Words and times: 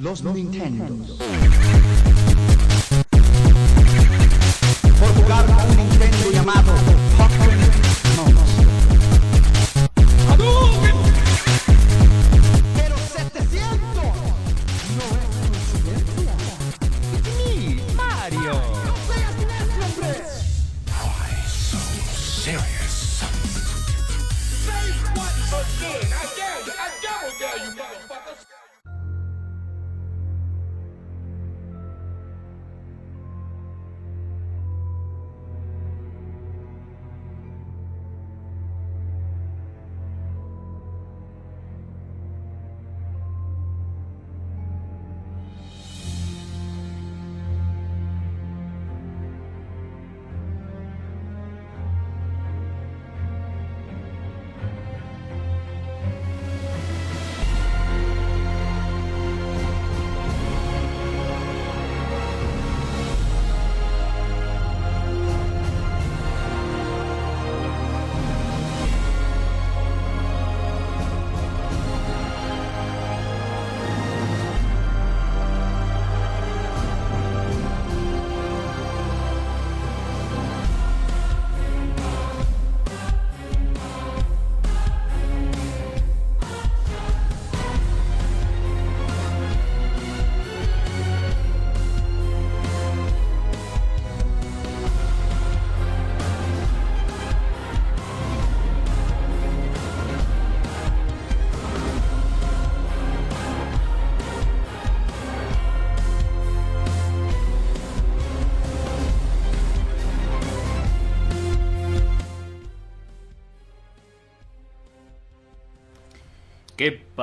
Los 0.00 0.22
Nintendos. 0.24 1.18
Por 4.98 5.08
jugar 5.14 5.46
con 5.46 5.70
un 5.70 5.76
Nintendo 5.76 6.30
llamado 6.32 6.91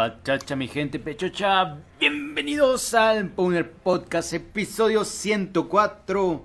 pachacha, 0.03 0.55
mi 0.55 0.69
gente 0.69 0.97
pechocha? 0.97 1.75
Bienvenidos 1.99 2.93
al 2.93 3.27
Powner 3.31 3.69
Podcast, 3.69 4.31
episodio 4.31 5.03
104, 5.03 6.41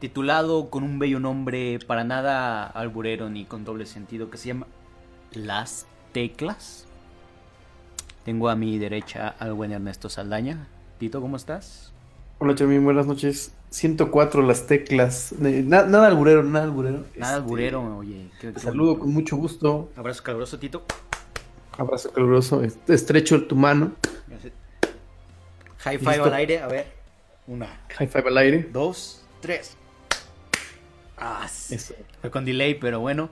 titulado 0.00 0.68
con 0.68 0.82
un 0.82 0.98
bello 0.98 1.20
nombre 1.20 1.78
para 1.86 2.02
nada 2.02 2.66
alburero 2.66 3.30
ni 3.30 3.44
con 3.44 3.64
doble 3.64 3.86
sentido, 3.86 4.30
que 4.30 4.36
se 4.36 4.48
llama 4.48 4.66
Las 5.32 5.86
Teclas. 6.10 6.86
Tengo 8.24 8.48
a 8.48 8.56
mi 8.56 8.76
derecha 8.80 9.28
al 9.28 9.52
buen 9.54 9.70
Ernesto 9.70 10.08
Saldaña. 10.08 10.66
Tito, 10.98 11.20
¿cómo 11.20 11.36
estás? 11.36 11.92
Hola 12.38 12.56
Chamín, 12.56 12.82
buenas 12.82 13.06
noches. 13.06 13.54
104 13.70 14.42
las 14.42 14.66
teclas. 14.66 15.36
Na- 15.38 15.84
nada 15.84 16.08
alburero, 16.08 16.42
nada 16.42 16.64
alburero. 16.64 16.98
Nada 16.98 17.06
Este, 17.14 17.24
alburero, 17.34 17.96
oye. 17.98 18.26
qué- 18.40 18.48
Te 18.48 18.54
qué 18.54 18.58
saludo 18.58 18.98
con 18.98 19.12
mucho 19.12 19.36
gusto. 19.36 19.88
Abrazo 19.94 20.24
caluroso, 20.24 20.58
Tito. 20.58 20.82
Abrazo 21.78 22.10
caluroso. 22.12 22.62
est- 22.64 22.88
Estrecho 22.90 23.44
tu 23.46 23.54
mano. 23.56 23.92
High 25.78 25.98
five 25.98 26.08
Listo. 26.10 26.24
al 26.24 26.34
aire, 26.34 26.58
a 26.60 26.66
ver. 26.66 26.86
Una, 27.46 27.68
High 27.96 28.08
five 28.08 28.28
al 28.28 28.38
aire. 28.38 28.68
dos, 28.72 29.22
tres. 29.40 29.76
Ah, 31.16 31.46
sí. 31.48 31.76
Eso. 31.76 31.94
Fue 32.20 32.30
con 32.30 32.44
delay, 32.44 32.74
pero 32.74 33.00
bueno. 33.00 33.30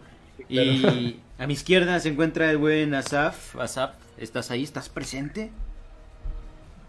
claro. 0.49 0.71
Y 0.71 1.21
a 1.39 1.47
mi 1.47 1.53
izquierda 1.55 1.99
se 2.01 2.09
encuentra 2.11 2.51
el 2.51 2.59
buen 2.59 2.95
Asaf. 2.95 3.57
Asaf, 3.57 3.95
¿estás 4.17 4.51
ahí? 4.51 4.63
¿Estás 4.63 4.89
presente? 4.89 5.51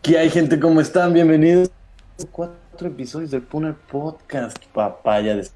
¿Qué 0.03 0.17
hay, 0.17 0.29
gente? 0.29 0.59
¿Cómo 0.59 0.79
están? 0.79 1.11
Bienvenidos. 1.13 1.71
Cuatro 2.31 2.87
episodios 2.87 3.31
del 3.31 3.41
Puner 3.41 3.73
Podcast, 3.73 4.57
papaya. 4.73 5.35
de- 5.35 5.49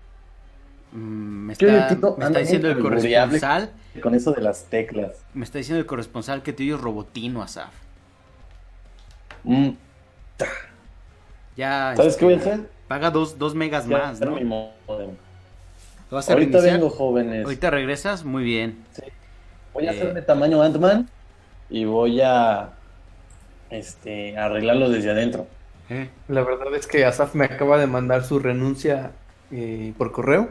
Mm, 0.93 1.45
me 1.47 1.55
¿Qué, 1.55 1.67
está, 1.67 1.97
me 2.17 2.25
está 2.25 2.39
diciendo 2.39 2.69
el 2.69 2.79
corresponsal. 2.79 3.71
Con 4.01 4.15
eso 4.15 4.31
de 4.31 4.41
las 4.41 4.65
teclas. 4.65 5.11
Me 5.33 5.43
está 5.43 5.57
diciendo 5.57 5.79
el 5.79 5.85
corresponsal 5.85 6.43
que 6.43 6.53
tuyo 6.53 6.75
es 6.75 6.81
robotino, 6.81 7.41
Asaf. 7.43 7.73
Mm, 9.43 9.71
Ya. 11.57 11.93
¿Sabes 11.95 12.13
este, 12.13 12.19
qué 12.19 12.25
voy 12.25 12.33
a 12.35 12.37
hacer? 12.37 12.69
Paga 12.87 13.11
dos, 13.11 13.37
dos 13.37 13.55
megas 13.55 13.85
Voy 13.87 13.95
a 13.95 13.97
más, 13.99 14.19
¿no? 14.21 14.31
mi 14.35 14.43
modem. 14.43 15.11
¿Lo 16.09 16.15
vas 16.17 16.29
a 16.29 16.33
Ahorita 16.33 16.57
reiniciar? 16.57 16.79
vengo, 16.79 16.89
jóvenes. 16.89 17.45
¿Ahorita 17.45 17.69
regresas? 17.69 18.23
Muy 18.23 18.43
bien. 18.43 18.83
Sí. 18.93 19.03
Voy 19.73 19.87
a 19.87 19.91
Eh. 19.91 19.95
hacerme 19.95 20.21
tamaño 20.21 20.61
Ant-Man 20.61 21.09
y 21.69 21.85
voy 21.85 22.21
a 22.21 22.69
este, 23.69 24.37
arreglarlo 24.37 24.89
desde 24.89 25.11
adentro. 25.11 25.47
¿Eh? 25.89 26.09
La 26.27 26.43
verdad 26.43 26.73
es 26.75 26.87
que 26.87 27.05
Asaf 27.05 27.35
me 27.35 27.45
acaba 27.45 27.77
de 27.77 27.87
mandar 27.87 28.23
su 28.23 28.39
renuncia 28.39 29.11
eh, 29.51 29.93
por 29.97 30.11
correo. 30.11 30.49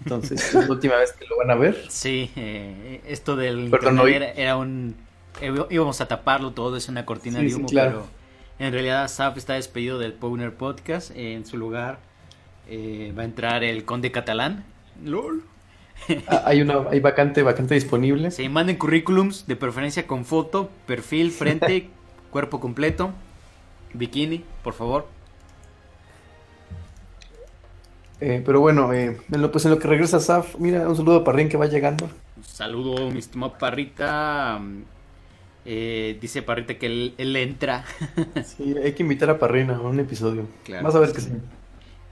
Entonces, 0.00 0.42
es 0.42 0.54
la 0.54 0.70
última 0.70 0.96
vez 0.96 1.12
que 1.12 1.26
lo 1.26 1.36
van 1.38 1.50
a 1.50 1.54
ver. 1.54 1.84
Sí, 1.88 2.30
eh, 2.36 3.00
esto 3.06 3.36
del 3.36 3.70
Perdón, 3.70 3.94
internet 3.94 4.04
hoy- 4.04 4.12
era, 4.14 4.30
era 4.32 4.56
un... 4.56 4.94
eh, 5.40 5.52
íbamos 5.70 6.00
a 6.00 6.08
taparlo 6.08 6.52
todo, 6.52 6.76
es 6.76 6.88
una 6.88 7.06
cortina 7.06 7.38
Sí, 7.38 7.44
de 7.44 7.50
sí, 7.50 7.56
humo, 7.56 7.68
claro. 7.68 8.04
pero 8.58 8.66
en 8.68 8.72
realidad 8.72 9.04
Asaf 9.04 9.36
está 9.36 9.54
despedido 9.54 9.98
del 9.98 10.12
Powner 10.12 10.52
Podcast. 10.54 11.10
eh, 11.12 11.34
en 11.34 11.46
su 11.46 11.56
lugar 11.56 11.98
eh, 12.68 13.12
va 13.16 13.22
a 13.22 13.24
entrar 13.24 13.64
el 13.64 13.84
Conde 13.84 14.10
Catalán. 14.12 14.64
LOL. 15.04 15.42
Ah, 16.28 16.42
hay 16.46 16.60
una 16.62 16.88
hay 16.90 17.00
vacante, 17.00 17.42
vacante 17.42 17.74
disponible. 17.74 18.30
Se 18.30 18.48
manden 18.48 18.76
currículums, 18.76 19.46
de 19.48 19.56
preferencia 19.56 20.06
con 20.06 20.24
foto, 20.24 20.70
perfil, 20.86 21.32
frente, 21.32 21.88
cuerpo 22.30 22.60
completo, 22.60 23.10
bikini, 23.94 24.44
por 24.62 24.74
favor. 24.74 25.08
Eh, 28.20 28.42
pero 28.44 28.60
bueno, 28.60 28.92
eh, 28.92 29.16
en 29.30 29.42
lo, 29.42 29.50
pues 29.52 29.64
en 29.64 29.70
lo 29.70 29.78
que 29.78 29.86
regresa 29.88 30.16
Asaf, 30.18 30.56
mira, 30.58 30.88
un 30.88 30.96
saludo 30.96 31.22
para 31.24 31.36
Ren 31.36 31.48
que 31.48 31.56
va 31.56 31.66
llegando. 31.66 32.10
Un 32.36 32.44
saludo, 32.44 33.10
mi 33.10 33.18
estimado 33.18 33.58
Parrita. 33.58 34.58
mm, 34.60 34.82
eh, 35.64 36.18
dice 36.20 36.42
Parrita 36.42 36.78
que 36.78 36.86
él, 36.86 37.14
él 37.18 37.36
entra. 37.36 37.84
Sí, 38.44 38.74
hay 38.82 38.94
que 38.94 39.02
invitar 39.02 39.30
a 39.30 39.38
Parrina 39.38 39.76
a 39.76 39.80
un 39.80 40.00
episodio. 40.00 40.48
Claro. 40.64 40.86
Vas 40.86 40.94
a 40.94 41.00
ver 41.00 41.12
que 41.12 41.20
sí. 41.20 41.30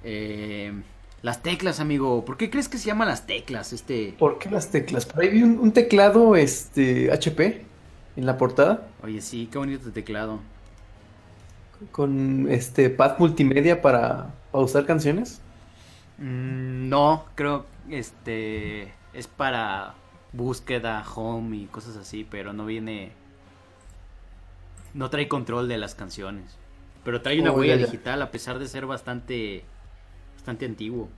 Eh, 0.05 0.73
las 1.23 1.43
teclas, 1.43 1.81
amigo. 1.81 2.25
¿Por 2.25 2.37
qué 2.37 2.51
crees 2.51 2.69
que 2.69 2.79
se 2.79 2.87
llaman 2.87 3.09
las 3.09 3.27
teclas? 3.27 3.73
Este. 3.73 4.15
¿Por 4.19 4.39
qué 4.39 4.51
las 4.51 4.71
teclas? 4.71 5.07
Por 5.07 5.23
ahí 5.23 5.29
vi 5.31 5.43
un, 5.43 5.59
un 5.59 5.73
teclado 5.73 6.37
este 6.37 7.11
HP 7.13 7.67
en 8.17 8.27
la 8.27 8.39
portada 8.39 8.89
Oye, 9.03 9.21
sí, 9.21 9.49
qué 9.51 9.59
bonito 9.59 9.91
teclado. 9.93 10.41
con 11.93 12.49
este 12.51 12.91
pad 12.91 13.19
multimedia 13.19 13.83
para 13.83 14.35
pausar 14.51 14.87
canciones. 14.87 15.41
Mm, 16.19 16.89
no, 16.89 17.27
creo 17.35 17.67
este 17.91 18.95
es 19.13 19.27
para 19.29 19.95
búsqueda, 20.33 21.05
home 21.15 21.57
y 21.57 21.67
cosas 21.67 21.97
así, 21.97 22.25
pero 22.25 22.53
no 22.53 22.67
viene. 22.67 23.13
No 24.95 25.11
trae 25.11 25.29
control 25.29 25.69
de 25.69 25.79
las 25.79 25.95
canciones. 25.95 26.59
Pero 27.05 27.23
trae 27.23 27.39
una 27.41 27.53
Oh, 27.53 27.53
huella 27.53 27.77
ya, 27.77 27.77
ya. 27.77 27.87
digital 27.87 28.21
a 28.23 28.31
pesar 28.33 28.59
de 28.59 28.67
ser 28.69 28.87
bastante. 28.87 29.65
bastante 30.37 30.67
antiguo. 30.67 31.11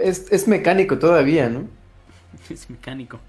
Es, 0.00 0.30
es 0.32 0.46
mecánico 0.48 0.98
todavía, 0.98 1.48
¿no? 1.48 1.68
Es 2.50 2.68
mecánico. 2.70 3.20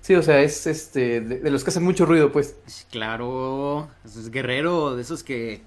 Sí, 0.00 0.14
o 0.14 0.22
sea, 0.22 0.40
es 0.42 0.66
este 0.66 1.20
de, 1.20 1.38
de 1.40 1.50
los 1.50 1.64
que 1.64 1.70
hacen 1.70 1.82
mucho 1.82 2.04
ruido, 2.06 2.30
pues. 2.30 2.56
Claro, 2.90 3.90
es 4.04 4.30
guerrero, 4.30 4.94
de 4.96 5.02
esos 5.02 5.22
que. 5.24 5.64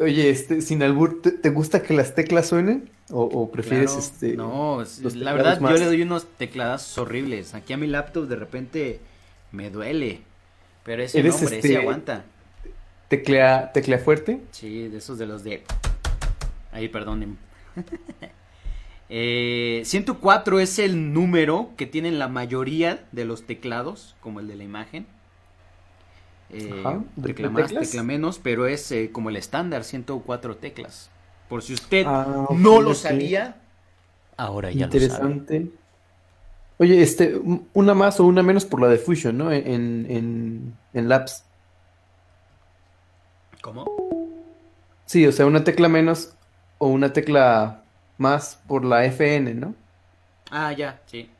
Oye, 0.00 0.30
este, 0.30 0.60
sin 0.62 0.82
albur, 0.82 1.20
¿te, 1.22 1.30
te 1.32 1.50
gusta 1.50 1.82
que 1.82 1.94
las 1.94 2.14
teclas 2.14 2.48
suenen? 2.48 2.90
¿O, 3.10 3.22
o 3.22 3.50
prefieres 3.50 3.92
Claro, 3.92 4.04
este? 4.04 4.36
No, 4.36 4.84
la 5.14 5.32
verdad 5.32 5.60
más- 5.60 5.72
yo 5.72 5.78
le 5.78 5.86
doy 5.86 6.02
unos 6.02 6.26
teclados 6.36 6.96
horribles. 6.98 7.54
Aquí 7.54 7.72
a 7.72 7.76
mi 7.76 7.86
laptop 7.86 8.28
de 8.28 8.36
repente 8.36 9.00
me 9.50 9.70
duele. 9.70 10.20
Pero 10.84 11.02
ese 11.02 11.18
¿Eres 11.20 11.40
nombre, 11.40 11.56
este- 11.56 11.68
ese 11.68 11.78
aguanta. 11.78 12.24
Teclea, 13.08 13.72
teclea 13.72 13.98
fuerte. 13.98 14.40
Sí, 14.50 14.88
de 14.88 14.98
esos 14.98 15.18
de 15.18 15.26
los 15.26 15.42
de... 15.42 15.64
Ahí, 16.72 16.88
perdonen. 16.88 17.38
Eh, 19.10 19.80
104 19.86 20.60
es 20.60 20.78
el 20.78 21.14
número 21.14 21.70
que 21.78 21.86
tienen 21.86 22.18
la 22.18 22.28
mayoría 22.28 23.06
de 23.12 23.24
los 23.24 23.44
teclados, 23.44 24.14
como 24.20 24.40
el 24.40 24.48
de 24.48 24.56
la 24.56 24.64
imagen. 24.64 25.06
Eh, 26.50 26.82
Ajá, 26.84 27.04
¿de 27.16 27.28
tecla 27.28 27.50
más, 27.50 27.68
teclas? 27.68 27.88
tecla 27.88 28.02
menos, 28.02 28.38
pero 28.38 28.66
es 28.66 28.90
eh, 28.92 29.10
como 29.12 29.28
el 29.30 29.36
estándar, 29.36 29.84
104 29.84 30.56
teclas. 30.56 31.10
Por 31.48 31.62
si 31.62 31.74
usted 31.74 32.06
Ah, 32.06 32.46
no 32.48 32.80
lo 32.80 32.94
sabía, 32.94 33.56
ahora 34.38 34.70
ya 34.72 34.86
lo 34.86 34.98
sabe. 34.98 35.26
Interesante. 35.26 35.72
Oye, 36.78 37.02
este, 37.02 37.36
un- 37.36 37.68
una 37.74 37.94
más 37.94 38.20
o 38.20 38.26
una 38.26 38.42
menos 38.42 38.64
por 38.64 38.80
la 38.80 38.88
de 38.88 38.98
Fusion, 38.98 39.36
¿no? 39.36 39.52
En, 39.52 40.06
en, 40.10 40.80
en 40.92 41.08
Labs. 41.08 41.44
¿Cómo? 43.62 43.84
Sí, 45.06 45.26
o 45.26 45.32
sea, 45.32 45.46
una 45.46 45.64
tecla 45.64 45.88
menos 45.88 46.38
o 46.78 46.88
una 46.88 47.12
tecla 47.12 47.88
más 48.16 48.62
por 48.66 48.84
la 48.84 49.04
FN, 49.06 49.54
¿no? 49.54 49.74
Ah, 50.50 50.72
ya, 50.72 51.00
sí. 51.06 51.30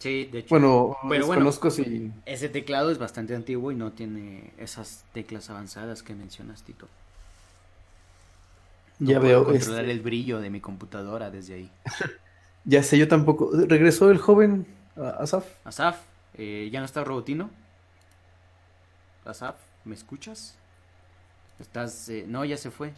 Sí, 0.00 0.24
de 0.32 0.38
hecho. 0.40 0.48
Bueno, 0.48 0.96
Pero 1.10 1.26
bueno. 1.26 1.52
si... 1.52 2.10
Ese 2.24 2.48
teclado 2.48 2.90
es 2.90 2.96
bastante 2.98 3.34
antiguo 3.36 3.70
y 3.70 3.74
no 3.76 3.92
tiene 3.92 4.50
esas 4.58 5.04
teclas 5.12 5.50
avanzadas 5.50 6.02
que 6.02 6.14
mencionas, 6.14 6.62
Tito. 6.62 6.88
No 8.98 9.10
Ya 9.10 9.20
puedo 9.20 9.44
veo, 9.44 9.44
controlar 9.52 9.82
este, 9.84 9.92
el 9.92 10.00
brillo 10.00 10.40
de 10.40 10.48
mi 10.48 10.60
computadora 10.60 11.30
desde 11.30 11.54
ahí. 11.54 11.70
ya 12.64 12.82
sé, 12.82 12.96
yo 12.96 13.08
tampoco. 13.08 13.50
¿Regresó 13.52 14.10
el 14.10 14.16
joven 14.16 14.66
Asaf? 15.18 15.44
Asaf, 15.64 15.98
eh, 16.34 16.70
¿ya 16.72 16.80
no 16.80 16.86
está 16.86 17.04
Robotino? 17.04 17.50
Asaf, 19.26 19.56
¿me 19.84 19.94
escuchas? 19.94 20.56
Estás... 21.58 22.08
eh, 22.08 22.24
no, 22.26 22.42
ya 22.46 22.56
se 22.56 22.70
fue. 22.70 22.94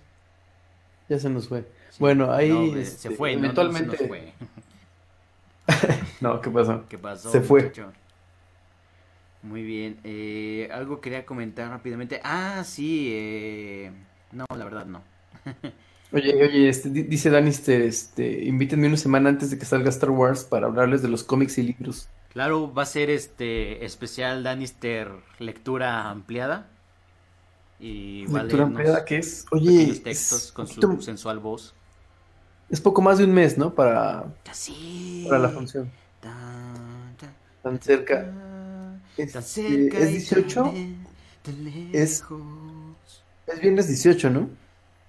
Ya 1.09 1.19
se 1.19 1.29
nos 1.29 1.49
fue. 1.49 1.63
Sí. 1.91 1.97
Bueno, 1.99 2.33
ahí, 2.33 2.49
No, 2.49 2.63
eh, 2.77 2.83
este, 2.83 3.09
se 3.09 3.11
fue, 3.11 3.33
¿no? 3.35 3.41
eventualmente- 3.41 3.87
No 3.91 3.97
se 3.97 3.99
nos 3.99 4.09
fue. 4.09 4.33
No, 6.23 6.41
¿qué 6.41 6.51
pasó? 6.51 6.85
¿Qué 6.89 6.99
pasó? 6.99 7.31
Se 7.31 7.41
fue. 7.41 7.63
muchacho? 7.65 7.93
Muy 9.43 9.63
bien. 9.63 9.99
eh, 10.05 10.69
algo 10.73 11.01
quería 11.01 11.27
comentar 11.27 11.69
rápidamente. 11.69 12.21
Ah, 12.25 12.63
sí. 12.65 13.11
eh, 13.13 13.91
no, 14.33 14.45
la 14.57 14.65
verdad 14.65 14.87
no. 14.87 15.03
Oye, 16.13 16.35
oye, 16.45 16.69
este, 16.69 16.91
di- 16.91 17.05
dice 17.05 17.31
Danister, 17.31 17.81
este, 17.81 18.45
invítenme 18.45 18.87
una 18.87 18.99
semana 18.99 19.31
antes 19.31 19.51
de 19.51 19.59
que 19.59 19.65
salga 19.65 19.89
Star 19.89 20.11
Wars 20.11 20.45
para 20.45 20.67
hablarles 20.67 21.01
de 21.03 21.09
los 21.09 21.25
cómics 21.25 21.57
y 21.59 21.63
libros. 21.63 22.09
Claro, 22.33 22.73
va 22.73 22.83
a 22.83 22.87
ser 22.87 23.11
este 23.11 23.85
especial 23.85 24.43
Danister 24.43 25.11
lectura 25.39 26.09
ampliada. 26.11 26.67
Y 27.81 28.27
va 28.27 28.43
Lectura 28.43 28.65
ampliada 28.65 29.05
que 29.05 29.19
es, 29.19 29.45
oye, 29.51 29.95
textos 30.05 30.45
es, 30.45 30.53
con 30.53 30.67
su 30.67 31.01
sensual 31.03 31.39
voz. 31.41 31.75
es 32.71 32.81
poco 32.81 33.03
más 33.03 33.19
de 33.19 33.25
un 33.25 33.33
mes, 33.33 33.59
¿no? 33.59 33.75
Para, 33.75 34.25
para 35.25 35.39
la 35.39 35.49
función. 35.49 35.91
Tan, 37.63 37.81
cerca. 37.81 38.25
tan, 38.25 39.03
Este, 39.17 39.33
tan 39.33 39.43
cerca 39.43 39.99
¿es 39.99 40.11
y 40.11 40.13
18? 40.15 40.63
tan, 40.63 41.07
tan 41.43 41.67
Es-. 41.93 42.25
Es 43.47 43.61
viernes 43.61 43.89
18, 43.89 44.31
¿no? 44.31 44.49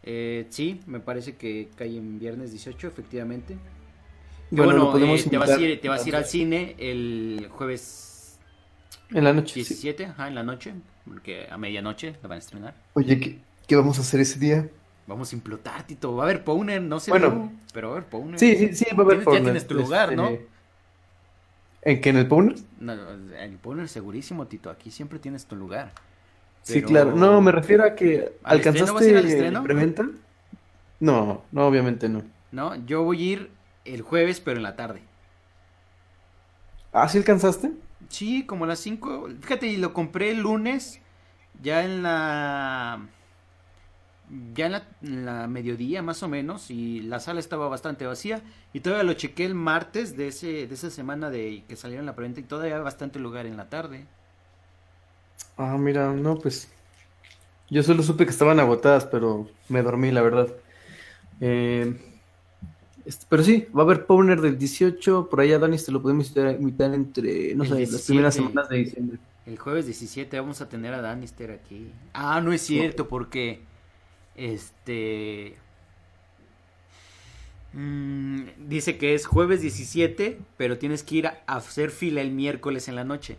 Eh, 0.04 0.48
sí, 0.50 0.82
me 0.88 1.00
parece 1.00 1.36
que 1.36 1.70
cae 1.76 1.96
en 1.98 2.20
viernes 2.20 2.52
18, 2.52 2.88
efectivamente. 2.88 3.56
Bueno, 4.52 4.72
Bueno, 4.72 4.92
podemos 4.92 5.26
eh, 5.26 5.30
te, 5.30 5.38
vas 5.38 5.50
a 5.52 5.60
ir, 5.60 5.80
te 5.80 5.88
vas 5.90 6.04
a 6.06 6.10
ir 6.10 6.16
al 6.16 6.26
cine 6.26 6.76
el 6.78 7.48
jueves 7.50 8.38
en 9.12 9.24
la 9.24 9.34
noche. 9.34 9.54
sí. 9.54 9.60
17, 9.62 10.06
ajá, 10.08 10.28
en 10.28 10.36
la 10.36 10.44
noche, 10.44 10.74
porque 11.06 11.48
a 11.50 11.58
medianoche 11.58 12.16
la 12.22 12.28
van 12.28 12.38
a 12.38 12.40
estrenar. 12.40 12.76
Oye, 12.94 13.20
¿qué, 13.20 13.40
qué 13.68 13.76
vamos 13.76 13.98
a 14.00 14.02
hacer 14.02 14.20
ese 14.20 14.40
día? 14.40 14.68
Vamos 15.08 15.32
a 15.32 15.36
implotar, 15.36 15.86
Tito. 15.88 16.16
Va 16.16 16.24
a 16.24 16.26
haber 16.28 16.44
Powner, 16.44 16.82
no 16.82 17.00
sé 17.00 17.12
Bueno. 17.12 17.30
tú, 17.30 17.52
pero 17.74 17.90
va 17.90 17.96
a 17.96 17.98
haber 17.98 18.10
Powner. 18.10 18.40
Sí, 18.40 18.56
sí, 18.58 18.74
sí, 18.76 18.86
va 18.96 19.04
a 19.04 19.06
haber 19.06 19.18
Tienes- 19.18 19.20
Ya 19.20 19.24
Powner, 19.26 19.44
tienes 19.44 19.68
tu 19.68 19.74
lugar, 19.76 20.16
¿no? 20.16 20.30
¿En 21.86 22.02
qué? 22.02 22.10
¿En 22.10 22.18
el 22.18 22.28
Powner? 22.28 22.56
No, 22.80 22.94
el 22.94 23.58
Powner 23.58 23.88
segurísimo, 23.90 24.48
Tito. 24.48 24.70
Aquí 24.70 24.90
siempre 24.92 25.20
tienes 25.20 25.46
tu 25.46 25.56
lugar. 25.56 25.92
Sí, 26.62 26.82
claro. 26.82 27.16
No, 27.16 27.42
me 27.42 27.52
refiero 27.52 27.84
a 27.84 27.94
que 27.94 28.38
¿Al 28.44 28.58
alcanzaste 28.58 29.18
el 29.18 29.62
preventa. 29.64 30.08
No, 31.00 31.44
no, 31.52 31.68
obviamente 31.68 32.08
no. 32.08 32.24
No, 32.52 32.76
yo 32.86 33.04
voy 33.04 33.22
a 33.22 33.32
ir 33.34 33.52
el 33.84 34.02
jueves, 34.02 34.40
pero 34.40 34.58
en 34.58 34.64
la 34.64 34.76
tarde. 34.78 35.02
¿Ah, 36.94 37.10
sí 37.10 37.18
alcanzaste? 37.18 37.72
Sí, 38.08 38.46
como 38.46 38.64
a 38.64 38.68
las 38.68 38.80
5. 38.80 39.30
Fíjate, 39.42 39.68
y 39.68 39.78
lo 39.78 39.94
compré 39.94 40.32
el 40.32 40.40
lunes, 40.40 41.02
ya 41.62 41.84
en 41.84 42.04
la. 42.04 43.08
Ya 44.56 44.66
en 44.68 44.72
la, 44.74 44.88
en 45.02 45.26
la 45.26 45.48
mediodía 45.48 46.02
más 46.02 46.24
o 46.24 46.28
menos, 46.28 46.72
y 46.72 47.02
la 47.02 47.20
sala 47.20 47.40
estaba 47.40 47.68
bastante 47.70 48.06
vacía. 48.06 48.42
Y 48.74 48.80
todavía 48.82 49.04
lo 49.04 49.14
chequé 49.14 49.46
el 49.46 49.56
martes 49.56 50.18
de 50.18 50.28
ese 50.30 50.68
de 50.68 50.74
esa 50.74 50.90
semana 50.90 51.30
de 51.30 51.66
que 51.68 51.76
salieron 51.76 52.06
la 52.06 52.16
preventa 52.16 52.40
y 52.40 52.44
todavía 52.44 52.76
había 52.76 52.84
bastante 52.84 53.20
lugar 53.20 53.46
en 53.46 53.58
la 53.58 53.70
tarde. 53.70 54.08
Ah, 55.58 55.78
mira, 55.78 56.14
no, 56.14 56.38
pues. 56.38 56.70
Yo 57.70 57.84
solo 57.84 58.04
supe 58.04 58.26
que 58.26 58.32
estaban 58.32 58.60
agotadas, 58.60 59.06
pero 59.06 59.50
me 59.70 59.82
dormí, 59.82 60.12
la 60.12 60.22
verdad. 60.22 60.48
Eh, 61.42 61.96
pero 63.30 63.44
sí, 63.44 63.68
va 63.76 63.82
a 63.82 63.86
haber 63.86 64.06
Powner 64.06 64.40
del 64.42 64.58
18. 64.58 65.30
Por 65.30 65.42
allá, 65.42 65.60
Dani, 65.60 65.78
te 65.78 65.92
lo 65.92 66.02
podemos 66.02 66.32
invitar, 66.36 66.94
entre, 66.94 67.56
no 67.56 67.64
El 67.64 67.70
sé, 67.70 67.86
las 67.92 68.02
17. 68.02 68.06
primeras 68.06 68.36
semanas 68.36 68.70
de 68.70 68.78
diciembre. 68.78 69.20
El 69.46 69.58
jueves 69.58 69.86
17 69.86 70.40
vamos 70.40 70.62
a 70.62 70.70
tener 70.70 70.94
a 70.94 71.02
Danister 71.02 71.52
aquí. 71.52 71.94
Ah, 72.14 72.42
no 72.42 72.54
es 72.54 72.62
cierto, 72.62 73.08
porque. 73.08 73.68
Este. 74.36 75.58
mm, 77.74 78.44
dice 78.68 78.98
que 78.98 79.14
es 79.16 79.26
jueves 79.26 79.62
17, 79.62 80.40
pero 80.58 80.78
tienes 80.78 81.04
que 81.04 81.16
ir 81.16 81.28
a 81.28 81.44
hacer 81.48 81.92
fila 81.92 82.22
el 82.22 82.32
miércoles 82.32 82.88
en 82.88 82.96
la 82.96 83.04
noche. 83.04 83.38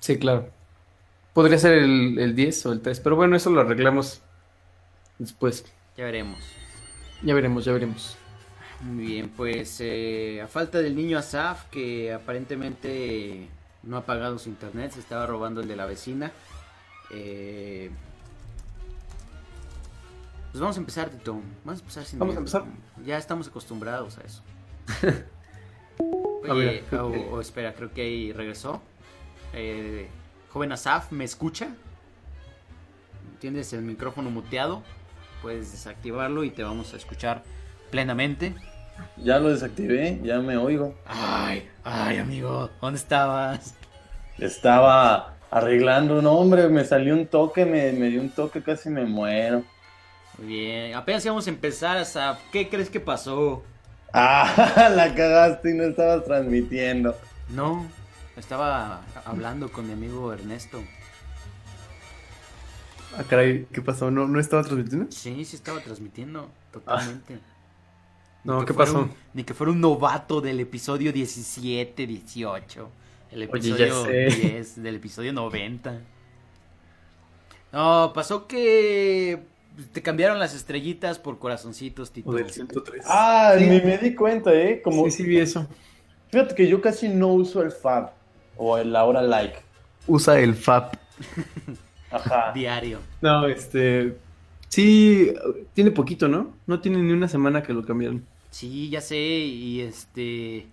Sí, 0.00 0.18
claro. 0.18 0.50
Podría 1.32 1.58
ser 1.58 1.74
el, 1.74 2.18
el 2.18 2.34
10 2.36 2.66
o 2.66 2.72
el 2.72 2.80
3, 2.82 3.00
pero 3.00 3.16
bueno, 3.16 3.36
eso 3.36 3.50
lo 3.50 3.60
arreglamos 3.60 4.22
después. 5.18 5.64
Ya 5.96 6.04
veremos. 6.04 6.38
Ya 7.22 7.34
veremos, 7.34 7.64
ya 7.64 7.72
veremos. 7.72 8.16
Muy 8.80 9.06
bien, 9.06 9.30
pues 9.30 9.78
eh, 9.80 10.40
a 10.42 10.48
falta 10.48 10.80
del 10.80 10.94
niño 10.94 11.16
Asaf, 11.18 11.64
que 11.70 12.12
aparentemente 12.12 13.48
no 13.82 13.96
ha 13.96 14.04
pagado 14.04 14.38
su 14.38 14.48
internet, 14.48 14.92
se 14.92 15.00
estaba 15.00 15.26
robando 15.26 15.60
el 15.62 15.68
de 15.68 15.76
la 15.76 15.86
vecina. 15.86 16.32
Eh, 17.10 17.90
pues 20.54 20.60
vamos 20.60 20.76
a 20.76 20.80
empezar, 20.80 21.08
Tito. 21.10 21.32
Vamos 21.64 21.80
a 21.80 21.82
empezar 21.82 22.04
sin 22.04 22.20
Vamos 22.20 22.36
a 22.36 22.38
empezar. 22.38 22.62
Ya 23.04 23.18
estamos 23.18 23.48
acostumbrados 23.48 24.18
a 24.18 24.20
eso. 24.20 24.40
A 26.48 26.52
Oye, 26.52 26.64
ver, 26.66 26.84
creo 26.88 27.08
o, 27.08 27.12
que- 27.12 27.18
o 27.32 27.40
espera, 27.40 27.74
creo 27.74 27.92
que 27.92 28.02
ahí 28.02 28.32
regresó. 28.32 28.80
Eh, 29.52 30.06
joven 30.52 30.70
Asaf, 30.70 31.10
¿me 31.10 31.24
escucha? 31.24 31.68
Tienes 33.40 33.72
el 33.72 33.82
micrófono 33.82 34.30
muteado. 34.30 34.84
Puedes 35.42 35.72
desactivarlo 35.72 36.44
y 36.44 36.50
te 36.50 36.62
vamos 36.62 36.94
a 36.94 36.98
escuchar 36.98 37.42
plenamente. 37.90 38.54
Ya 39.16 39.40
lo 39.40 39.48
desactivé, 39.50 40.20
ya 40.22 40.38
me 40.38 40.56
oigo. 40.56 40.94
Ay, 41.04 41.68
ay, 41.82 42.18
amigo, 42.18 42.70
¿dónde 42.80 42.98
estabas? 42.98 43.74
Estaba 44.38 45.34
arreglando 45.50 46.16
un 46.20 46.26
hombre, 46.26 46.68
me 46.68 46.84
salió 46.84 47.14
un 47.14 47.26
toque, 47.26 47.64
me, 47.66 47.90
me 47.92 48.08
dio 48.08 48.20
un 48.20 48.30
toque, 48.30 48.62
casi 48.62 48.88
me 48.90 49.04
muero. 49.04 49.64
Muy 50.38 50.46
bien, 50.48 50.94
apenas 50.94 51.24
íbamos 51.24 51.46
a 51.46 51.50
empezar, 51.50 51.96
Asaf. 51.96 52.40
¿Qué 52.52 52.68
crees 52.68 52.90
que 52.90 53.00
pasó? 53.00 53.62
Ah, 54.12 54.90
la 54.94 55.14
cagaste 55.14 55.70
y 55.70 55.74
no 55.74 55.84
estabas 55.84 56.24
transmitiendo. 56.24 57.16
No, 57.48 57.86
estaba 58.36 59.02
hablando 59.24 59.70
con 59.70 59.86
mi 59.86 59.92
amigo 59.92 60.32
Ernesto. 60.32 60.82
Ah, 63.16 63.22
caray, 63.28 63.66
¿qué 63.72 63.80
pasó? 63.80 64.10
¿No, 64.10 64.26
no 64.26 64.40
estaba 64.40 64.62
transmitiendo? 64.64 65.10
Sí, 65.12 65.44
sí 65.44 65.54
estaba 65.56 65.80
transmitiendo, 65.80 66.50
totalmente. 66.72 67.34
Ni 67.34 67.40
No, 68.42 68.64
¿qué 68.64 68.74
pasó? 68.74 68.98
un- 69.02 69.12
ni 69.34 69.44
que 69.44 69.54
fuera 69.54 69.72
un 69.72 69.80
novato 69.80 70.40
del 70.40 70.58
episodio 70.60 71.12
17, 71.12 72.06
18. 72.08 72.90
El 73.30 73.48
Oye, 73.52 73.74
ya 73.76 73.86
episodio 73.86 74.04
sé. 74.04 74.26
10, 74.26 74.82
del 74.82 74.96
episodio 74.96 75.32
90. 75.32 76.00
No, 77.72 78.12
pasó 78.14 78.46
que 78.46 79.42
te 79.92 80.02
cambiaron 80.02 80.38
las 80.38 80.54
estrellitas 80.54 81.18
por 81.18 81.38
corazoncitos, 81.38 82.10
Tito. 82.12 82.30
O 82.30 82.34
del 82.34 82.50
103. 82.50 83.04
Ah, 83.08 83.54
Sí. 83.58 83.66
ni 83.66 83.80
me 83.80 83.98
di 83.98 84.14
cuenta, 84.14 84.52
¿eh? 84.52 84.80
Como, 84.82 85.04
Sí, 85.06 85.10
sí 85.10 85.22
vi 85.24 85.38
eso. 85.38 85.66
Fíjate 86.30 86.54
que 86.54 86.68
yo 86.68 86.80
casi 86.80 87.08
no 87.08 87.28
uso 87.28 87.62
el 87.62 87.70
Fab 87.70 88.12
o 88.56 88.76
el 88.78 88.94
ahora 88.96 89.22
like. 89.22 89.56
Usa 90.06 90.38
el 90.38 90.54
FAP. 90.54 90.94
Ajá. 92.10 92.52
Diario. 92.54 93.00
No, 93.20 93.46
este. 93.46 94.16
Sí, 94.68 95.32
tiene 95.72 95.90
poquito, 95.92 96.26
¿no? 96.28 96.52
No 96.66 96.80
tiene 96.80 96.98
ni 96.98 97.12
una 97.12 97.28
semana 97.28 97.62
que 97.62 97.72
lo 97.72 97.84
cambiaron. 97.84 98.24
Sí, 98.50 98.88
ya 98.90 99.00
sé, 99.00 99.16
y 99.16 99.80
este... 99.80 100.66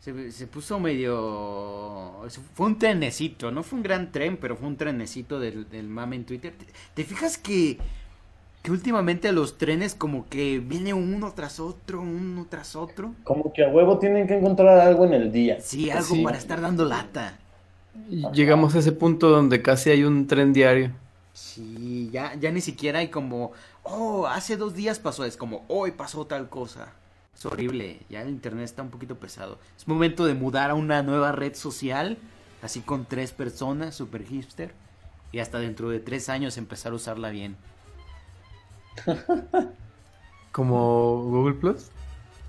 Se, 0.00 0.30
se 0.32 0.46
puso 0.46 0.78
medio... 0.78 2.22
Fue 2.54 2.66
un 2.66 2.78
trenecito, 2.78 3.50
no 3.50 3.62
fue 3.62 3.78
un 3.78 3.82
gran 3.82 4.12
tren, 4.12 4.36
pero 4.36 4.56
fue 4.56 4.68
un 4.68 4.76
trenecito 4.76 5.40
del, 5.40 5.68
del 5.68 5.88
mame 5.88 6.16
en 6.16 6.24
Twitter. 6.24 6.52
¿Te, 6.56 6.66
te 6.94 7.04
fijas 7.04 7.36
que, 7.38 7.78
que 8.68 8.72
últimamente 8.72 9.32
los 9.32 9.56
trenes 9.56 9.94
como 9.94 10.28
que 10.28 10.58
viene 10.58 10.92
uno 10.92 11.32
tras 11.32 11.58
otro, 11.58 12.02
uno 12.02 12.46
tras 12.50 12.76
otro? 12.76 13.14
Como 13.24 13.50
que 13.50 13.64
a 13.64 13.68
huevo 13.70 13.98
tienen 13.98 14.26
que 14.26 14.36
encontrar 14.36 14.78
algo 14.78 15.06
en 15.06 15.14
el 15.14 15.32
día. 15.32 15.58
Sí, 15.58 15.88
algo 15.90 16.14
Sí. 16.14 16.22
para 16.22 16.36
estar 16.36 16.60
dando 16.60 16.84
lata. 16.84 17.38
Y 18.10 18.22
Llegamos 18.34 18.74
a 18.74 18.80
ese 18.80 18.92
punto 18.92 19.30
donde 19.30 19.62
casi 19.62 19.88
hay 19.88 20.04
un 20.04 20.26
tren 20.26 20.52
diario. 20.52 20.92
Sí, 21.32 22.10
ya, 22.12 22.34
ya 22.34 22.50
ni 22.50 22.60
siquiera 22.60 22.98
hay 22.98 23.08
como, 23.08 23.52
oh, 23.84 24.26
hace 24.26 24.58
dos 24.58 24.74
días 24.74 24.98
pasó, 24.98 25.24
es 25.24 25.38
como, 25.38 25.64
hoy 25.68 25.92
pasó 25.92 26.26
tal 26.26 26.50
cosa. 26.50 26.92
Es 27.34 27.46
horrible, 27.46 28.00
ya 28.10 28.20
el 28.20 28.28
internet 28.28 28.64
está 28.66 28.82
un 28.82 28.90
poquito 28.90 29.14
pesado. 29.14 29.58
Es 29.78 29.88
momento 29.88 30.26
de 30.26 30.34
mudar 30.34 30.70
a 30.70 30.74
una 30.74 31.02
nueva 31.02 31.32
red 31.32 31.54
social, 31.54 32.18
así 32.60 32.80
con 32.80 33.06
tres 33.06 33.32
personas, 33.32 33.94
super 33.94 34.24
hipster, 34.24 34.72
y 35.32 35.38
hasta 35.38 35.58
dentro 35.58 35.88
de 35.88 36.00
tres 36.00 36.28
años 36.28 36.58
empezar 36.58 36.92
a 36.92 36.96
usarla 36.96 37.30
bien. 37.30 37.56
Como 40.52 41.22
Google 41.24 41.54
Plus. 41.54 41.90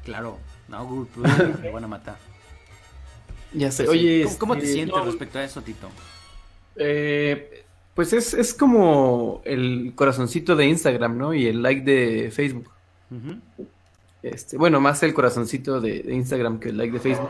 Claro, 0.04 0.38
no, 0.68 0.86
Google 0.86 1.10
Plus 1.14 1.60
me 1.62 1.72
van 1.72 1.84
a 1.84 1.88
matar. 1.88 2.18
Ya 3.54 3.72
sé. 3.72 3.88
Oye, 3.88 4.24
¿Cómo, 4.26 4.38
cómo 4.40 4.54
te 4.54 4.62
este, 4.62 4.74
sientes 4.74 4.96
no, 4.96 5.06
respecto 5.06 5.40
a 5.40 5.44
eso, 5.44 5.62
Tito? 5.62 5.90
eh, 6.76 7.64
pues 7.94 8.14
es, 8.14 8.34
es 8.34 8.54
como 8.54 9.42
el 9.44 9.92
corazoncito 9.96 10.56
de 10.56 10.66
Instagram, 10.66 11.18
¿no? 11.18 11.34
Y 11.34 11.48
el 11.48 11.62
like 11.62 11.82
de 11.82 12.32
Facebook. 12.32 12.70
Este, 14.22 14.58
bueno, 14.58 14.80
más 14.80 15.02
el 15.04 15.14
corazoncito 15.14 15.82
de, 15.82 16.04
de 16.04 16.14
Instagram 16.14 16.60
que 16.60 16.70
el 16.70 16.78
like 16.78 16.94
de 16.94 17.00
Facebook. 17.00 17.30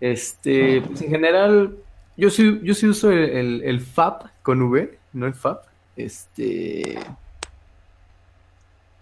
Este, 0.00 0.82
pues 0.82 1.00
en 1.02 1.10
general, 1.10 1.76
yo 2.16 2.30
sí, 2.30 2.60
yo 2.62 2.74
sí 2.74 2.86
uso 2.86 3.10
el, 3.12 3.30
el, 3.30 3.62
el 3.64 3.80
FAP 3.80 4.26
con 4.42 4.60
V, 4.62 4.98
no 5.14 5.26
el 5.26 5.34
FAP. 5.34 5.64
Este, 5.96 6.98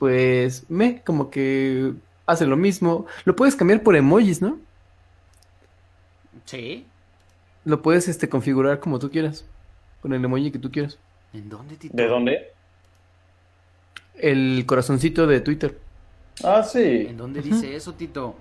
pues 0.03 0.69
me, 0.69 1.01
como 1.03 1.31
que 1.31 1.93
hace 2.27 2.45
lo 2.45 2.57
mismo. 2.57 3.07
Lo 3.25 3.37
puedes 3.37 3.55
cambiar 3.55 3.85
por 3.85 3.95
emojis, 3.95 4.43
¿no? 4.43 4.59
Sí. 6.45 6.85
Lo 7.65 7.83
puedes 7.83 8.09
este, 8.09 8.29
configurar 8.29 8.81
como 8.81 8.99
tú 8.99 9.13
quieras, 9.13 9.45
con 10.01 10.13
el 10.13 10.25
emoji 10.25 10.51
que 10.51 10.59
tú 10.59 10.73
quieras. 10.73 10.99
¿En 11.33 11.49
dónde, 11.49 11.77
Tito? 11.77 11.97
¿De 11.97 12.09
dónde? 12.09 12.51
El 14.17 14.65
corazoncito 14.67 15.29
de 15.29 15.41
Twitter. 15.41 15.79
Ah, 16.43 16.65
sí. 16.65 17.07
¿En 17.09 17.17
dónde 17.17 17.41
dice 17.41 17.77
eso, 17.77 17.95
Tito? 17.95 18.35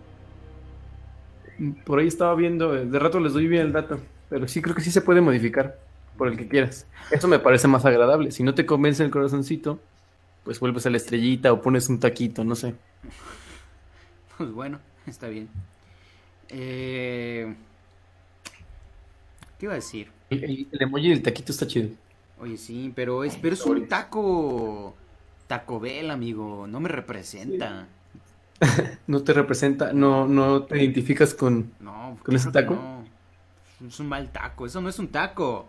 Por 1.85 1.99
ahí 1.99 2.07
estaba 2.07 2.33
viendo, 2.33 2.75
eh, 2.75 2.87
de 2.87 2.97
rato 2.97 3.19
les 3.19 3.33
doy 3.33 3.45
bien 3.45 3.67
el 3.67 3.71
dato, 3.71 3.99
pero 4.31 4.47
sí 4.47 4.63
creo 4.63 4.73
que 4.73 4.81
sí 4.81 4.89
se 4.89 5.01
puede 5.01 5.21
modificar 5.21 5.77
por 6.17 6.27
el 6.27 6.37
que 6.37 6.47
quieras. 6.47 6.87
Eso 7.11 7.27
me 7.27 7.37
parece 7.37 7.67
más 7.67 7.85
agradable. 7.85 8.31
Si 8.31 8.41
no 8.41 8.55
te 8.55 8.65
convence 8.65 9.03
el 9.03 9.11
corazoncito, 9.11 9.79
pues 10.43 10.59
vuelves 10.59 10.85
a 10.85 10.89
la 10.89 10.97
estrellita 10.97 11.53
o 11.53 11.61
pones 11.61 11.89
un 11.89 11.99
taquito, 11.99 12.43
no 12.43 12.55
sé. 12.55 12.75
Pues 14.37 14.51
bueno, 14.51 14.79
está 15.05 15.27
bien. 15.27 15.49
Eh... 16.49 17.55
¿Qué 19.59 19.65
iba 19.67 19.73
a 19.73 19.75
decir? 19.75 20.09
El, 20.31 20.43
el- 20.43 20.67
el 20.71 20.81
emoji 20.81 21.09
del 21.09 21.21
taquito 21.21 21.51
está 21.51 21.67
chido. 21.67 21.89
Oye, 22.39 22.57
sí, 22.57 22.91
pero 22.95 23.23
es, 23.23 23.35
pero 23.37 23.53
es 23.53 23.63
un 23.65 23.87
taco. 23.87 24.95
Taco 25.47 25.79
Bell, 25.79 26.09
amigo. 26.09 26.65
No 26.67 26.79
me 26.79 26.89
representa. 26.89 27.87
No 29.07 29.23
te 29.23 29.33
representa, 29.33 29.91
no, 29.91 30.27
no 30.27 30.63
te 30.63 30.79
identificas 30.79 31.33
con... 31.33 31.71
No, 31.79 32.17
¿Con 32.23 32.35
ese 32.35 32.51
taco? 32.51 32.75
no. 32.75 33.03
Es 33.87 33.99
un 33.99 34.07
mal 34.07 34.31
taco. 34.31 34.67
Eso 34.67 34.79
no 34.81 34.89
es 34.89 34.99
un 34.99 35.07
taco. 35.07 35.67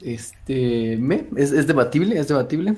Este, 0.00 0.96
me, 0.98 1.26
es, 1.36 1.52
es 1.52 1.66
debatible, 1.66 2.18
es 2.18 2.28
debatible. 2.28 2.74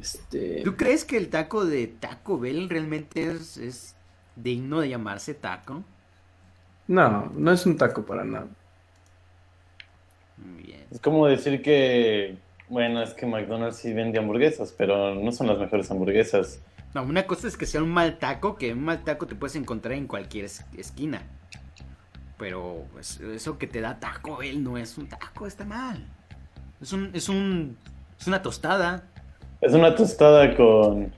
Este, 0.00 0.62
¿Tú 0.64 0.76
crees 0.76 1.04
que 1.04 1.16
el 1.16 1.28
taco 1.28 1.64
de 1.66 1.88
Taco 1.88 2.38
Bell 2.38 2.68
realmente 2.68 3.30
es, 3.30 3.56
es 3.56 3.96
digno 4.36 4.80
de 4.80 4.88
llamarse 4.88 5.34
taco? 5.34 5.84
no, 6.86 7.26
no 7.36 7.52
es 7.52 7.66
un 7.66 7.76
taco 7.76 8.04
para 8.04 8.24
nada. 8.24 8.48
Bien. 10.36 10.84
Es 10.90 11.00
como 11.00 11.26
decir 11.26 11.62
que, 11.62 12.36
bueno, 12.68 13.02
es 13.02 13.14
que 13.14 13.26
McDonald's 13.26 13.76
sí 13.78 13.92
vende 13.92 14.18
hamburguesas, 14.18 14.74
pero 14.76 15.14
no 15.14 15.30
son 15.32 15.46
las 15.46 15.58
mejores 15.58 15.90
hamburguesas. 15.90 16.60
No, 16.94 17.02
una 17.04 17.26
cosa 17.26 17.46
es 17.46 17.56
que 17.56 17.66
sea 17.66 17.82
un 17.82 17.90
mal 17.90 18.18
taco, 18.18 18.56
que 18.56 18.72
un 18.72 18.82
mal 18.84 19.04
taco 19.04 19.26
te 19.26 19.36
puedes 19.36 19.54
encontrar 19.54 19.94
en 19.94 20.06
cualquier 20.06 20.46
es- 20.46 20.64
esquina. 20.76 21.22
Pero 22.38 22.86
pues, 22.92 23.20
eso 23.20 23.58
que 23.58 23.66
te 23.66 23.80
da 23.80 24.00
Taco 24.00 24.38
Bell 24.38 24.64
no 24.64 24.78
es 24.78 24.96
un 24.98 25.08
taco, 25.08 25.46
está 25.46 25.64
mal. 25.64 26.08
Es 26.80 26.92
un, 26.92 27.10
es 27.12 27.28
un, 27.28 27.76
es 28.18 28.26
una 28.26 28.42
tostada 28.42 29.04
Es 29.60 29.74
una 29.74 29.94
tostada 29.94 30.56
con... 30.56 31.12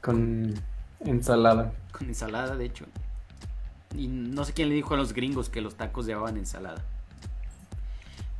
Con 0.00 0.54
ensalada. 1.00 1.72
con 1.92 2.08
ensalada, 2.08 2.56
de 2.56 2.64
hecho. 2.64 2.86
Y 3.96 4.06
no 4.08 4.44
sé 4.44 4.52
quién 4.52 4.68
le 4.68 4.74
dijo 4.74 4.94
a 4.94 4.96
los 4.96 5.12
gringos 5.12 5.48
que 5.48 5.60
los 5.60 5.74
tacos 5.76 6.06
llevaban 6.06 6.36
ensalada. 6.36 6.82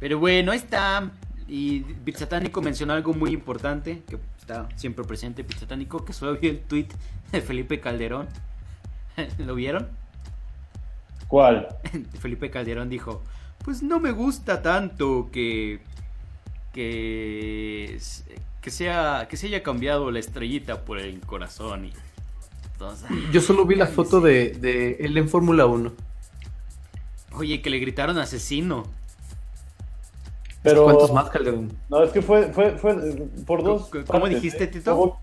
Pero 0.01 0.19
bueno, 0.19 0.53
ahí 0.53 0.59
está. 0.59 1.11
Y 1.47 1.81
Pizzatánico 1.81 2.63
mencionó 2.63 2.95
algo 2.95 3.13
muy 3.15 3.31
importante, 3.31 4.03
que 4.09 4.19
está 4.39 4.69
siempre 4.77 5.05
presente 5.05 5.45
Pizzatánico, 5.45 6.05
que 6.05 6.13
solo 6.13 6.37
vio 6.39 6.51
el 6.51 6.61
tweet 6.61 6.89
de 7.31 7.41
Felipe 7.41 7.81
Calderón. 7.81 8.29
¿Lo 9.39 9.55
vieron? 9.55 9.89
¿Cuál? 11.29 11.69
Felipe 12.21 12.51
Calderón 12.51 12.89
dijo, 12.89 13.23
pues 13.65 13.83
no 13.83 14.01
me 14.01 14.11
gusta 14.11 14.63
tanto 14.63 15.29
que 15.31 15.81
que 16.73 17.99
que 18.61 18.71
sea 18.71 19.27
que 19.29 19.37
se 19.37 19.49
haya 19.49 19.63
cambiado 19.63 20.11
la 20.11 20.19
estrellita 20.19 20.85
por 20.85 20.99
el 20.99 21.21
corazón 21.21 21.87
y 21.87 21.93
entonces, 22.73 23.09
Yo 23.33 23.41
solo 23.41 23.65
vi 23.65 23.77
la 23.77 23.87
foto 23.87 24.21
de, 24.21 24.51
de 24.53 24.97
él 25.01 25.17
en 25.17 25.29
Fórmula 25.29 25.67
1. 25.67 25.93
Oye, 27.35 27.63
que 27.63 27.71
le 27.71 27.79
gritaron 27.79 28.19
asesino. 28.19 28.85
Pero... 30.63 30.85
¿Cuántos 30.85 31.13
más, 31.13 31.29
Calderón? 31.31 31.73
No, 31.89 32.03
es 32.03 32.11
que 32.11 32.23
fue, 32.23 32.53
fue, 32.53 32.73
fue 32.79 32.95
por 33.47 33.63
dos. 33.63 33.89
¿Cómo- 33.89 34.05
partes, 34.05 34.31
dijiste, 34.43 34.65
¿eh? 34.65 34.67
Tito? 34.69 34.95
Hubo, 34.95 35.21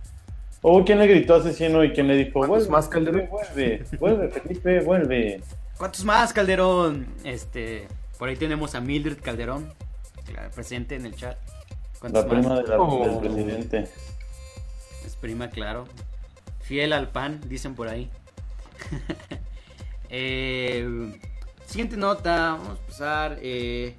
hubo 0.62 0.86
quien 0.86 1.00
le 1.00 1.08
gritó 1.08 1.36
asesino 1.36 1.84
y 1.84 1.91
quien 1.91 2.08
le 2.08 2.18
dijo, 2.18 2.39
¿Cuántos 2.39 2.50
vuelve, 2.68 2.72
más, 2.72 2.88
Calderón? 2.88 3.29
Vuelve, 3.29 3.86
vuelve, 4.00 4.29
Felipe, 4.29 4.79
vuelve. 4.82 5.41
¿Cuántos 5.77 6.03
más, 6.03 6.34
Calderón? 6.34 7.08
Este, 7.24 7.88
por 8.18 8.27
ahí 8.29 8.36
tenemos 8.36 8.75
a 8.75 8.82
Mildred 8.82 9.20
Calderón, 9.22 9.72
presente 10.53 10.95
en 10.95 11.05
el 11.05 11.15
chat. 11.15 11.38
¿Cuántos 12.00 12.25
La 12.25 12.33
más? 12.33 12.39
prima 12.45 12.59
de 12.62 12.67
la- 12.67 12.79
Oh. 12.79 13.05
del 13.05 13.17
presidente. 13.19 13.88
Es 15.05 15.15
prima, 15.15 15.50
claro. 15.50 15.86
Fiel 16.62 16.93
al 16.93 17.09
pan, 17.09 17.41
dicen 17.48 17.75
por 17.75 17.88
ahí. 17.88 18.09
Eh, 20.12 20.88
siguiente 21.67 21.95
nota, 21.95 22.53
vamos 22.57 22.79
a 22.79 22.88
pasar. 22.88 23.38
eh, 23.41 23.95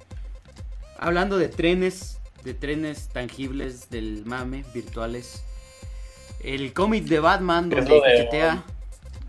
hablando 0.99 1.37
de 1.37 1.47
trenes, 1.47 2.19
de 2.43 2.53
trenes 2.53 3.07
tangibles 3.09 3.89
del 3.89 4.23
mame, 4.25 4.65
virtuales. 4.73 5.43
El 6.43 6.73
cómic 6.73 7.05
de 7.05 7.19
Batman, 7.19 7.69
donde 7.69 7.93
de- 7.93 8.01
cachetea 8.01 8.63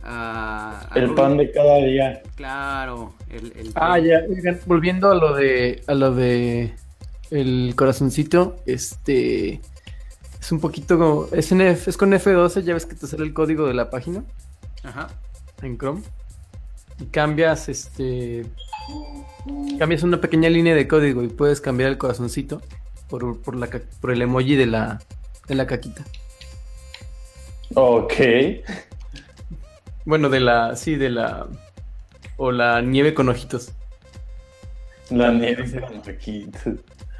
a, 0.03 0.89
a 0.91 0.99
El 0.99 1.15
pan 1.15 1.37
de 1.37 1.53
cada 1.53 1.77
día. 1.79 2.21
Claro, 2.35 3.15
el, 3.31 3.53
el 3.57 3.71
Ah, 3.77 3.99
ya, 4.01 4.23
volviendo 4.67 5.11
a 5.11 5.15
lo 5.15 5.35
de 5.35 5.83
a 5.87 5.95
lo 5.95 6.13
de 6.13 6.75
el 7.33 7.75
corazoncito, 7.77 8.57
este 8.67 9.61
es 10.41 10.53
un 10.53 10.61
poquito 10.61 10.99
como 10.99 11.27
es, 11.33 11.51
en 11.53 11.61
F- 11.63 11.89
es 11.91 11.97
con 11.97 12.13
F12, 12.13 12.63
ya 12.63 12.75
ves 12.75 12.87
que 12.87 12.95
te 12.95 13.07
sale 13.07 13.25
el 13.25 13.33
código 13.33 13.67
de 13.67 13.75
la 13.75 13.91
página 13.91 14.25
Ajá. 14.83 15.09
en 15.63 15.79
Chrome 15.79 16.03
y 17.01 17.07
cambias 17.07 17.69
este 17.69 18.45
cambias 19.79 20.03
una 20.03 20.21
pequeña 20.21 20.49
línea 20.51 20.75
de 20.75 20.87
código 20.87 21.23
y 21.23 21.29
puedes 21.29 21.61
cambiar 21.61 21.91
el 21.91 21.99
corazoncito 21.99 22.61
por, 23.09 23.41
por 23.41 23.57
la 23.57 23.69
por 24.01 24.11
el 24.13 24.21
emoji 24.23 24.57
de 24.57 24.67
la 24.67 25.01
de 25.49 25.55
la 25.55 25.67
caquita. 25.67 26.05
Ok. 27.75 28.13
Bueno, 30.05 30.29
de 30.29 30.41
la 30.41 30.77
sí, 30.77 30.97
de 30.97 31.11
la 31.11 31.47
o 32.37 32.53
la 32.53 32.81
nieve 32.83 33.15
con 33.15 33.29
ojitos. 33.29 33.73
La 35.11 35.31
nieve 35.33 35.65
con 35.81 35.99
ojitos. 36.15 36.63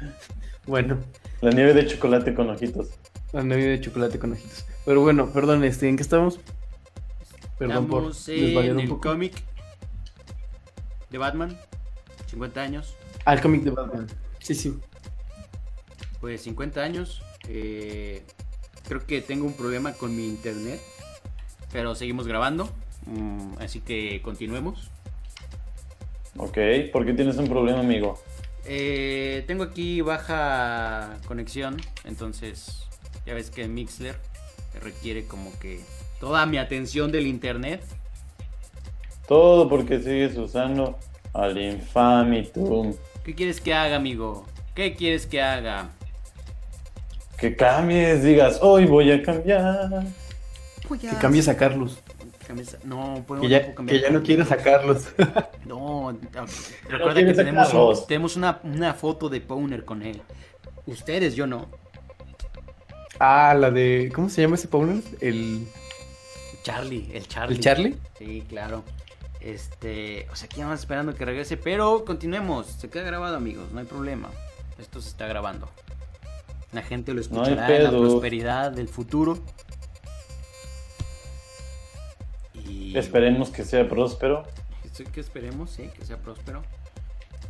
Bueno, 0.65 0.97
La 1.41 1.51
nieve 1.51 1.73
de 1.73 1.85
chocolate 1.87 2.33
con 2.33 2.49
ojitos. 2.49 2.89
la 3.33 3.43
nieve 3.43 3.65
de 3.65 3.81
chocolate 3.81 4.17
con 4.17 4.31
ojitos. 4.31 4.65
Pero 4.85 5.01
bueno, 5.01 5.29
perdón, 5.31 5.63
este, 5.65 5.89
¿en 5.89 5.97
qué 5.97 6.03
estamos? 6.03 6.39
Perdón 7.59 7.87
por 7.87 8.11
Estamos 8.11 8.25
desvariar 8.25 8.71
en 8.71 8.77
un 8.89 8.95
el 8.95 8.99
cómic 8.99 9.33
de 11.09 11.17
Batman, 11.17 11.57
50 12.27 12.61
años. 12.61 12.95
Ah, 13.25 13.33
el 13.33 13.41
cómic 13.41 13.63
de 13.63 13.71
Batman. 13.71 14.07
Sí, 14.39 14.55
sí. 14.55 14.73
Pues 16.21 16.41
50 16.41 16.81
años. 16.81 17.21
eh, 17.49 18.23
creo 18.87 19.05
que 19.05 19.21
tengo 19.21 19.45
un 19.45 19.53
problema 19.53 19.93
con 19.93 20.15
mi 20.15 20.27
internet. 20.27 20.79
Pero 21.71 21.95
seguimos 21.95 22.27
grabando. 22.27 22.69
Mm, 23.05 23.55
así 23.59 23.79
que 23.81 24.21
continuemos. 24.21 24.89
Ok, 26.37 26.57
¿por 26.91 27.05
qué 27.05 27.13
tienes 27.13 27.37
un 27.37 27.47
problema, 27.47 27.79
amigo? 27.79 28.19
Eh, 28.65 29.43
tengo 29.45 29.63
aquí 29.63 30.01
baja 30.01 31.17
conexión, 31.27 31.77
entonces 32.05 32.87
ya 33.25 33.33
ves 33.33 33.49
que 33.49 33.67
Mixler 33.67 34.15
requiere 34.81 35.25
como 35.25 35.51
que 35.59 35.81
toda 36.19 36.45
mi 36.45 36.57
atención 36.57 37.11
del 37.11 37.27
internet. 37.27 37.81
Todo 39.27 39.67
porque 39.67 39.99
sigues 39.99 40.37
usando 40.37 40.97
al 41.33 41.57
Infamitum. 41.57 42.93
¿Qué 43.23 43.35
quieres 43.35 43.61
que 43.61 43.73
haga, 43.73 43.95
amigo? 43.95 44.45
¿Qué 44.75 44.95
quieres 44.95 45.25
que 45.25 45.41
haga? 45.41 45.89
Que 47.37 47.55
cambies, 47.55 48.23
digas, 48.23 48.59
hoy 48.61 48.85
voy 48.85 49.11
a 49.11 49.21
cambiar. 49.21 50.05
Que 50.99 51.07
cambies 51.19 51.47
a 51.47 51.57
Carlos. 51.57 52.02
No, 52.83 53.23
puedo, 53.27 53.41
Que 53.41 53.47
no 53.47 53.51
ya, 53.51 53.61
puedo 53.61 53.75
cambiar. 53.75 53.97
que 53.99 54.03
ya 54.07 54.11
no 54.11 54.23
quieres 54.23 54.51
a 54.51 54.57
Carlos. 54.57 55.07
No, 55.65 56.09
ah, 56.09 56.45
recuerda 56.89 57.25
que 57.25 57.33
tenemos, 57.33 57.67
sacarlos. 57.67 58.01
un- 58.01 58.07
tenemos 58.07 58.35
una, 58.35 58.59
una 58.63 58.93
foto 58.93 59.29
de 59.29 59.39
Powner 59.41 59.85
con 59.85 60.01
él. 60.01 60.21
Ustedes, 60.85 61.35
yo 61.35 61.47
no. 61.47 61.67
ah, 63.19 63.55
la 63.57 63.71
de. 63.71 64.11
¿Cómo 64.13 64.29
se 64.29 64.41
llama 64.41 64.55
ese 64.55 64.67
Powner? 64.67 65.01
El. 65.21 65.65
Charlie, 66.63 67.09
el 67.13 67.27
Charlie. 67.27 67.55
¿El 67.55 67.61
Charlie? 67.61 67.97
Sí, 68.17 68.43
claro. 68.47 68.83
Este, 69.41 70.27
o 70.31 70.35
sea, 70.35 70.45
aquí 70.45 70.61
vamos 70.61 70.79
esperando 70.79 71.13
que 71.13 71.25
regrese, 71.25 71.57
pero 71.57 72.05
continuemos. 72.05 72.67
Se 72.67 72.89
queda 72.89 73.03
grabado, 73.03 73.35
amigos, 73.35 73.71
no 73.71 73.79
hay 73.79 73.85
problema. 73.85 74.29
Esto 74.79 75.01
se 75.01 75.09
está 75.09 75.27
grabando. 75.27 75.69
La 76.71 76.81
gente 76.81 77.11
lo 77.11 77.15
No 77.15 77.21
escuchará 77.21 77.73
en 77.75 77.83
la 77.83 77.89
prosperidad 77.91 78.71
del 78.71 78.87
futuro. 78.87 79.39
Y 82.67 82.97
Esperemos 82.97 83.49
que 83.49 83.63
sea 83.65 83.87
próspero. 83.89 84.43
Que 85.11 85.19
esperemos, 85.21 85.71
sí, 85.71 85.89
que 85.97 86.05
sea 86.05 86.17
próspero. 86.17 86.61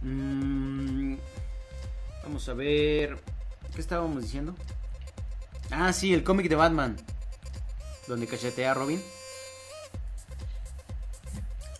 Mm, 0.01 1.15
vamos 2.23 2.47
a 2.47 2.53
ver. 2.53 3.17
¿Qué 3.75 3.81
estábamos 3.81 4.23
diciendo? 4.23 4.55
Ah, 5.71 5.91
sí, 5.91 6.13
el 6.13 6.23
cómic 6.23 6.47
de 6.47 6.55
Batman. 6.55 6.95
Donde 8.07 8.27
cachetea 8.27 8.71
a 8.71 8.73
Robin. 8.73 9.01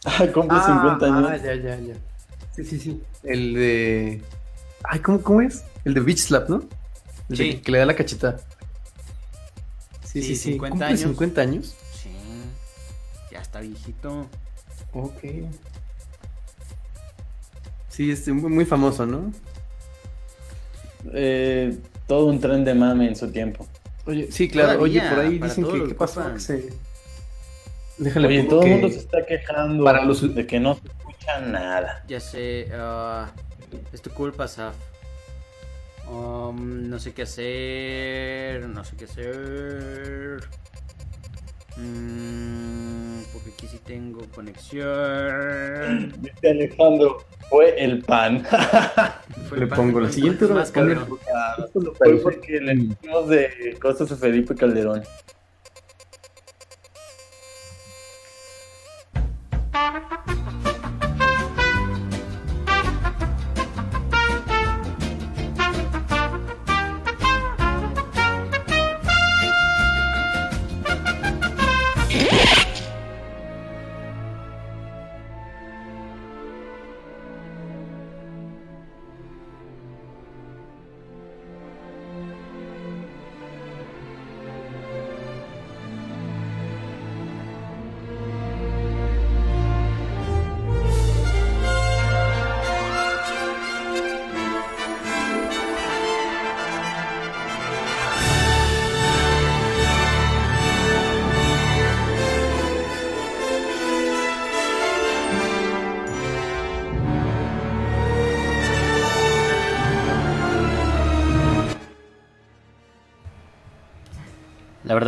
Ah, 0.05 0.27
cumple 0.33 0.59
50 0.59 1.05
años. 1.05 1.29
Ah, 1.31 1.37
ya, 1.37 1.55
ya, 1.55 1.79
ya. 1.79 1.93
Sí, 2.53 2.65
sí, 2.65 2.77
sí. 2.77 3.01
El 3.23 3.53
de. 3.53 4.21
Ay, 4.83 4.99
¿cómo, 4.99 5.21
cómo 5.21 5.39
es? 5.41 5.63
El 5.85 5.93
de 5.93 6.01
Beach 6.01 6.17
Slap, 6.19 6.49
¿no? 6.49 6.57
El 7.29 7.37
de 7.37 7.43
Sí. 7.43 7.49
que, 7.51 7.61
que 7.61 7.71
le 7.71 7.77
da 7.79 7.85
la 7.85 7.95
cacheta. 7.95 8.37
Sí, 10.03 10.21
Sí, 10.21 10.23
sí, 10.23 10.35
sí. 10.35 10.51
50 10.51 10.69
¿Cumple 10.71 10.85
años. 10.87 10.99
50 10.99 11.41
años? 11.41 11.75
Está 13.53 13.62
viejito. 13.62 14.25
Ok. 14.93 15.19
Sí, 17.88 18.10
es 18.10 18.27
muy, 18.29 18.50
muy 18.50 18.65
famoso, 18.65 19.05
¿no? 19.05 19.31
Eh, 21.13 21.77
todo 22.07 22.25
un 22.25 22.39
tren 22.39 22.65
de 22.65 22.74
mame 22.74 23.10
en 23.10 23.15
su 23.15 23.31
tiempo. 23.31 23.67
Oye, 24.07 24.31
sí, 24.31 24.50
claro. 24.50 24.74
Todavía, 24.79 25.03
Oye, 25.03 25.10
por 25.12 25.19
ahí 25.19 25.38
dicen 25.38 25.65
que 25.67 25.83
qué 25.89 25.93
pasó. 25.93 26.33
Que 26.33 26.39
se... 26.39 26.74
Déjale 28.00 28.27
Oye, 28.27 28.43
todo 28.45 28.62
el 28.63 28.65
que- 28.65 28.72
mundo 28.74 28.89
se 28.89 28.98
está 28.98 29.24
quejando 29.24 29.83
Para 29.83 30.03
los- 30.03 30.33
de 30.33 30.48
que 30.48 30.60
no 30.60 30.74
se 30.74 30.88
escucha 30.88 31.39
nada. 31.41 32.03
Ya 32.07 32.19
sé. 32.19 32.69
ah, 32.74 33.29
es 33.91 34.01
tu 34.01 34.10
culpa, 34.10 34.48
Saf. 34.48 34.74
Um, 36.10 36.89
no 36.89 36.98
sé 36.98 37.13
qué 37.13 37.22
hacer. 37.22 38.67
No 38.67 38.83
sé 38.83 38.95
qué 38.98 39.05
hacer. 39.05 40.39
Mm, 41.77 43.12
porque 43.33 43.49
aquí 43.49 43.67
sí 43.67 43.79
tengo 43.85 44.21
conexión. 44.33 46.13
Dice 46.21 46.49
Alejandro, 46.49 47.17
fue 47.49 47.83
el 47.83 48.01
pan. 48.03 48.43
Fue 49.49 49.57
Le 49.57 49.63
el 49.63 49.69
pan- 49.69 49.77
pongo 49.77 49.99
la 50.01 50.07
el 50.07 50.13
siguiente 50.13 50.45
más 50.47 50.72
cabrón. 50.72 51.17
Fue 51.98 52.17
porque 52.19 52.61
le 52.61 52.75
dijimos 52.75 53.27
de 53.29 53.77
cosas 53.81 54.11
a 54.11 54.15
Felipe 54.15 54.55
Calderón. 54.55 55.03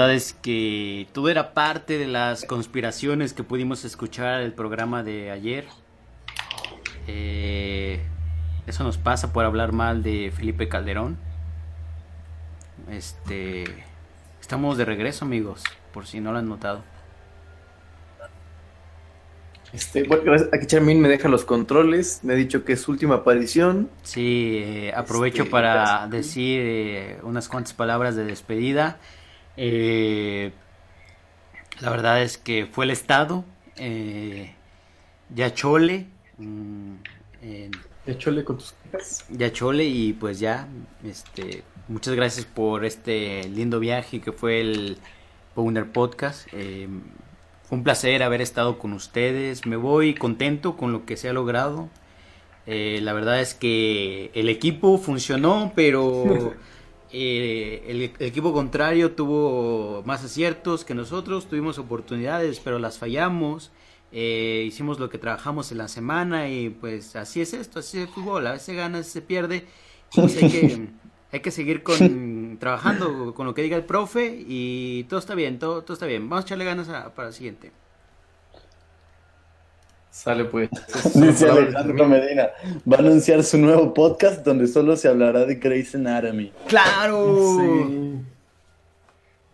Verdad 0.06 0.18
es 0.18 0.34
que 0.34 1.08
todo 1.14 1.30
era 1.30 1.54
parte 1.54 1.98
de 1.98 2.08
las 2.08 2.46
conspiraciones 2.46 3.34
que 3.34 3.44
pudimos 3.44 3.86
escuchar 3.86 4.42
el 4.42 4.54
programa 4.54 5.02
de 5.04 5.32
ayer. 5.32 5.66
Eh, 7.08 8.02
eso 8.68 8.84
nos 8.84 8.98
pasa 8.98 9.34
por 9.34 9.46
hablar 9.46 9.72
mal 9.72 10.04
de 10.04 10.32
Felipe 10.36 10.68
Calderón. 10.70 11.18
Este, 12.88 13.86
estamos 14.40 14.78
de 14.78 14.86
regreso, 14.86 15.26
amigos, 15.26 15.64
por 15.92 16.06
si 16.06 16.20
no 16.20 16.32
lo 16.32 16.38
han 16.40 16.50
notado. 16.50 16.84
Este, 19.72 20.04
bueno, 20.04 20.24
gracias. 20.26 20.54
Aquí 20.54 20.68
Charmin 20.68 21.02
me 21.02 21.10
deja 21.10 21.28
los 21.30 21.46
controles. 21.46 22.24
Me 22.24 22.34
ha 22.34 22.36
dicho 22.36 22.64
que 22.64 22.74
es 22.74 22.82
su 22.82 22.92
última 22.92 23.16
aparición. 23.16 23.90
Sí, 24.04 24.58
eh, 24.64 24.94
aprovecho 24.96 25.44
Este, 25.44 25.52
para 25.52 26.08
gracias. 26.08 26.10
decir 26.10 26.62
eh, 26.64 27.20
unas 27.24 27.50
cuantas 27.50 27.74
palabras 27.74 28.16
de 28.16 28.24
despedida. 28.26 29.00
Eh, 29.58 30.52
la 31.80 31.90
verdad 31.90 32.22
es 32.22 32.38
que 32.38 32.66
fue 32.66 32.86
el 32.86 32.92
Estado, 32.92 33.44
eh, 33.78 34.54
Yachole, 35.34 36.08
mm, 36.38 36.94
en 37.42 37.72
Échale 38.08 38.44
con 38.44 38.58
tus 38.58 38.74
quejas. 38.74 39.26
Yachole 39.30 39.86
y 39.86 40.14
pues 40.14 40.40
ya, 40.40 40.68
este, 41.04 41.64
muchas 41.88 42.14
gracias 42.14 42.46
por 42.46 42.86
este 42.86 43.44
lindo 43.50 43.80
viaje 43.80 44.22
que 44.22 44.32
fue 44.32 44.62
el 44.62 44.98
Powner 45.56 45.92
Podcast. 45.92 46.48
Eh, 46.54 46.88
fue 47.64 47.80
un 47.80 47.84
placer 47.84 48.22
haber 48.22 48.42
estado 48.42 48.78
con 48.78 48.94
ustedes. 48.94 49.66
Me 49.66 49.76
voy 49.76 50.14
contento 50.14 50.78
con 50.78 50.92
lo 50.92 51.06
que 51.06 51.18
se 51.18 51.30
ha 51.30 51.34
logrado. 51.34 51.90
Eh, 52.68 53.00
la 53.02 53.14
verdad 53.14 53.42
es 53.42 53.56
que 53.56 54.30
el 54.36 54.50
equipo 54.50 55.00
funcionó, 55.00 55.74
pero 55.76 56.54
eh, 57.18 57.84
el, 57.88 58.02
el 58.20 58.28
equipo 58.28 58.52
contrario 58.54 59.12
tuvo 59.14 60.04
más 60.06 60.24
aciertos 60.24 60.84
que 60.84 60.94
nosotros. 60.94 61.48
Tuvimos 61.48 61.78
oportunidades, 61.80 62.60
pero 62.60 62.78
las 62.80 62.98
fallamos. 62.98 63.72
Eh, 64.12 64.64
hicimos 64.68 65.00
lo 65.00 65.10
que 65.10 65.18
trabajamos 65.18 65.72
en 65.72 65.78
la 65.80 65.88
semana 65.88 66.48
y 66.50 66.70
pues 66.70 67.16
así 67.16 67.42
es 67.42 67.54
esto, 67.54 67.80
así 67.80 67.98
es 68.00 68.08
el 68.08 68.14
fútbol. 68.14 68.46
A 68.48 68.52
veces 68.52 68.66
se 68.66 68.76
gana, 68.76 68.98
a 68.98 69.00
veces 69.00 69.14
se 69.14 69.22
pierde. 69.22 69.66
Pues 70.14 70.36
hay 70.42 70.50
que, 70.50 70.88
hay 71.32 71.40
que 71.40 71.52
seguir 71.52 71.84
con, 71.84 72.58
trabajando 72.60 73.34
con 73.34 73.46
lo 73.46 73.54
que 73.54 73.62
diga 73.62 73.78
el 73.78 73.86
profe 73.86 74.44
y 74.48 75.06
todo 75.06 75.20
está 75.20 75.36
bien, 75.36 75.58
todo, 75.60 75.84
todo 75.84 75.94
está 75.94 76.06
bien. 76.06 76.30
Vamos 76.30 76.44
a 76.44 76.48
echarle 76.48 76.66
ganas 76.66 76.90
a- 76.90 77.14
para 77.16 77.30
el 77.30 77.34
siguiente. 77.34 77.72
Sale 80.16 80.46
pues. 80.46 80.70
Dice 81.14 81.50
Alejandro. 81.50 82.08
Medina, 82.08 82.50
va 82.90 82.96
a 82.96 83.00
anunciar 83.00 83.44
su 83.44 83.58
nuevo 83.58 83.94
podcast 83.94 84.46
donde 84.46 84.66
solo 84.66 84.96
se 84.96 85.10
hablará 85.10 85.46
de 85.46 85.56
Grey's 85.56 85.94
Anatomy. 85.94 86.54
¡Claro! 86.68 87.58
Sí. 87.60 88.22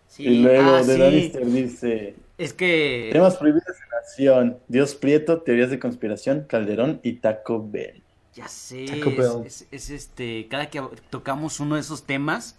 Sí, 0.06 0.22
y 0.24 0.42
luego 0.42 0.70
ah, 0.76 0.82
de 0.84 1.32
sí. 1.32 1.38
Dice, 1.46 2.14
Es 2.38 2.52
que 2.52 3.10
temas 3.12 3.36
prohibidos 3.38 3.66
en 3.66 3.98
acción, 3.98 4.58
Dios 4.68 4.94
Prieto, 4.94 5.40
teorías 5.40 5.70
de 5.70 5.80
conspiración, 5.80 6.44
Calderón 6.48 7.00
y 7.02 7.14
Taco 7.14 7.66
Bell. 7.68 8.00
Ya 8.34 8.46
sé, 8.46 8.84
Taco 8.86 9.10
es, 9.10 9.16
Bell. 9.16 9.46
es- 9.46 9.66
es 9.72 9.90
este, 9.90 10.46
cada 10.48 10.70
que 10.70 10.80
tocamos 11.10 11.58
uno 11.58 11.74
de 11.74 11.80
esos 11.80 12.04
temas, 12.04 12.56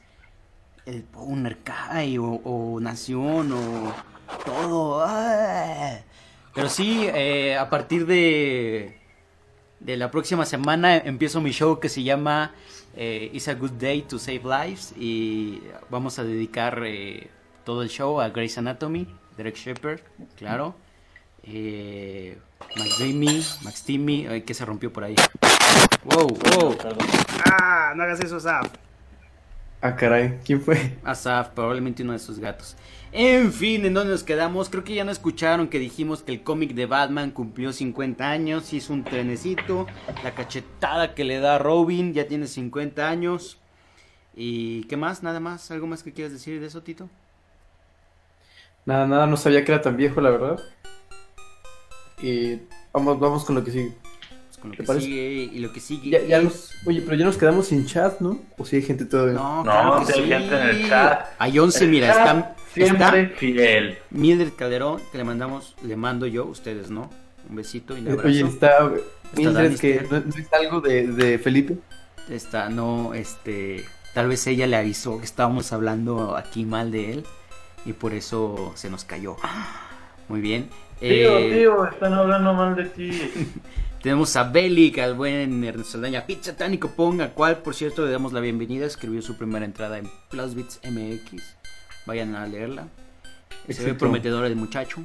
el 0.85 1.03
Powner 1.03 1.57
cae, 1.63 2.19
o, 2.19 2.41
o 2.43 2.79
Nación, 2.81 3.53
o 3.53 3.93
todo. 4.45 5.01
¡ah! 5.05 5.99
Pero 6.53 6.69
sí, 6.69 7.07
eh, 7.13 7.57
a 7.57 7.69
partir 7.69 8.05
de, 8.05 8.97
de 9.79 9.97
la 9.97 10.11
próxima 10.11 10.45
semana 10.45 10.97
empiezo 10.97 11.41
mi 11.41 11.51
show 11.51 11.79
que 11.79 11.89
se 11.89 12.03
llama 12.03 12.53
eh, 12.95 13.31
It's 13.33 13.47
a 13.47 13.55
Good 13.55 13.71
Day 13.71 14.03
to 14.03 14.19
Save 14.19 14.41
Lives 14.43 14.93
y 14.97 15.61
vamos 15.89 16.19
a 16.19 16.23
dedicar 16.23 16.81
eh, 16.85 17.27
todo 17.65 17.81
el 17.81 17.89
show 17.89 18.21
a 18.21 18.29
Grey's 18.29 18.57
Anatomy, 18.57 19.07
Derek 19.35 19.55
Shepard, 19.55 20.01
claro. 20.37 20.75
Eh, 21.43 22.37
Max 22.77 22.99
Dreamy, 22.99 23.43
Max 23.63 23.83
Timmy, 23.83 24.41
que 24.41 24.53
se 24.53 24.63
rompió 24.63 24.93
por 24.93 25.03
ahí. 25.03 25.15
Wow, 26.05 26.27
wow. 26.27 26.77
Ah, 27.45 27.93
no 27.95 28.03
hagas 28.03 28.19
eso, 28.21 28.37
Asaf. 28.37 28.67
Ah, 29.85 29.97
caray, 29.97 30.39
¿quién 30.45 30.61
fue? 30.61 30.97
Asaf, 31.03 31.49
probablemente 31.49 32.03
uno 32.03 32.13
de 32.13 32.19
sus 32.19 32.39
gatos. 32.39 32.77
En 33.11 33.51
fin, 33.51 33.85
¿en 33.85 33.93
dónde 33.93 34.13
nos 34.13 34.23
quedamos? 34.23 34.69
Creo 34.69 34.85
que 34.85 34.93
ya 34.93 35.03
no 35.03 35.11
escucharon 35.11 35.67
que 35.67 35.77
dijimos 35.77 36.23
que 36.23 36.31
el 36.31 36.41
cómic 36.41 36.73
de 36.73 36.85
Batman 36.85 37.31
cumplió 37.31 37.73
50 37.73 38.31
años, 38.31 38.71
hizo 38.71 38.93
un 38.93 39.03
trenecito, 39.03 39.85
la 40.23 40.33
cachetada 40.33 41.13
que 41.13 41.25
le 41.25 41.41
da 41.41 41.55
a 41.55 41.59
Robin 41.59 42.13
ya 42.13 42.29
tiene 42.29 42.47
50 42.47 43.09
años. 43.09 43.59
¿Y 44.33 44.85
qué 44.85 44.95
más? 44.95 45.21
¿Nada 45.21 45.41
más? 45.41 45.69
¿Algo 45.69 45.85
más 45.85 46.01
que 46.01 46.13
quieras 46.13 46.31
decir 46.31 46.61
de 46.61 46.67
eso, 46.67 46.81
Tito? 46.81 47.09
Nada, 48.85 49.05
nada, 49.05 49.27
no 49.27 49.35
sabía 49.35 49.65
que 49.65 49.73
era 49.73 49.81
tan 49.81 49.97
viejo, 49.97 50.21
la 50.21 50.29
verdad. 50.29 50.59
Y 52.21 52.61
vamos, 52.93 53.19
vamos 53.19 53.43
con 53.43 53.55
lo 53.55 53.65
que 53.65 53.71
sigue. 53.71 53.93
Con 54.63 54.71
lo 54.71 54.77
¿Te 54.77 54.83
que 54.83 54.87
parece? 54.87 55.05
sigue 55.07 55.49
y 55.51 55.59
lo 55.59 55.73
que 55.73 55.79
sigue. 55.81 56.09
Ya, 56.09 56.21
ya 56.25 56.41
nos- 56.41 56.71
oye, 56.85 57.01
pero 57.01 57.17
ya 57.17 57.25
nos 57.25 57.35
quedamos 57.37 57.67
sin 57.67 57.85
chat, 57.85 58.21
¿no? 58.21 58.39
O 58.57 58.63
si 58.65 58.77
hay 58.77 58.81
gente 58.81 59.03
todavía. 59.03 59.33
No, 59.33 59.57
No, 59.57 59.63
claro 59.63 59.99
que 59.99 60.05
sí 60.05 60.19
hay 60.19 60.23
sí. 60.23 60.29
gente 60.31 60.55
en 60.55 60.67
el 60.69 60.89
chat. 60.89 61.25
Hay 61.37 61.59
11, 61.59 61.83
El 61.83 61.89
mira, 61.91 62.07
chat 62.07 62.17
está, 62.19 62.55
Siempre 62.73 63.21
está 63.23 63.37
fiel. 63.37 63.97
Mildred 64.09 64.53
Calderón, 64.53 65.01
que 65.11 65.17
le 65.17 65.25
mandamos, 65.25 65.75
le 65.83 65.97
mando 65.97 66.25
yo, 66.27 66.45
ustedes 66.45 66.89
no. 66.89 67.09
Un 67.49 67.57
besito 67.57 67.97
y 67.97 67.99
un 67.99 68.07
Eh, 68.07 68.11
abrazo. 68.11 68.27
Oye, 68.29 68.39
está 68.39 68.89
Mildred, 69.35 69.63
Danister. 69.65 70.07
que 70.07 70.15
no, 70.15 70.19
no 70.21 70.35
es 70.37 70.53
algo 70.53 70.79
de, 70.79 71.07
de 71.07 71.39
Felipe. 71.39 71.75
Está, 72.29 72.69
no, 72.69 73.13
este, 73.13 73.83
tal 74.13 74.29
vez 74.29 74.47
ella 74.47 74.65
le 74.65 74.77
avisó 74.77 75.19
que 75.19 75.25
estábamos 75.25 75.73
hablando 75.73 76.37
aquí 76.37 76.63
mal 76.63 76.89
de 76.89 77.11
él 77.11 77.25
y 77.85 77.91
por 77.91 78.13
eso 78.13 78.71
se 78.75 78.89
nos 78.89 79.03
cayó. 79.03 79.35
Muy 80.29 80.39
bien. 80.39 80.69
Tío, 81.01 81.37
Eh, 81.37 81.51
tío, 81.53 81.85
están 81.85 82.13
hablando 82.13 82.53
mal 82.53 82.77
de 82.77 82.85
ti. 82.85 83.11
Tenemos 84.03 84.35
a 84.35 84.43
Belic, 84.43 84.99
al 84.99 85.13
buen 85.13 85.63
Ernesto 85.63 85.93
Saldaña, 85.93 86.25
Pizza 86.25 86.55
Tánico 86.57 86.89
Ponga, 86.91 87.33
cual 87.33 87.59
por 87.59 87.73
cierto 87.73 88.05
le 88.05 88.11
damos 88.11 88.33
la 88.33 88.41
bienvenida, 88.41 88.85
escribió 88.85 89.21
su 89.21 89.37
primera 89.37 89.63
entrada 89.63 89.97
en 89.97 90.09
Plusbits 90.29 90.81
MX. 90.83 91.41
Vayan 92.05 92.35
a 92.35 92.45
leerla. 92.45 92.89
Se 93.67 93.67
ve 93.67 93.73
Exacto. 93.73 93.97
prometedor 93.99 94.43
el 94.45 94.57
muchacho. 94.57 95.01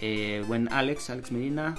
Eh, 0.00 0.44
buen 0.46 0.70
Alex, 0.70 1.08
Alex 1.08 1.32
Medina, 1.32 1.74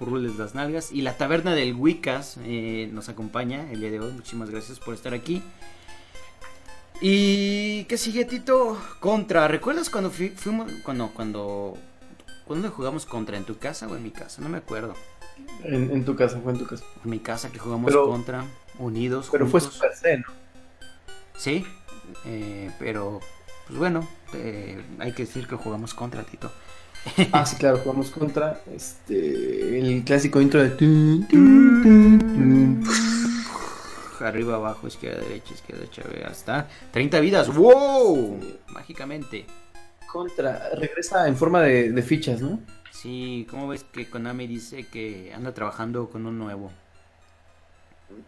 Rules 0.00 0.36
las 0.36 0.54
nalgas. 0.54 0.90
Y 0.90 1.02
la 1.02 1.18
taberna 1.18 1.54
del 1.54 1.74
Wicas 1.74 2.38
eh, 2.44 2.88
nos 2.92 3.10
acompaña 3.10 3.70
el 3.70 3.80
día 3.80 3.90
de 3.90 4.00
hoy. 4.00 4.12
Muchísimas 4.12 4.48
gracias 4.48 4.80
por 4.80 4.94
estar 4.94 5.12
aquí. 5.12 5.42
¿Y 7.02 7.84
qué 7.84 7.98
sigue, 7.98 8.24
Tito? 8.24 8.80
Contra. 9.00 9.48
¿Recuerdas 9.48 9.90
cuando 9.90 10.10
fui- 10.10 10.30
fuimos. 10.30 10.72
Cuando. 10.82 11.08
Cuando. 11.08 11.76
¿Cuándo 12.50 12.68
jugamos 12.72 13.06
contra? 13.06 13.36
¿En 13.36 13.44
tu 13.44 13.58
casa 13.58 13.86
o 13.86 13.94
en 13.94 14.02
mi 14.02 14.10
casa? 14.10 14.42
No 14.42 14.48
me 14.48 14.58
acuerdo. 14.58 14.94
En, 15.62 15.88
en 15.92 16.04
tu 16.04 16.16
casa, 16.16 16.40
fue 16.42 16.50
en 16.50 16.58
tu 16.58 16.66
casa. 16.66 16.82
En 17.04 17.08
mi 17.10 17.20
casa 17.20 17.52
que 17.52 17.60
jugamos 17.60 17.86
Pero- 17.92 18.08
contra. 18.08 18.44
Unidos. 18.80 19.28
Pero 19.30 19.46
fue 19.46 19.60
juntos. 19.60 19.76
Super 19.76 19.94
C, 19.94 20.18
¿no? 20.18 20.24
Sí. 21.36 21.64
eh, 22.26 22.72
pero. 22.80 23.20
Pues 23.68 23.78
bueno. 23.78 24.04
eh, 24.32 24.82
hay 24.98 25.12
que 25.12 25.26
decir 25.26 25.46
que 25.46 25.54
jugamos 25.54 25.94
contra, 25.94 26.24
Tito. 26.24 26.50
Ah, 27.30 27.46
sí, 27.46 27.54
claro, 27.54 27.78
jugamos 27.84 28.10
contra 28.10 28.60
este 28.74 29.78
el 29.78 30.02
clásico 30.02 30.40
intro 30.40 30.60
de 30.60 30.70
tun, 30.70 31.28
tun, 31.30 31.82
tun, 31.84 32.18
tun. 32.18 32.84
Arriba, 34.26 34.56
abajo, 34.56 34.88
izquierda, 34.88 35.20
derecha, 35.20 35.54
izquierda, 35.54 35.84
derecha, 35.84 36.28
hasta 36.28 36.68
30 36.90 37.20
vidas. 37.20 37.54
¡Wow! 37.54 38.40
Mágicamente. 38.70 39.46
Contra 40.12 40.70
regresa 40.74 41.28
en 41.28 41.36
forma 41.36 41.62
de, 41.62 41.92
de 41.92 42.02
fichas, 42.02 42.40
¿no? 42.40 42.60
Sí, 42.90 43.46
¿cómo 43.50 43.68
ves 43.68 43.84
que 43.84 44.08
Konami 44.08 44.46
dice 44.46 44.86
que 44.86 45.32
anda 45.34 45.54
trabajando 45.54 46.10
con 46.10 46.26
un 46.26 46.38
nuevo? 46.38 46.70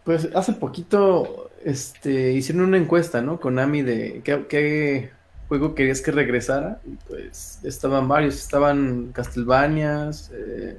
Pues 0.03 0.29
hace 0.33 0.53
poquito 0.53 1.51
este 1.63 2.31
hicieron 2.31 2.65
una 2.65 2.77
encuesta, 2.77 3.21
¿no? 3.21 3.39
Konami 3.39 3.81
de 3.81 4.21
qué, 4.23 4.45
qué 4.47 5.11
juego 5.47 5.75
querías 5.75 6.01
que 6.01 6.11
regresara 6.11 6.79
y 6.85 6.95
pues 7.07 7.59
estaban 7.63 8.07
varios, 8.07 8.35
estaban 8.35 9.11
Castlevanias, 9.13 10.31
eh, 10.33 10.77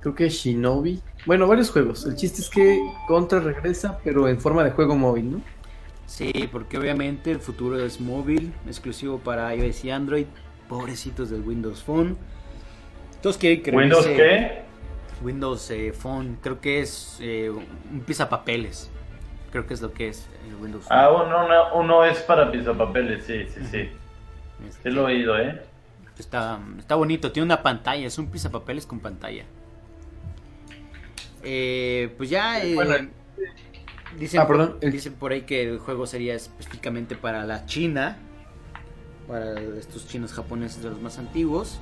creo 0.00 0.14
que 0.14 0.28
Shinobi, 0.28 1.00
bueno, 1.24 1.46
varios 1.46 1.70
juegos. 1.70 2.04
El 2.04 2.16
chiste 2.16 2.42
es 2.42 2.50
que 2.50 2.78
Contra 3.06 3.40
regresa, 3.40 3.98
pero 4.04 4.28
en 4.28 4.40
forma 4.40 4.62
de 4.64 4.72
juego 4.72 4.96
móvil, 4.96 5.32
¿no? 5.32 5.53
Sí, 6.06 6.48
porque 6.52 6.78
obviamente 6.78 7.30
el 7.30 7.40
futuro 7.40 7.78
es 7.82 8.00
móvil, 8.00 8.52
exclusivo 8.66 9.18
para 9.18 9.54
iOS 9.54 9.84
y 9.84 9.90
Android. 9.90 10.26
Pobrecitos 10.68 11.30
del 11.30 11.42
Windows 11.42 11.82
Phone. 11.82 12.16
Todos 13.22 13.38
quieren 13.38 13.62
que 13.62 13.70
¿Windows 13.70 14.06
qué? 14.06 14.62
Windows 15.22 15.70
eh, 15.70 15.92
Phone, 15.92 16.38
creo 16.42 16.60
que 16.60 16.80
es 16.80 17.18
eh, 17.20 17.50
un 17.50 18.00
pisapapeles. 18.00 18.90
Creo 19.50 19.66
que 19.66 19.74
es 19.74 19.80
lo 19.82 19.92
que 19.92 20.08
es 20.08 20.28
el 20.48 20.54
Windows 20.56 20.84
Phone. 20.84 20.98
Ah, 20.98 21.10
uno, 21.10 21.46
uno, 21.46 21.74
uno 21.74 22.04
es 22.04 22.18
para 22.20 22.50
pisapapeles, 22.50 23.24
sí, 23.24 23.46
sí, 23.46 23.60
sí. 23.70 23.88
Este, 24.66 24.90
Sí 24.90 24.94
lo 24.94 25.08
he 25.08 25.14
oído, 25.14 25.38
¿eh? 25.38 25.62
Está, 26.18 26.60
está 26.78 26.94
bonito, 26.94 27.32
tiene 27.32 27.44
una 27.44 27.62
pantalla, 27.62 28.06
es 28.06 28.18
un 28.18 28.30
pisapapeles 28.30 28.86
con 28.86 29.00
pantalla. 29.00 29.44
Eh, 31.42 32.14
pues 32.16 32.30
ya, 32.30 32.62
eh, 32.62 32.74
Bueno, 32.74 32.94
dicen, 34.18 34.40
ah, 34.40 34.46
perdón, 34.46 34.76
el- 34.80 34.92
dicen 34.92 35.14
por 35.14 35.32
ahí 35.32 35.42
que 35.42 35.62
el 35.62 35.78
juego 35.78 36.06
sería 36.06 36.34
específicamente 36.34 37.16
para 37.16 37.44
la 37.44 37.66
China, 37.66 38.16
para 39.28 39.60
estos 39.78 40.06
chinos 40.08 40.32
japoneses 40.32 40.82
de 40.82 40.90
los 40.90 41.00
más 41.00 41.18
antiguos. 41.18 41.80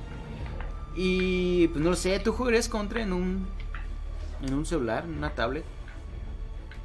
Y 0.95 1.67
pues 1.69 1.83
no 1.83 1.89
lo 1.91 1.95
sé, 1.95 2.19
¿tú 2.19 2.31
jugarías 2.33 2.69
contra 2.69 3.01
en 3.01 3.13
un, 3.13 3.47
en 4.45 4.53
un 4.53 4.65
celular, 4.65 5.05
en 5.05 5.17
una 5.17 5.31
tablet? 5.31 5.63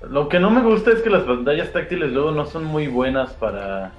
Lo 0.09 0.29
que 0.29 0.39
no 0.39 0.51
me 0.51 0.63
gusta 0.63 0.93
es 0.93 1.03
que 1.03 1.11
las 1.11 1.25
pantallas 1.25 1.73
táctiles 1.73 2.13
luego 2.13 2.31
no 2.31 2.47
son 2.47 2.65
muy 2.65 2.87
buenas 2.87 3.33
para 3.33 3.93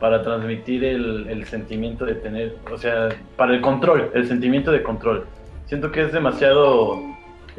para 0.00 0.22
transmitir 0.22 0.82
el, 0.82 1.26
el 1.28 1.44
sentimiento 1.44 2.06
de 2.06 2.14
tener, 2.14 2.56
o 2.72 2.78
sea, 2.78 3.10
para 3.36 3.52
el 3.54 3.60
control, 3.60 4.10
el 4.14 4.26
sentimiento 4.26 4.72
de 4.72 4.82
control. 4.82 5.26
Siento 5.66 5.92
que 5.92 6.00
es 6.00 6.10
demasiado 6.10 6.98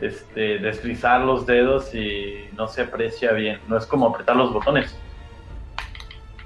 este 0.02 0.60
deslizar 0.60 1.22
los 1.22 1.46
dedos 1.46 1.94
y 1.96 2.46
no 2.58 2.68
se 2.68 2.82
aprecia 2.82 3.32
bien. 3.34 3.60
No 3.68 3.78
es 3.78 3.86
como 3.86 4.08
apretar 4.08 4.36
los 4.36 4.52
botones. 4.54 4.96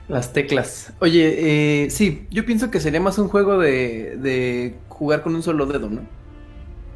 Las 0.08 0.34
teclas. 0.34 0.94
Oye, 1.00 1.86
eh, 1.86 1.90
sí, 1.90 2.28
yo 2.30 2.46
pienso 2.46 2.70
que 2.70 2.80
sería 2.80 3.02
más 3.02 3.18
un 3.18 3.28
juego 3.28 3.58
de, 3.58 4.18
de 4.18 4.76
jugar 4.88 5.24
con 5.24 5.34
un 5.36 5.42
solo 5.42 5.66
dedo, 5.66 5.90
¿no? 5.90 6.02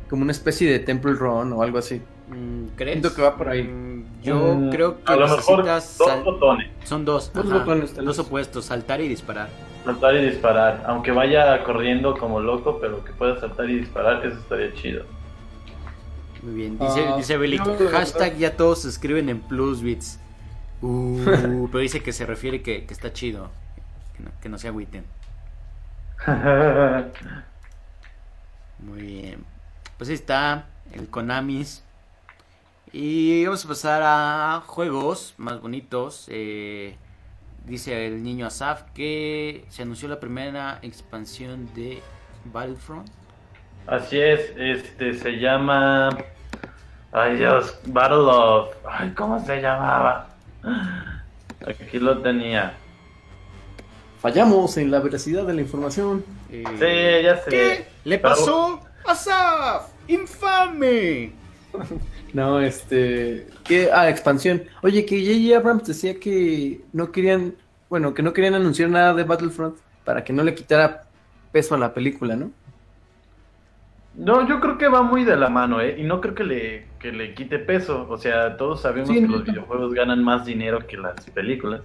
Como 0.10 0.22
una 0.24 0.32
especie 0.32 0.72
de 0.72 0.80
Temple 0.80 1.14
Run 1.14 1.54
o 1.54 1.64
algo 1.64 1.80
así. 1.80 2.02
Mm, 2.28 2.66
¿Crees? 2.76 3.00
Siento 3.00 3.16
que 3.16 3.22
va 3.24 3.36
por 3.36 3.50
ahí. 3.50 3.64
Mm, 3.64 4.22
Yo 4.22 4.36
Mm, 4.56 4.70
creo 4.70 5.04
que 5.04 5.12
a 5.12 5.16
lo 5.16 5.28
mejor 5.28 5.66
dos 5.66 6.24
botones, 6.24 6.68
Son 6.84 7.04
dos, 7.06 7.34
Dos 7.34 7.46
ajá, 7.46 7.60
botones, 7.60 7.96
dos 7.96 8.20
opuestos, 8.20 8.66
saltar 8.66 9.02
y 9.02 9.08
disparar. 9.08 9.50
saltar 9.84 10.14
y 10.16 10.26
disparar. 10.26 10.84
Aunque 10.86 11.12
vaya 11.12 11.64
corriendo 11.64 12.16
como 12.16 12.40
loco, 12.40 12.78
pero 12.80 13.04
que 13.04 13.12
pueda 13.14 13.40
saltar 13.40 13.68
y 13.70 13.80
disparar, 13.80 14.24
eso 14.26 14.38
estaría 14.38 14.72
chido. 14.74 15.04
Muy 16.42 16.54
bien, 16.54 16.78
dice, 16.80 17.06
Ah, 17.08 17.18
dice 17.18 17.38
hashtag 17.92 18.38
ya 18.38 18.56
todos 18.56 18.84
se 18.84 18.90
escriben 18.90 19.30
en 19.30 19.42
plusbits. 19.42 20.20
Uh, 20.82 21.68
pero 21.72 21.80
dice 21.80 22.02
que 22.02 22.14
se 22.14 22.26
refiere 22.26 22.62
que, 22.62 22.86
que 22.86 22.94
está 22.94 23.12
chido, 23.12 23.50
que 24.16 24.24
no, 24.24 24.32
que 24.42 24.50
no 24.50 24.58
se 24.58 24.70
agüiten. 24.70 25.04
Muy 28.80 29.02
bien, 29.02 29.44
pues 29.98 30.10
ahí 30.10 30.16
está 30.16 30.68
el 30.94 31.10
Konamis. 31.10 31.84
Y 32.92 33.46
vamos 33.46 33.66
a 33.66 33.68
pasar 33.68 34.02
a 34.04 34.64
juegos 34.66 35.36
más 35.38 35.62
bonitos. 35.62 36.26
Eh, 36.30 36.96
dice 37.66 38.08
el 38.08 38.24
niño 38.24 38.48
Asaf 38.48 38.84
que 38.94 39.66
se 39.70 39.84
anunció 39.84 40.08
la 40.08 40.20
primera 40.20 40.80
expansión 40.82 41.70
de 41.76 42.02
Battlefront. 42.46 43.10
Así 43.88 44.20
es, 44.20 44.54
este 44.58 45.14
se 45.16 45.32
llama. 45.40 46.10
Ay 47.12 47.38
Dios, 47.38 47.80
Battle 47.88 48.18
of. 48.28 48.70
Ay, 48.88 49.12
¿cómo 49.16 49.44
se 49.44 49.62
llamaba? 49.62 50.28
Aquí 51.68 52.00
lo 52.00 52.20
tenía. 52.20 52.74
Fallamos 54.22 54.78
en 54.78 54.92
la 54.92 55.00
veracidad 55.00 55.46
de 55.46 55.54
la 55.54 55.62
información. 55.62 56.24
Eh, 56.52 56.64
Sí, 56.78 57.24
ya 57.26 57.38
sé. 57.38 57.50
¿Qué 57.50 57.88
le 58.04 58.20
pasó 58.20 58.82
a 59.06 59.16
Saf? 59.16 59.88
¡Infame! 60.08 61.32
No, 62.32 62.60
este. 62.62 63.48
¿qué? 63.64 63.90
Ah, 63.92 64.08
expansión. 64.08 64.64
Oye, 64.84 65.04
que 65.04 65.20
J.J. 65.20 65.58
Abrams 65.58 65.88
decía 65.88 66.20
que 66.20 66.80
no 66.94 67.12
querían. 67.12 67.56
Bueno, 67.90 68.14
que 68.14 68.22
no 68.22 68.34
querían 68.34 68.54
anunciar 68.54 68.90
nada 68.92 69.16
de 69.16 69.24
Battlefront 69.24 69.78
para 70.06 70.24
que 70.24 70.32
no 70.32 70.44
le 70.44 70.54
quitara 70.54 71.06
peso 71.52 71.74
a 71.74 71.80
la 71.80 71.92
película, 71.92 72.36
¿no? 72.36 72.52
No, 74.20 74.46
yo 74.46 74.60
creo 74.60 74.78
que 74.78 74.90
va 74.90 75.02
muy 75.02 75.24
de 75.24 75.38
la 75.38 75.48
mano, 75.48 75.80
¿eh? 75.80 75.96
Y 75.98 76.04
no 76.04 76.20
creo 76.20 76.36
que 76.36 76.44
le, 76.44 76.88
que 77.00 77.14
le 77.14 77.34
quite 77.34 77.58
peso. 77.58 78.06
O 78.10 78.18
sea, 78.18 78.58
todos 78.58 78.82
sabemos 78.82 79.08
Sí, 79.08 79.16
que 79.16 79.22
no, 79.22 79.38
los 79.38 79.46
videojuegos 79.46 79.94
ganan 79.94 80.22
más 80.22 80.46
dinero 80.46 80.86
que 80.86 80.98
las 80.98 81.30
películas. 81.30 81.82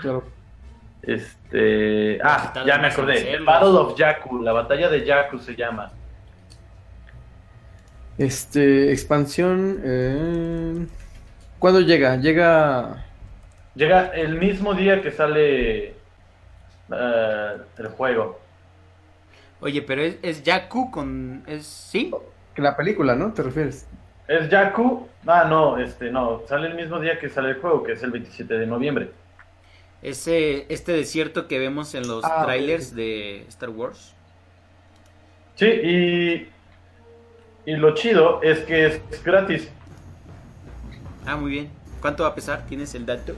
Claro. 0.00 0.24
Este. 1.02 2.18
Ah, 2.20 2.52
ya 2.66 2.78
me 2.78 2.88
acordé. 2.88 3.38
Battle 3.44 3.68
of 3.68 3.96
Jakku, 3.96 4.42
la 4.42 4.52
batalla 4.52 4.88
de 4.88 5.06
Jakku 5.06 5.38
se 5.38 5.54
llama. 5.54 5.92
Este, 8.18 8.90
expansión. 8.90 9.80
Eh... 9.84 10.86
¿Cuándo 11.60 11.80
llega? 11.80 12.16
Llega. 12.16 13.04
Llega 13.76 14.08
el 14.16 14.36
mismo 14.36 14.74
día 14.74 15.00
que 15.00 15.12
sale 15.12 15.94
eh, 16.90 17.56
el 17.78 17.86
juego. 17.88 18.40
Oye, 19.60 19.82
pero 19.82 20.02
es, 20.02 20.16
es 20.22 20.42
Yaku 20.42 20.90
con... 20.90 21.42
Es, 21.46 21.66
¿Sí? 21.66 22.10
La 22.56 22.76
película, 22.76 23.14
¿no? 23.14 23.32
¿Te 23.32 23.42
refieres? 23.42 23.86
¿Es 24.28 24.48
Jakku? 24.50 25.08
Ah, 25.26 25.44
no, 25.48 25.78
este, 25.78 26.10
no. 26.10 26.42
Sale 26.48 26.68
el 26.68 26.74
mismo 26.74 26.98
día 26.98 27.18
que 27.18 27.28
sale 27.28 27.50
el 27.50 27.60
juego, 27.60 27.82
que 27.82 27.92
es 27.92 28.02
el 28.02 28.10
27 28.10 28.54
de 28.54 28.66
noviembre. 28.66 29.10
Ese, 30.02 30.66
este 30.68 30.92
desierto 30.92 31.48
que 31.48 31.58
vemos 31.58 31.94
en 31.94 32.08
los 32.08 32.24
Ah, 32.24 32.44
trailers 32.44 32.94
de 32.94 33.44
Star 33.48 33.70
Wars. 33.70 34.14
Sí, 35.54 35.66
y. 35.66 36.48
Y 37.70 37.76
lo 37.76 37.94
chido 37.94 38.42
es 38.42 38.60
que 38.60 38.86
es 38.86 39.00
gratis. 39.24 39.68
Ah, 41.24 41.36
muy 41.36 41.50
bien. 41.50 41.70
¿Cuánto 42.00 42.22
va 42.22 42.30
a 42.30 42.34
pesar? 42.34 42.66
¿Tienes 42.66 42.94
el 42.94 43.06
dato? 43.06 43.34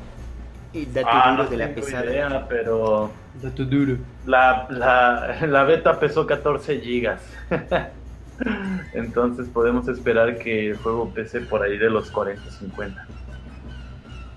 El 0.74 0.92
dato 0.92 1.09
Ah, 1.11 1.31
duro 1.33 1.44
no 1.44 1.50
de 1.50 1.57
la 1.57 1.68
tengo 1.68 1.87
pesada. 1.87 2.04
idea, 2.07 2.46
pero 2.48 3.11
Dato 3.42 3.64
duro. 3.64 3.96
la, 4.26 4.66
la, 4.70 5.46
la 5.46 5.64
beta 5.64 5.98
pesó 5.98 6.26
14 6.26 6.81
gigas. 6.81 7.22
Entonces 8.94 9.48
podemos 9.48 9.88
esperar 9.88 10.38
que 10.38 10.70
el 10.70 10.76
juego 10.76 11.11
pese 11.12 11.40
por 11.40 11.62
ahí 11.62 11.76
de 11.78 11.90
los 11.90 12.11
40, 12.11 12.50
50. 12.50 13.07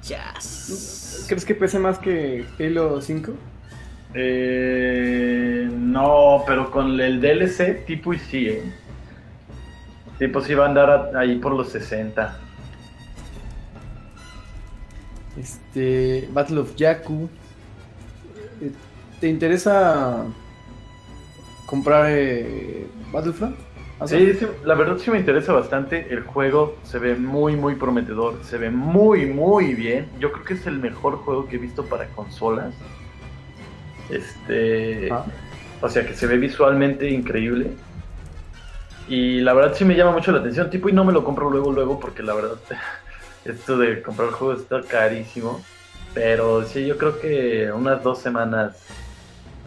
Chas. 0.01 1.25
¿Crees 1.27 1.45
que 1.45 1.53
pese 1.53 1.77
más 1.79 1.99
que 1.99 2.45
Halo 2.59 2.99
5? 3.01 3.33
Eh, 4.13 5.69
no, 5.71 6.43
pero 6.47 6.71
con 6.71 6.99
el 6.99 7.21
DLC 7.21 7.85
tipo 7.85 8.13
y 8.13 8.19
sí, 8.19 8.47
¿eh? 8.47 8.63
Tipo 10.17 10.41
sí 10.41 10.53
va 10.53 10.65
a 10.65 10.67
andar 10.69 11.11
ahí 11.15 11.37
por 11.37 11.53
los 11.53 11.69
60. 11.69 12.37
Este. 15.37 16.27
Battle 16.31 16.59
of 16.59 16.73
Jakku. 16.77 17.29
Eh, 18.61 18.71
¿Te 19.19 19.27
interesa 19.27 20.25
comprar 21.65 22.07
eh, 22.09 22.87
Battlefront? 23.11 23.55
¿Has- 23.99 24.09
Sí, 24.09 24.33
sí, 24.33 24.47
la 24.65 24.73
verdad 24.73 24.97
sí 24.97 25.11
me 25.11 25.19
interesa 25.19 25.53
bastante. 25.53 26.07
El 26.11 26.21
juego 26.23 26.75
se 26.83 26.97
ve 26.97 27.15
muy, 27.15 27.55
muy 27.55 27.75
prometedor. 27.75 28.43
Se 28.43 28.57
ve 28.57 28.71
muy, 28.71 29.27
muy 29.27 29.75
bien. 29.75 30.07
Yo 30.19 30.31
creo 30.31 30.43
que 30.43 30.53
es 30.55 30.65
el 30.67 30.79
mejor 30.79 31.17
juego 31.17 31.47
que 31.47 31.57
he 31.57 31.59
visto 31.59 31.85
para 31.85 32.07
consolas. 32.07 32.73
Este. 34.09 35.09
Ah. 35.11 35.25
O 35.81 35.89
sea, 35.89 36.05
que 36.05 36.13
se 36.13 36.27
ve 36.27 36.37
visualmente 36.37 37.09
increíble. 37.09 37.71
Y 39.07 39.41
la 39.41 39.53
verdad 39.53 39.73
sí 39.75 39.83
me 39.85 39.95
llama 39.95 40.11
mucho 40.11 40.31
la 40.31 40.39
atención. 40.39 40.69
Tipo, 40.69 40.89
y 40.89 40.93
no 40.93 41.03
me 41.03 41.13
lo 41.13 41.23
compro 41.23 41.49
luego, 41.49 41.71
luego, 41.71 41.99
porque 41.99 42.23
la 42.23 42.33
verdad, 42.33 42.55
esto 43.45 43.77
de 43.77 44.01
comprar 44.01 44.29
juegos 44.31 44.61
está 44.61 44.81
carísimo. 44.81 45.61
Pero 46.13 46.65
sí, 46.65 46.85
yo 46.85 46.97
creo 46.97 47.19
que 47.19 47.71
unas 47.71 48.03
dos 48.03 48.19
semanas, 48.19 48.77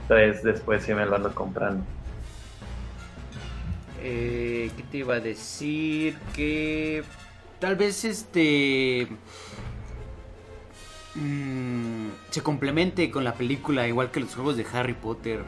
tres 0.09 0.43
después 0.43 0.83
sí 0.85 0.93
me 0.93 1.07
lo 1.07 1.17
ando 1.17 1.35
comprando. 1.35 1.83
Eh, 4.03 4.71
¿Qué 4.77 4.83
te 4.83 4.97
iba 4.99 5.15
a 5.15 5.21
decir? 5.21 6.17
Que 6.35 7.03
tal 7.59 7.77
vez 7.77 8.05
este 8.05 9.09
mm, 11.15 12.09
se 12.31 12.43
complemente 12.43 13.11
con 13.11 13.25
la 13.25 13.33
película, 13.35 13.89
igual 13.89 14.11
que 14.11 14.21
los 14.21 14.35
juegos 14.35 14.57
de 14.59 14.67
Harry 14.73 14.93
Potter, 14.95 15.41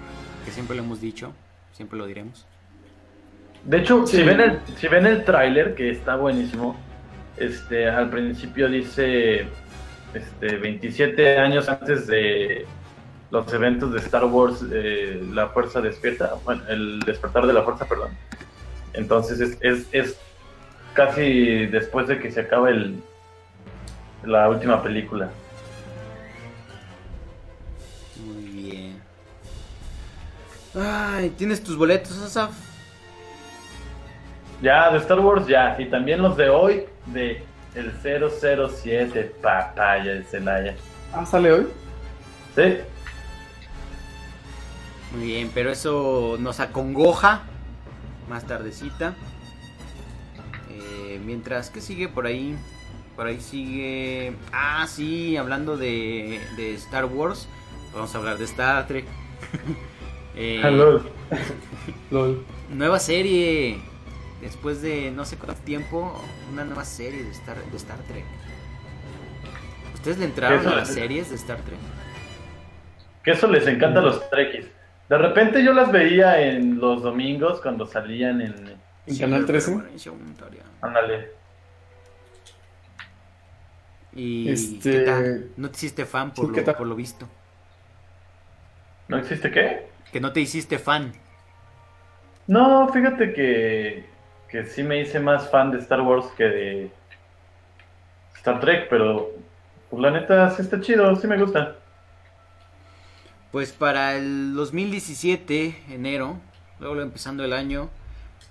que 0.44 0.50
siempre 0.50 0.76
lo 0.76 0.82
hemos 0.82 1.00
dicho, 1.00 1.32
siempre 1.72 1.98
lo 1.98 2.06
diremos. 2.06 2.46
De 3.64 3.78
hecho, 3.78 4.06
Sí. 4.06 4.18
si 4.18 4.22
ven 4.22 4.40
el, 4.40 4.60
si 4.78 4.88
ven 4.88 5.06
el 5.06 5.24
tráiler, 5.24 5.74
que 5.74 5.90
está 5.90 6.16
buenísimo, 6.16 6.76
este, 7.36 7.88
al 7.88 8.10
principio 8.10 8.68
dice 8.68 9.46
este, 10.14 10.56
27 10.56 11.38
años 11.38 11.68
antes 11.68 12.06
de 12.06 12.66
los 13.30 13.52
eventos 13.52 13.92
de 13.92 13.98
Star 13.98 14.24
Wars, 14.24 14.64
eh, 14.72 15.22
la 15.32 15.48
fuerza 15.48 15.80
despierta, 15.80 16.34
bueno, 16.44 16.62
el 16.68 17.00
despertar 17.00 17.46
de 17.46 17.52
la 17.52 17.62
fuerza, 17.62 17.86
perdón. 17.86 18.10
Entonces 18.92 19.40
es, 19.40 19.58
es, 19.60 19.86
es 19.92 20.16
casi 20.94 21.66
después 21.66 22.08
de 22.08 22.18
que 22.18 22.30
se 22.30 22.40
acaba 22.40 22.70
el, 22.70 23.02
la 24.24 24.48
última 24.48 24.82
película. 24.82 25.30
Muy 28.24 28.42
bien. 28.44 29.02
Ay, 30.74 31.30
¿tienes 31.30 31.62
tus 31.62 31.76
boletos, 31.76 32.16
Asaf? 32.18 32.65
Ya, 34.62 34.90
de 34.90 34.98
Star 34.98 35.20
Wars 35.20 35.46
ya, 35.46 35.76
y 35.78 35.86
también 35.86 36.22
los 36.22 36.36
de 36.36 36.48
hoy 36.48 36.84
de 37.06 37.42
el 37.74 37.92
007, 38.02 39.34
papaya 39.42 40.14
de 40.14 40.22
Celaya. 40.24 40.74
Ah, 41.12 41.26
¿sale 41.26 41.52
hoy? 41.52 41.66
¿Sí? 42.54 42.78
Muy 45.14 45.26
bien, 45.26 45.50
pero 45.52 45.70
eso 45.70 46.36
nos 46.40 46.58
acongoja 46.60 47.42
más 48.30 48.46
tardecita. 48.46 49.14
Eh, 50.70 51.20
mientras, 51.24 51.70
¿qué 51.70 51.80
sigue 51.80 52.08
por 52.08 52.26
ahí? 52.26 52.56
Por 53.14 53.26
ahí 53.26 53.40
sigue... 53.40 54.34
Ah, 54.52 54.86
sí, 54.88 55.36
hablando 55.36 55.76
de, 55.76 56.40
de 56.56 56.74
Star 56.74 57.04
Wars. 57.04 57.48
Vamos 57.94 58.14
a 58.14 58.18
hablar 58.18 58.38
de 58.38 58.44
Star 58.44 58.86
Trek. 58.86 59.04
Eh, 60.38 60.60
Hello. 60.62 61.00
LOL. 62.10 62.44
Nueva 62.68 62.98
serie. 62.98 63.80
Después 64.40 64.82
de 64.82 65.10
no 65.10 65.24
sé 65.24 65.36
cuánto 65.38 65.60
tiempo, 65.62 66.12
una 66.52 66.64
nueva 66.64 66.84
serie 66.84 67.22
de 67.24 67.30
Star, 67.30 67.56
de 67.56 67.76
Star 67.76 67.98
Trek. 68.08 68.24
¿Ustedes 69.94 70.18
le 70.18 70.26
entraron 70.26 70.60
Eso 70.60 70.70
a 70.70 70.76
las 70.76 70.88
es- 70.90 70.94
series 70.94 71.30
de 71.30 71.36
Star 71.36 71.58
Trek? 71.62 71.78
Que 73.24 73.30
eso 73.32 73.46
les 73.48 73.66
encanta 73.66 74.00
a 74.00 74.02
los 74.02 74.28
trekkies. 74.30 74.66
De 75.08 75.18
repente 75.18 75.64
yo 75.64 75.72
las 75.72 75.90
veía 75.90 76.40
en 76.42 76.78
los 76.78 77.02
domingos 77.02 77.60
cuando 77.60 77.86
salían 77.86 78.40
en... 78.40 78.76
¿En 79.06 79.18
Canal 79.18 79.46
13? 79.46 79.72
Permanencia 79.72 80.12
voluntaria. 80.12 80.62
Ándale. 80.80 81.30
¿Y 84.14 84.48
Este- 84.48 84.90
qué 84.90 84.98
tal? 85.00 85.50
¿No 85.56 85.70
te 85.70 85.76
hiciste 85.76 86.06
fan 86.06 86.32
por, 86.32 86.46
Sí, 86.46 86.52
¿qué 86.54 86.62
lo, 86.62 86.76
por 86.76 86.86
lo 86.86 86.94
visto? 86.94 87.28
¿No 89.08 89.18
existe 89.18 89.50
qué? 89.50 89.88
Que 90.12 90.20
no 90.20 90.32
te 90.32 90.40
hiciste 90.40 90.78
fan. 90.78 91.12
No, 92.46 92.88
fíjate 92.92 93.32
que, 93.32 94.06
que 94.48 94.64
sí 94.64 94.82
me 94.82 95.00
hice 95.00 95.20
más 95.20 95.50
fan 95.50 95.70
de 95.70 95.78
Star 95.78 96.00
Wars 96.00 96.26
que 96.36 96.44
de 96.44 96.90
Star 98.36 98.60
Trek, 98.60 98.88
pero 98.88 99.32
pues, 99.90 100.02
la 100.02 100.10
neta 100.10 100.50
sí 100.50 100.62
está 100.62 100.80
chido, 100.80 101.14
sí 101.16 101.26
me 101.26 101.38
gusta. 101.38 101.76
Pues 103.50 103.72
para 103.72 104.16
el 104.16 104.54
2017, 104.54 105.84
enero, 105.90 106.38
luego 106.78 107.00
empezando 107.00 107.44
el 107.44 107.52
año, 107.52 107.88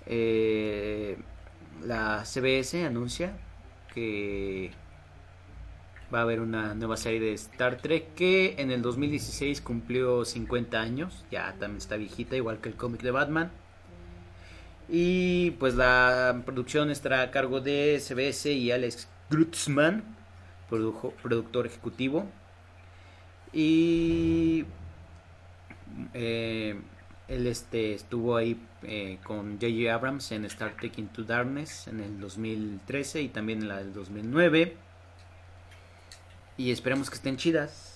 eh, 0.06 1.16
la 1.84 2.24
CBS 2.24 2.84
anuncia 2.84 3.36
que 3.94 4.72
va 6.12 6.20
a 6.20 6.22
haber 6.22 6.40
una 6.40 6.74
nueva 6.74 6.96
serie 6.96 7.20
de 7.20 7.32
Star 7.34 7.78
Trek 7.78 8.14
que 8.14 8.56
en 8.58 8.70
el 8.70 8.82
2016 8.82 9.60
cumplió 9.60 10.24
50 10.24 10.80
años, 10.80 11.24
ya 11.30 11.52
también 11.58 11.78
está 11.78 11.96
viejita, 11.96 12.36
igual 12.36 12.58
que 12.58 12.68
el 12.68 12.76
cómic 12.76 13.02
de 13.02 13.10
Batman. 13.10 13.50
Y 14.88 15.52
pues 15.52 15.74
la 15.74 16.42
producción 16.44 16.90
estará 16.90 17.22
a 17.22 17.30
cargo 17.30 17.60
de 17.60 18.00
CBS 18.00 18.52
y 18.52 18.70
Alex 18.70 19.08
Grutzman, 19.30 20.04
produjo- 20.70 21.12
productor 21.22 21.66
ejecutivo. 21.66 22.26
Y 23.52 24.64
eh, 26.14 26.78
él 27.28 27.46
este, 27.46 27.94
estuvo 27.94 28.36
ahí 28.36 28.60
eh, 28.82 29.18
con 29.24 29.54
J.J. 29.60 29.92
Abrams 29.92 30.30
en 30.32 30.44
Star 30.44 30.76
Trek 30.76 30.98
Into 30.98 31.24
Darkness 31.24 31.88
en 31.88 32.00
el 32.00 32.20
2013 32.20 33.22
y 33.22 33.28
también 33.28 33.62
en 33.62 33.68
la 33.68 33.78
del 33.78 33.92
2009. 33.92 34.76
Y 36.58 36.70
esperemos 36.70 37.10
que 37.10 37.16
estén 37.16 37.36
chidas, 37.36 37.92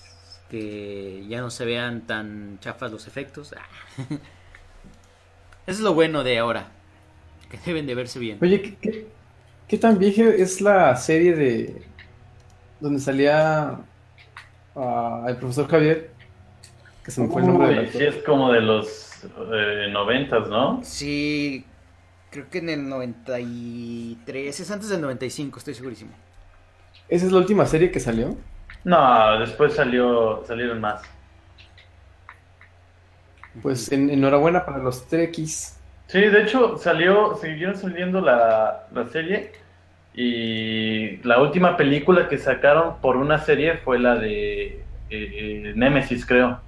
que 0.49 1.25
ya 1.27 1.41
no 1.41 1.49
se 1.49 1.65
vean 1.65 2.01
tan 2.01 2.59
chafas 2.59 2.91
los 2.91 3.07
efectos. 3.07 3.53
Eso 3.97 4.19
es 5.67 5.79
lo 5.79 5.93
bueno 5.93 6.23
de 6.23 6.37
ahora, 6.37 6.71
que 7.51 7.59
deben 7.65 7.85
de 7.85 7.95
verse 7.95 8.19
bien. 8.19 8.37
Oye, 8.41 8.61
¿qué, 8.61 8.75
qué, 8.77 9.07
qué 9.67 9.77
tan 9.77 9.99
vieja 9.99 10.23
es 10.23 10.61
la 10.61 10.95
serie 10.95 11.35
de 11.35 11.83
donde 12.79 12.99
salía 12.99 13.79
ah, 14.75 15.25
el 15.27 15.37
profesor 15.37 15.67
Javier? 15.67 16.11
Que 17.03 17.11
se 17.11 17.21
me 17.21 17.27
fue 17.27 17.41
el 17.41 17.47
nombre 17.47 17.67
del 17.67 17.79
Uy, 17.79 17.85
actor. 17.85 18.01
es 18.01 18.15
como 18.23 18.51
de 18.51 18.61
los 18.61 19.23
eh, 19.53 19.87
noventas, 19.91 20.47
¿no? 20.49 20.79
Sí, 20.83 21.65
Creo 22.31 22.49
que 22.49 22.59
en 22.59 22.69
el 22.69 22.87
93, 22.87 24.57
es 24.57 24.71
antes 24.71 24.87
del 24.87 25.01
95, 25.01 25.59
estoy 25.59 25.73
segurísimo. 25.73 26.11
¿Esa 27.09 27.25
es 27.25 27.31
la 27.33 27.39
última 27.39 27.65
serie 27.65 27.91
que 27.91 27.99
salió? 27.99 28.37
No, 28.85 29.37
después 29.41 29.73
salió, 29.75 30.41
salieron 30.47 30.79
más. 30.79 31.01
Pues 33.61 33.91
en- 33.91 34.09
enhorabuena 34.09 34.65
para 34.65 34.77
los 34.77 35.05
Trekkies. 35.07 35.75
Sí, 36.11 36.19
de 36.19 36.41
hecho 36.41 36.77
salió, 36.77 37.37
siguieron 37.37 37.77
saliendo 37.77 38.19
la, 38.19 38.85
la 38.93 39.07
serie 39.07 39.53
y 40.13 41.15
la 41.23 41.41
última 41.41 41.77
película 41.77 42.27
que 42.27 42.37
sacaron 42.37 42.99
por 42.99 43.15
una 43.15 43.39
serie 43.39 43.77
fue 43.77 43.97
la 43.97 44.15
de 44.15 44.65
eh, 44.65 44.83
eh, 45.09 45.73
Nemesis, 45.73 46.25
creo. 46.25 46.59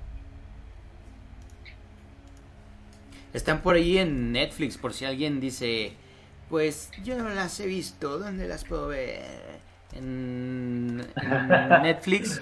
Están 3.34 3.60
por 3.60 3.76
ahí 3.76 3.98
en 3.98 4.32
Netflix, 4.32 4.78
por 4.78 4.94
si 4.94 5.04
alguien 5.04 5.42
dice, 5.42 5.92
pues 6.50 6.90
yo 7.04 7.18
no 7.18 7.28
las 7.28 7.60
he 7.60 7.68
visto, 7.68 8.20
¿dónde 8.20 8.48
las 8.48 8.64
puedo 8.64 8.88
ver? 8.88 9.26
En, 9.94 11.06
en 11.22 11.38
Netflix 11.84 12.42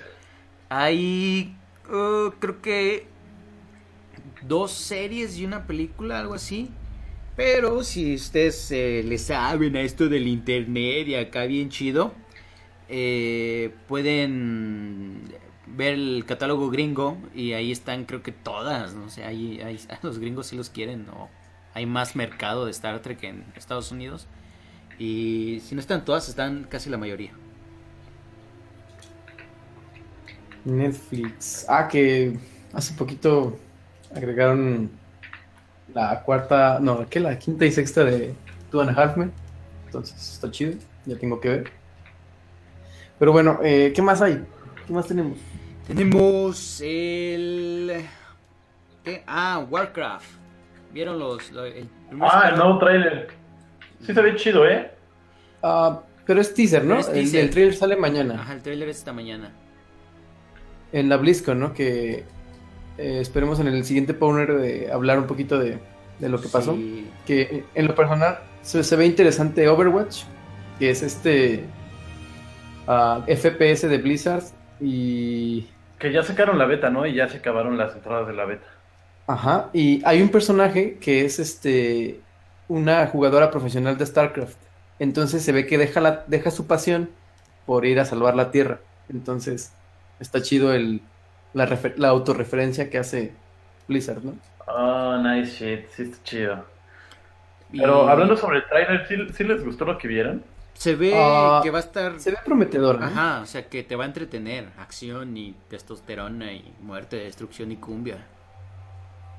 hay, 0.70 1.56
uh, 1.90 2.30
creo 2.38 2.62
que 2.62 3.08
dos 4.44 4.72
series 4.72 5.40
y 5.40 5.46
una 5.46 5.66
película, 5.66 6.20
algo 6.20 6.36
así. 6.36 6.70
Pero 7.42 7.84
si 7.84 8.14
ustedes 8.16 8.72
eh, 8.72 9.02
le 9.04 9.18
saben 9.18 9.76
a 9.76 9.82
esto 9.82 10.08
del 10.08 10.28
internet 10.28 11.08
y 11.08 11.16
acá 11.16 11.46
bien 11.46 11.70
chido, 11.70 12.14
eh, 12.90 13.76
pueden 13.88 15.34
ver 15.68 15.96
el 15.96 16.26
catálogo 16.28 16.70
gringo 16.70 17.18
y 17.34 17.54
ahí 17.54 17.72
están 17.72 18.06
creo 18.06 18.24
que 18.24 18.32
todas, 18.32 18.94
no 18.96 19.10
sé, 19.10 19.24
ahí, 19.26 19.62
ahí- 19.62 19.80
los 20.04 20.20
gringos 20.20 20.48
sí 20.48 20.58
los 20.58 20.70
quieren, 20.70 21.06
¿no? 21.08 21.30
Hay 21.74 21.86
más 21.88 22.16
mercado 22.16 22.66
de 22.66 22.72
Star 22.72 23.02
Trek 23.02 23.24
en 23.24 23.46
Estados 23.56 23.92
Unidos 23.92 24.28
y 25.00 25.62
si 25.66 25.76
no 25.76 25.82
están 25.82 26.06
todas, 26.06 26.30
están 26.30 26.66
casi 26.66 26.90
la 26.92 26.98
mayoría. 26.98 27.40
Netflix. 30.66 31.66
Ah, 31.68 31.88
que 31.88 32.38
hace 32.74 32.94
poquito 32.94 33.58
agregaron 34.14 35.01
la 35.94 36.22
cuarta, 36.24 36.80
no, 36.82 37.08
que 37.10 37.20
la 37.20 37.38
quinta 37.38 37.66
y 37.66 37.72
sexta 37.72 38.04
de 38.04 38.34
Two 38.72 38.82
and 38.82 38.98
a 38.98 39.02
Half 39.04 39.18
Men. 39.18 39.32
Entonces 39.86 40.34
está 40.34 40.50
chido, 40.52 40.74
ya 41.06 41.18
tengo 41.18 41.40
que 41.40 41.50
ver. 41.50 41.72
Pero 43.20 43.32
bueno, 43.32 43.60
eh, 43.64 43.92
¿qué 43.96 44.02
más 44.02 44.22
hay? 44.22 44.44
¿Qué 44.88 44.94
más 44.94 45.06
tenemos? 45.08 45.38
Tenemos 45.88 46.82
el... 46.82 48.02
¿qué? 49.04 49.24
Ah, 49.28 49.66
Warcraft. 49.70 50.26
¿Vieron 50.94 51.20
los... 51.20 51.52
lo- 51.52 51.66
el 51.66 51.88
primer 52.10 52.30
Ah, 52.32 52.50
el 52.52 52.58
nuevo 52.58 52.78
trailer. 52.80 53.28
Sí 54.06 54.14
se 54.14 54.22
ve 54.22 54.36
chido, 54.36 54.68
¿eh? 54.68 54.92
Ah, 55.62 56.00
pero 56.26 56.42
es 56.42 56.54
teaser, 56.54 56.84
¿no? 56.84 56.96
Pero 56.96 57.00
es 57.02 57.08
El, 57.10 57.14
teaser. 57.24 57.40
el 57.42 57.50
trailer 57.50 57.76
sale 57.76 57.96
mañana 57.98 58.36
Ajá, 58.42 58.54
el 58.54 58.62
trailer 58.62 58.90
es 58.90 58.98
esta 58.98 59.14
mañana. 59.14 59.52
en 60.94 61.10
la 61.10 61.18
BlizzCon, 61.18 61.60
¿no? 61.60 61.74
Que 61.74 62.24
eh, 62.98 63.20
esperemos 63.22 63.60
en 63.60 63.68
el 63.68 63.86
siguiente 63.86 64.14
Powner 64.14 64.54
de 64.58 64.92
hablar 64.92 65.20
un 65.20 65.28
poquito 65.28 65.60
de, 65.60 65.84
de 66.20 66.30
lo 66.30 66.42
que 66.42 66.50
pasó. 66.50 66.86
Sí. 66.86 67.18
que 67.26 67.70
en 67.74 67.88
lo 67.88 67.96
personal 67.96 68.40
se, 68.62 68.84
se 68.84 68.96
ve 68.96 69.06
interesante 69.06 69.68
Overwatch, 69.70 70.26
que 70.80 70.90
es 70.92 71.04
este 71.04 71.76
ah, 72.88 73.26
FPS 73.28 73.88
de 73.88 73.98
Blizzard 73.98 74.44
y 74.80 75.76
Que 76.00 76.12
ya 76.12 76.24
sacaron 76.24 76.58
la 76.58 76.66
beta, 76.66 76.90
¿no? 76.90 77.06
Y 77.06 77.14
ya 77.16 77.30
se 77.30 77.38
acabaron 77.38 77.78
las 77.78 77.96
entradas 77.96 78.28
de 78.28 78.34
la 78.34 78.46
beta. 78.46 78.68
ajá, 79.28 79.70
y 79.74 80.02
hay 80.06 80.22
un 80.22 80.30
personaje 80.32 80.98
que 81.00 81.26
es 81.26 81.40
este 81.40 82.26
una 82.68 83.08
jugadora 83.08 83.52
profesional 83.52 83.98
de 83.98 84.06
StarCraft. 84.06 84.58
Entonces 85.00 85.44
se 85.44 85.52
ve 85.52 85.66
que 85.68 85.78
deja 85.78 86.02
la 86.02 86.24
deja 86.28 86.52
su 86.52 86.68
pasión 86.68 87.16
por 87.66 87.86
ir 87.86 88.00
a 88.00 88.06
salvar 88.06 88.36
la 88.36 88.52
Tierra. 88.52 88.86
Entonces 89.10 89.78
está 90.20 90.42
chido 90.42 90.74
el 90.74 91.11
la, 91.54 91.66
refer- 91.68 91.96
la 91.98 92.10
autorreferencia 92.10 92.90
que 92.90 92.98
hace 92.98 93.34
Blizzard, 93.88 94.24
¿no? 94.24 94.36
Oh, 94.68 95.18
nice 95.18 95.52
shit, 95.58 95.90
sí 95.92 96.04
está 96.04 96.24
chido. 96.24 96.66
Pero 97.76 98.06
Y 98.06 98.10
hablando 98.10 98.36
sobre 98.38 98.58
el 98.60 98.66
trailer, 98.68 99.08
¿sí, 99.08 99.16
sí 99.34 99.44
les 99.44 99.64
gustó 99.64 99.86
lo 99.86 99.98
que 99.98 100.08
vieron? 100.08 100.44
Se 100.74 100.96
ve 100.96 101.14
Ah, 101.16 101.62
que 101.64 101.70
va 101.72 101.78
a 101.80 101.82
estar... 101.82 102.20
Se 102.20 102.32
ve 102.32 102.38
prometedor, 102.46 103.00
¿no? 103.00 103.06
Ajá, 103.06 103.42
o 103.42 103.46
sea 103.46 103.68
que 103.70 103.84
te 103.84 103.96
va 103.96 104.04
a 104.06 104.08
entretener. 104.08 104.70
Acción 104.78 105.38
y 105.38 105.54
testosterona 105.70 106.52
y 106.54 106.74
muerte, 106.82 107.18
destrucción 107.18 107.72
y 107.72 107.78
cumbia. 107.78 108.18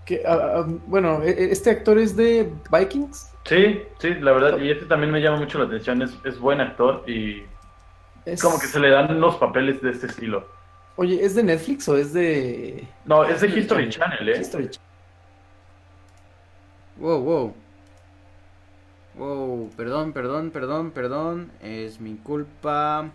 Que, 0.05 0.23
ah, 0.27 0.39
ah, 0.57 0.65
bueno, 0.87 1.23
e- 1.23 1.31
e- 1.31 1.53
este 1.53 1.71
actor 1.71 1.99
es 1.99 2.17
de 2.17 2.53
Vikings. 2.71 3.29
Sí, 3.45 3.83
sí, 4.01 4.15
la 4.15 4.33
verdad, 4.33 4.59
y 4.59 4.71
este 4.71 4.87
también 4.87 5.13
me 5.13 5.21
llama 5.21 5.39
mucho 5.39 5.59
la 5.59 5.65
atención, 5.65 6.03
es, 6.03 6.13
es 6.25 6.39
buen 6.39 6.61
actor 6.61 7.05
y 7.09 7.43
Es- 8.25 8.43
como 8.43 8.59
que 8.59 8.67
se 8.67 8.81
le 8.81 8.91
dan 8.91 9.21
los 9.21 9.37
papeles 9.37 9.81
de 9.83 9.91
este 9.91 10.07
estilo. 10.07 10.47
Oye, 10.97 11.25
¿es 11.25 11.35
de 11.35 11.43
Netflix 11.43 11.89
o 11.89 11.97
es 11.97 12.13
de 12.13 12.87
No, 13.07 13.25
es 13.25 13.41
de 13.41 13.49
History 13.49 13.89
Channel, 13.89 14.29
¿eh? 14.29 14.41
History 14.41 14.69
Channel? 14.69 14.89
Wow, 16.99 17.23
wow. 17.23 17.55
Wow, 19.15 19.71
perdón, 19.77 20.13
perdón, 20.13 20.51
perdón, 20.51 20.91
perdón. 20.91 21.51
Es 21.63 22.01
mi 22.01 22.17
culpa. 22.17 23.11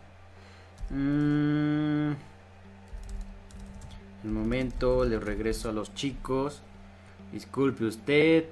Mm. 0.89 2.13
Un 4.23 4.33
momento, 4.33 5.05
le 5.05 5.19
regreso 5.19 5.69
a 5.69 5.71
los 5.71 5.93
chicos. 5.93 6.61
Disculpe 7.31 7.85
usted. 7.85 8.45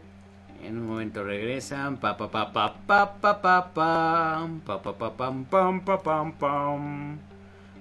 En 0.64 0.78
un 0.78 0.88
momento 0.88 1.24
regresan. 1.24 1.98
Pa 1.98 2.16
pa 2.16 2.30
pa 2.30 2.54
pa 2.54 2.74
pa 2.88 3.20
pa 3.20 3.42
pa 3.42 3.74
pam. 3.74 4.62
Pa 4.62 4.82
pa 4.82 4.94
pa 4.94 5.10
pam 5.18 5.46
pam 5.46 5.82
pa 5.82 5.98
pam 5.98 6.32
pam. 6.34 7.35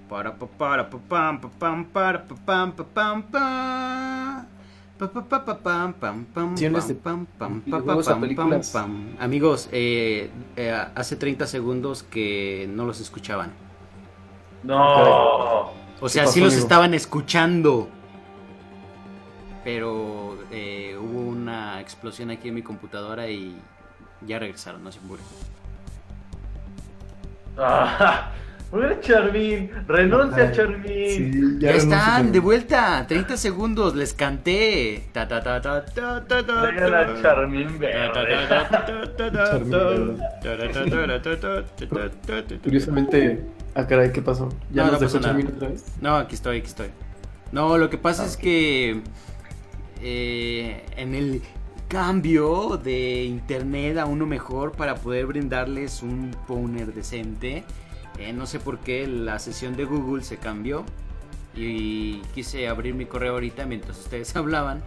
Para 0.09 0.31
pa 0.31 0.45
para 0.45 0.83
pa 0.89 0.97
pam 1.09 1.39
pa 1.39 1.49
pam 1.59 1.83
para 1.83 2.19
pa 2.19 2.35
pam 2.35 2.71
pa 2.71 2.83
pam 2.83 3.21
pa. 3.23 4.45
Pa, 4.97 5.07
pa, 5.11 5.21
pa, 5.27 5.39
pa, 5.43 5.55
pam, 5.55 5.91
pam, 5.91 6.23
pam, 6.23 6.55
pam, 6.55 6.55
de 6.55 6.93
pam, 6.95 7.27
pam, 7.37 7.59
pam, 7.59 7.83
pam, 7.91 8.61
pam. 8.71 8.91
Amigos, 9.19 9.67
eh, 9.73 10.29
eh, 10.55 10.71
hace 10.95 11.17
30 11.17 11.47
segundos 11.47 12.03
que 12.03 12.65
no 12.71 12.85
los 12.85 13.01
escuchaban. 13.01 13.51
No. 14.63 15.71
O 15.99 16.07
sea, 16.07 16.27
sí 16.27 16.39
los 16.39 16.53
amigo? 16.53 16.63
estaban 16.63 16.93
escuchando. 16.93 17.89
Pero 19.65 20.37
eh, 20.49 20.97
hubo 20.97 21.19
una 21.27 21.81
explosión 21.81 22.31
aquí 22.31 22.47
en 22.47 22.55
mi 22.55 22.61
computadora 22.61 23.27
y 23.27 23.53
ya 24.21 24.39
regresaron, 24.39 24.81
no 24.81 24.93
se 24.93 24.99
apuren. 24.99 25.25
Ah, 27.57 28.31
muere 28.71 28.99
Charmin, 29.01 29.69
renuncia 29.87 30.49
Ay, 30.49 30.51
Charmin. 30.55 31.09
Sí, 31.09 31.57
Ya, 31.59 31.71
están, 31.71 32.31
de 32.31 32.39
vuelta. 32.39 33.05
30 33.07 33.37
segundos, 33.37 33.95
les 33.95 34.13
canté. 34.13 35.03
Ta, 35.13 35.27
ta, 35.27 35.41
ta, 35.41 35.61
ta, 35.61 35.85
ta, 35.85 36.25
ta, 36.25 36.45
ta. 36.45 37.21
Charmin 37.21 37.79
verde. 37.79 38.25
Curiosamente, 42.63 43.45
ah, 43.75 43.85
caray, 43.87 44.11
¿qué 44.11 44.21
pasó? 44.21 44.49
¿Ya 44.71 44.85
No, 44.85 44.91
nos 44.91 45.01
no 45.01 45.07
dejó 45.07 45.13
pasó 45.13 45.19
nada. 45.19 45.27
Charmin 45.33 45.55
otra 45.55 45.67
vez? 45.69 45.85
No, 46.01 46.15
aquí 46.17 46.35
estoy, 46.35 46.57
aquí 46.57 46.67
estoy. 46.67 46.87
No, 47.51 47.77
lo 47.77 47.89
que 47.89 47.97
pasa 47.97 48.25
es 48.25 48.35
que 48.37 49.01
eh, 50.01 50.83
en 50.97 51.15
el 51.15 51.41
cambio 51.87 52.77
de 52.83 53.23
internet 53.23 53.97
a 53.97 54.05
uno 54.05 54.25
mejor 54.25 54.71
para 54.71 54.95
poder 54.95 55.27
brindarles 55.27 56.01
un 56.01 56.31
powner 56.47 56.93
decente, 56.93 57.63
eh, 58.19 58.33
no 58.33 58.45
sé 58.45 58.59
por 58.59 58.79
qué 58.79 59.07
la 59.07 59.39
sesión 59.39 59.75
de 59.75 59.85
Google 59.85 60.23
se 60.23 60.37
cambió 60.37 60.85
y 61.55 62.19
quise 62.33 62.67
abrir 62.67 62.93
mi 62.95 63.05
correo 63.05 63.33
ahorita 63.33 63.65
mientras 63.65 63.97
ustedes 63.99 64.35
hablaban 64.35 64.83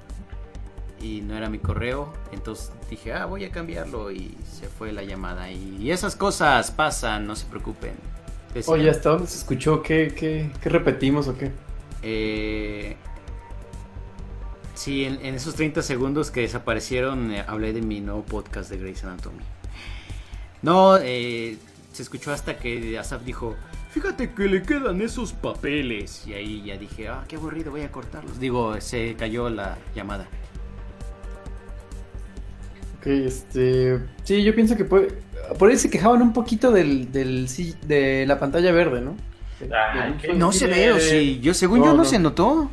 y 1.00 1.20
no 1.20 1.36
era 1.36 1.48
mi 1.48 1.58
correo, 1.60 2.12
entonces 2.32 2.72
dije, 2.90 3.12
ah, 3.12 3.26
voy 3.26 3.44
a 3.44 3.50
cambiarlo 3.52 4.10
y 4.10 4.34
se 4.50 4.66
fue 4.66 4.92
la 4.92 5.04
llamada 5.04 5.48
y 5.50 5.90
esas 5.92 6.16
cosas 6.16 6.70
pasan, 6.72 7.26
no 7.26 7.36
se 7.36 7.46
preocupen. 7.46 7.92
Decían- 8.52 8.80
Oye, 8.80 8.90
¿hasta 8.90 9.10
dónde 9.10 9.28
se 9.28 9.38
escuchó? 9.38 9.80
¿Qué, 9.82 10.12
qué, 10.16 10.50
qué 10.60 10.68
repetimos 10.68 11.28
o 11.28 11.36
qué? 11.38 11.52
Eh, 12.02 12.96
sí, 14.74 15.04
en, 15.04 15.24
en 15.24 15.34
esos 15.34 15.54
30 15.54 15.82
segundos 15.82 16.30
que 16.30 16.40
desaparecieron 16.40 17.30
eh, 17.32 17.44
hablé 17.46 17.72
de 17.72 17.82
mi 17.82 18.00
nuevo 18.00 18.22
podcast 18.24 18.70
de 18.70 18.78
Grey's 18.78 19.04
Anatomy. 19.04 19.42
No, 20.62 20.96
eh, 20.96 21.56
se 21.92 22.02
escuchó 22.02 22.32
hasta 22.32 22.58
que 22.58 22.98
Asaf 22.98 23.22
dijo, 23.24 23.56
fíjate 23.90 24.30
que 24.32 24.44
le 24.44 24.62
quedan 24.62 25.00
esos 25.00 25.32
papeles. 25.32 26.26
Y 26.26 26.34
ahí 26.34 26.62
ya 26.64 26.76
dije, 26.76 27.08
ah, 27.08 27.24
qué 27.28 27.36
aburrido, 27.36 27.70
voy 27.70 27.82
a 27.82 27.90
cortarlos. 27.90 28.38
Digo, 28.38 28.80
se 28.80 29.14
cayó 29.16 29.48
la 29.50 29.78
llamada. 29.94 30.26
Ok, 32.98 33.06
este... 33.06 34.00
Sí, 34.24 34.42
yo 34.42 34.54
pienso 34.54 34.76
que 34.76 34.84
puede... 34.84 35.08
Por 35.58 35.70
ahí 35.70 35.76
se 35.76 35.88
quejaban 35.88 36.20
un 36.20 36.32
poquito 36.32 36.70
del, 36.70 37.10
del, 37.10 37.48
sí, 37.48 37.74
de 37.86 38.26
la 38.26 38.38
pantalla 38.38 38.70
verde, 38.72 39.00
¿no? 39.00 39.16
Ay, 39.74 40.16
uso- 40.22 40.32
No 40.34 40.52
se 40.52 40.66
ve, 40.66 40.92
o 40.92 41.00
sí, 41.00 41.40
yo 41.40 41.54
según 41.54 41.80
No, 41.80 41.86
yo 41.86 41.90
no, 41.92 41.96
no. 41.98 42.04
se 42.04 42.18
notó. 42.18 42.70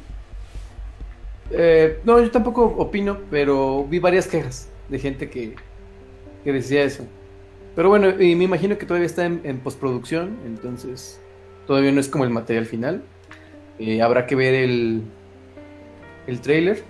Eh, 1.51 1.99
no, 2.03 2.20
yo 2.20 2.30
tampoco 2.32 2.66
opino, 2.66 3.20
pero 3.32 3.86
vi 3.86 3.99
varias 3.99 4.28
quejas 4.28 4.68
de 4.89 4.99
gente 4.99 5.30
que, 5.30 5.55
que 6.43 6.51
decía 6.51 6.84
eso. 6.84 7.05
Pero 7.76 7.89
bueno, 7.89 8.09
y 8.21 8.36
me 8.36 8.45
imagino 8.45 8.78
que 8.78 8.86
todavía 8.86 9.05
está 9.05 9.26
en, 9.26 9.41
en 9.43 9.59
postproducción, 9.59 10.38
entonces 10.45 11.19
todavía 11.67 11.91
no 11.91 11.99
es 11.99 12.07
como 12.07 12.23
el 12.23 12.30
material 12.30 12.65
final. 12.65 13.03
Eh, 13.80 14.01
habrá 14.01 14.26
que 14.28 14.36
ver 14.36 14.53
el, 14.53 15.03
el 16.28 16.39
trailer, 16.39 16.84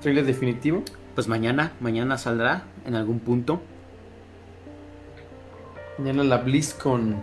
trailer 0.00 0.24
definitivo. 0.24 0.84
Pues 1.14 1.28
mañana, 1.28 1.72
mañana 1.80 2.16
saldrá 2.16 2.64
en 2.86 2.94
algún 2.94 3.18
punto. 3.18 3.60
Mañana 5.98 6.24
la 6.24 6.38
BlizzCon. 6.38 7.16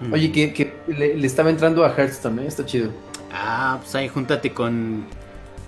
Mm. 0.00 0.12
Oye, 0.12 0.32
que, 0.32 0.52
que 0.52 0.74
le, 0.88 1.14
le 1.14 1.26
estaba 1.26 1.50
entrando 1.50 1.84
a 1.84 1.94
Hearthstone, 1.94 2.42
¿eh? 2.42 2.46
está 2.46 2.64
chido. 2.64 2.90
Ah, 3.30 3.78
pues 3.80 3.94
ahí 3.94 4.08
júntate 4.08 4.52
con, 4.52 5.04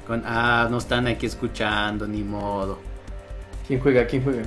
con... 0.07 0.23
Ah, 0.27 0.67
no 0.71 0.79
están 0.79 1.07
aquí 1.07 1.27
escuchando, 1.27 2.09
ni 2.09 2.23
modo. 2.23 2.79
¿Quién 3.69 3.81
juega? 3.81 4.07
¿Quién 4.07 4.25
juega? 4.25 4.43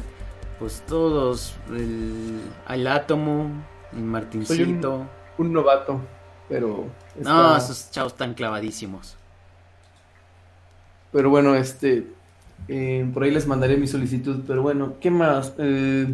Pues 0.60 0.84
todos, 0.88 1.56
el, 1.70 2.42
el 2.70 2.88
Átomo, 2.88 3.52
el 3.94 4.02
Martincito. 4.04 5.06
Un 5.38 5.54
novato, 5.54 6.02
pero... 6.50 6.86
No, 7.16 7.56
esos 7.58 7.92
chavos 7.92 8.14
están 8.14 8.34
clavadísimos. 8.34 9.18
Pero 11.12 11.30
bueno, 11.30 11.56
este. 11.56 12.08
eh, 12.68 13.10
por 13.14 13.24
ahí 13.24 13.32
les 13.32 13.48
mandaré 13.48 13.78
mi 13.78 13.88
solicitud. 13.88 14.44
Pero 14.48 14.62
bueno, 14.62 14.96
¿qué 15.00 15.12
más? 15.12 15.54
Eh, 15.60 16.14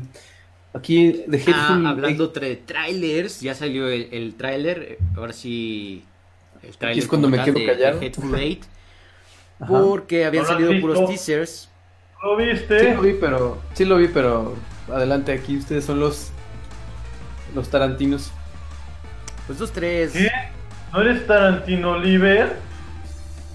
aquí 0.73 1.23
de 1.27 1.43
Ah, 1.47 1.81
hablando 1.85 2.27
de 2.27 2.55
trailers, 2.57 3.39
ya 3.41 3.55
salió 3.55 3.87
el, 3.87 4.09
el 4.11 4.35
tráiler, 4.35 4.97
ahora 5.15 5.33
sí... 5.33 6.03
El 6.61 6.77
tráiler 6.77 7.03
es 7.03 7.07
cuando 7.07 7.29
me 7.29 7.41
quedo 7.43 7.59
de- 7.59 7.65
callado. 7.65 7.99
porque 9.67 10.25
habían 10.25 10.43
¿No 10.43 10.49
lo 10.49 10.55
has 10.55 10.61
salido 10.63 10.81
puros 10.81 11.05
teasers. 11.05 11.69
¿Lo 12.23 12.37
Sí 12.39 12.45
viste? 12.45 12.93
lo 12.95 13.01
vi, 13.01 13.13
pero. 13.19 13.57
Sí 13.73 13.85
lo 13.85 13.97
vi, 13.97 14.07
pero. 14.07 14.55
Adelante, 14.91 15.31
aquí 15.33 15.57
ustedes 15.57 15.85
son 15.85 15.99
los. 15.99 16.31
Los 17.53 17.69
tarantinos. 17.69 18.31
Pues 19.45 19.59
dos, 19.59 19.71
tres... 19.71 20.13
¿Qué? 20.13 20.31
¿No 20.93 21.01
eres 21.01 21.27
Tarantino 21.27 21.91
Oliver? 21.91 22.55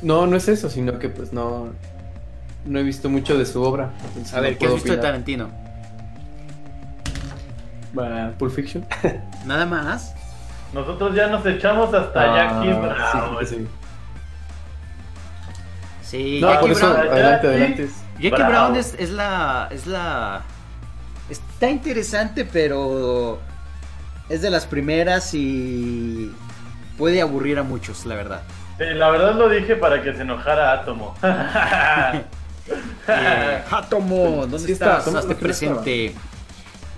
No, 0.02 0.26
no 0.26 0.36
es 0.36 0.46
eso, 0.48 0.68
sino 0.70 0.98
que 0.98 1.08
pues 1.08 1.32
no. 1.32 1.70
No 2.66 2.78
he 2.78 2.82
visto 2.82 3.08
mucho 3.08 3.38
de 3.38 3.46
su 3.46 3.62
obra. 3.62 3.90
A 4.34 4.40
no 4.40 4.58
¿qué 4.58 4.66
has 4.66 4.74
visto 4.74 4.92
de. 4.92 4.98
Tarantino? 4.98 5.50
Va, 7.98 8.32
Pulp 8.38 8.52
Fiction. 8.54 8.86
Nada 9.46 9.64
más. 9.66 10.14
Nosotros 10.74 11.14
ya 11.14 11.28
nos 11.28 11.44
echamos 11.46 11.92
hasta 11.94 12.36
Jackie 12.36 12.70
Ah, 12.70 13.30
Brown. 13.30 13.46
sí, 13.46 13.56
sí. 13.56 13.66
Sí, 16.02 16.38
No, 16.40 16.48
Jackie 16.50 16.60
por 16.60 16.70
eso, 16.72 16.86
Brown. 16.92 17.08
adelante, 17.08 17.46
Jackie. 17.46 17.62
adelante. 17.62 17.88
Jackie 18.18 18.30
Bravo. 18.42 18.50
Brown 18.50 18.76
es, 18.76 18.94
es 18.98 19.10
la. 19.10 19.68
Es 19.70 19.86
la. 19.86 20.42
Está 21.30 21.70
interesante, 21.70 22.44
pero. 22.44 23.38
Es 24.28 24.42
de 24.42 24.50
las 24.50 24.66
primeras 24.66 25.32
y. 25.34 26.32
Puede 26.96 27.20
aburrir 27.20 27.58
a 27.58 27.62
muchos, 27.62 28.04
la 28.06 28.14
verdad. 28.16 28.42
Sí, 28.78 28.84
la 28.94 29.10
verdad 29.10 29.34
lo 29.36 29.48
dije 29.48 29.76
para 29.76 30.02
que 30.02 30.14
se 30.14 30.22
enojara 30.22 30.72
Átomo. 30.72 31.14
Eh, 33.10 33.62
Atomo, 33.70 34.46
¿dónde 34.46 34.58
Sí 34.58 34.72
está, 34.72 34.98
estás? 34.98 35.04
¿dónde- 35.06 35.20
Hazte 35.20 35.34
presente. 35.36 36.14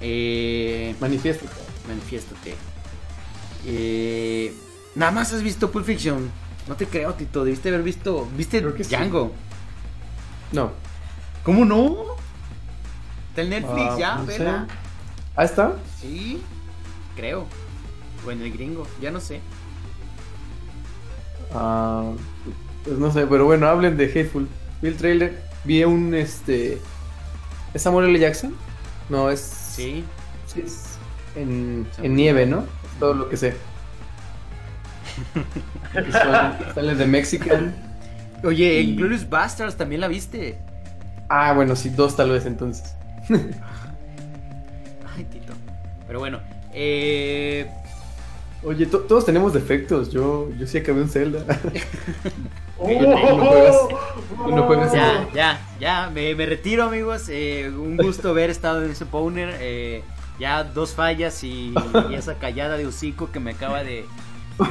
Eh, 0.00 0.96
Manifiesto. 1.00 1.46
manifiéstate. 1.86 2.56
Eh, 3.66 4.52
nada 4.96 5.12
más 5.12 5.32
has 5.32 5.42
visto 5.42 5.70
Pulp 5.70 5.86
Fiction. 5.86 6.28
No 6.66 6.74
te 6.74 6.86
creo, 6.86 7.14
Tito. 7.14 7.44
Debiste 7.44 7.68
haber 7.68 7.82
visto. 7.84 8.28
¿Viste 8.36 8.60
sí. 8.82 8.90
Django? 8.90 9.32
No. 10.52 10.72
¿Cómo 11.44 11.64
no? 11.64 11.96
Está 13.30 13.42
en 13.42 13.50
Netflix, 13.50 13.90
Ah, 13.92 13.96
ya, 13.98 14.14
no 14.16 14.26
vela. 14.26 14.66
Ah, 15.36 15.44
está. 15.44 15.72
Sí, 16.00 16.42
creo. 17.16 17.46
O 18.26 18.30
en 18.30 18.42
el 18.42 18.52
gringo, 18.52 18.86
ya 19.00 19.10
no 19.10 19.20
sé. 19.20 19.40
Ah, 21.54 22.12
pues 22.84 22.98
no 22.98 23.10
sé, 23.10 23.26
pero 23.26 23.44
bueno, 23.46 23.66
hablen 23.66 23.96
de 23.96 24.04
Hateful. 24.06 24.48
Vi 24.82 24.88
el 24.88 24.96
trailer, 24.96 25.42
vi 25.64 25.84
un 25.84 26.14
este. 26.14 26.80
¿Es 27.72 27.82
Samuel 27.82 28.08
L. 28.10 28.18
Jackson? 28.18 28.54
No, 29.08 29.30
es. 29.30 29.40
Sí. 29.40 30.04
sí, 30.46 30.62
es 30.64 30.90
en, 31.36 31.86
nieve, 32.02 32.46
¿no? 32.46 32.64
Todo 32.98 33.14
lo 33.14 33.28
que 33.28 33.36
sé. 33.36 33.54
Sale 36.74 36.94
de 36.94 37.06
Mexican. 37.06 37.74
Oye, 38.44 38.80
Y- 38.80 38.96
Glorious 38.96 39.28
Bastards 39.28 39.76
también 39.76 40.00
la 40.00 40.08
viste. 40.08 40.58
Ah, 41.30 41.52
bueno, 41.54 41.76
sí, 41.76 41.88
dos 41.90 42.16
tal 42.16 42.30
vez 42.30 42.44
entonces. 42.44 42.94
Ay, 45.16 45.24
Tito. 45.24 45.52
Pero 46.06 46.18
bueno, 46.18 46.40
eh. 46.74 47.70
Oye, 48.62 48.84
to- 48.86 49.00
todos 49.00 49.24
tenemos 49.24 49.52
defectos. 49.54 50.10
Yo, 50.12 50.50
yo 50.58 50.66
sí 50.66 50.78
acabé 50.78 51.02
un 51.02 51.08
Zelda. 51.08 51.44
Oh, 52.82 52.88
no 52.88 53.46
juegas. 53.46 53.76
Tú 54.46 54.56
no 54.56 54.62
juegas. 54.62 54.92
Ya, 54.94 55.28
ya, 55.34 55.60
ya, 55.78 56.10
me, 56.10 56.34
me 56.34 56.46
retiro, 56.46 56.84
amigos. 56.84 57.28
Eh, 57.28 57.68
un 57.70 57.98
gusto 57.98 58.30
haber 58.30 58.48
estado 58.48 58.82
en 58.82 58.90
ese 58.92 59.04
Powner. 59.04 59.54
Eh, 59.60 60.02
ya 60.38 60.64
dos 60.64 60.94
fallas 60.94 61.44
y, 61.44 61.74
y 62.10 62.14
esa 62.14 62.36
callada 62.36 62.78
de 62.78 62.86
hocico 62.86 63.30
que 63.30 63.38
me 63.38 63.50
acaba 63.50 63.84
de 63.84 64.06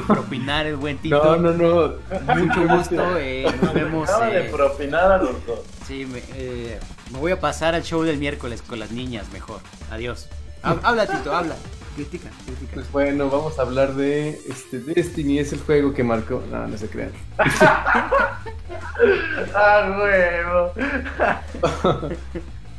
propinar 0.06 0.66
el 0.66 0.76
buen 0.76 0.98
Tito. 0.98 1.36
No, 1.36 1.52
no, 1.52 1.52
no. 1.52 1.94
Mucho 2.36 2.68
gusto. 2.76 3.16
eh, 3.18 3.46
nos 3.62 3.72
vemos. 3.74 4.08
Acaba 4.08 4.26
de 4.26 4.46
eh, 4.46 4.50
propinar 4.50 5.12
a 5.12 5.18
los 5.18 5.44
dos. 5.46 5.60
Sí, 5.86 6.06
me, 6.06 6.22
eh, 6.34 6.78
me 7.12 7.18
voy 7.18 7.32
a 7.32 7.40
pasar 7.40 7.74
al 7.74 7.82
show 7.82 8.02
del 8.02 8.18
miércoles 8.18 8.62
con 8.62 8.78
las 8.78 8.90
niñas 8.92 9.26
mejor. 9.32 9.60
Adiós. 9.90 10.28
Hab- 10.62 10.80
Habla, 10.82 11.06
Tito, 11.06 11.34
habla. 11.34 11.54
Critica, 11.96 12.28
critica. 12.46 12.72
Pues 12.74 12.90
bueno, 12.92 13.28
vamos 13.28 13.58
a 13.58 13.62
hablar 13.62 13.94
de 13.94 14.40
este 14.48 14.78
Destiny, 14.78 15.38
es 15.40 15.52
el 15.52 15.60
juego 15.60 15.92
que 15.92 16.04
marcó. 16.04 16.40
No, 16.50 16.66
no 16.68 16.78
se 16.78 16.88
crean. 16.88 17.10
¡Ah, 19.54 19.96
huevo! 19.98 20.72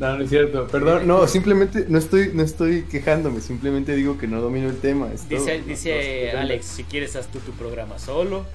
No, 0.01 0.17
no 0.17 0.23
es 0.23 0.29
cierto. 0.31 0.65
Perdón, 0.67 1.07
no, 1.07 1.27
simplemente 1.37 1.85
no 1.87 1.99
estoy, 1.99 2.31
no 2.33 2.41
estoy 2.41 2.81
quejándome, 2.83 3.39
simplemente 3.39 3.95
digo 3.95 4.17
que 4.17 4.27
no 4.27 4.41
domino 4.41 4.67
el 4.67 4.79
tema. 4.79 5.09
es 5.13 5.21
todo. 5.29 5.37
Dice, 5.39 5.59
No, 5.59 5.65
dice 5.67 6.29
no, 6.33 6.39
Alex, 6.39 6.65
si 6.65 6.83
quieres 6.85 7.15
haz 7.15 7.27
tú 7.27 7.37
tu 7.39 7.51
programa 7.51 7.99
solo. 7.99 8.45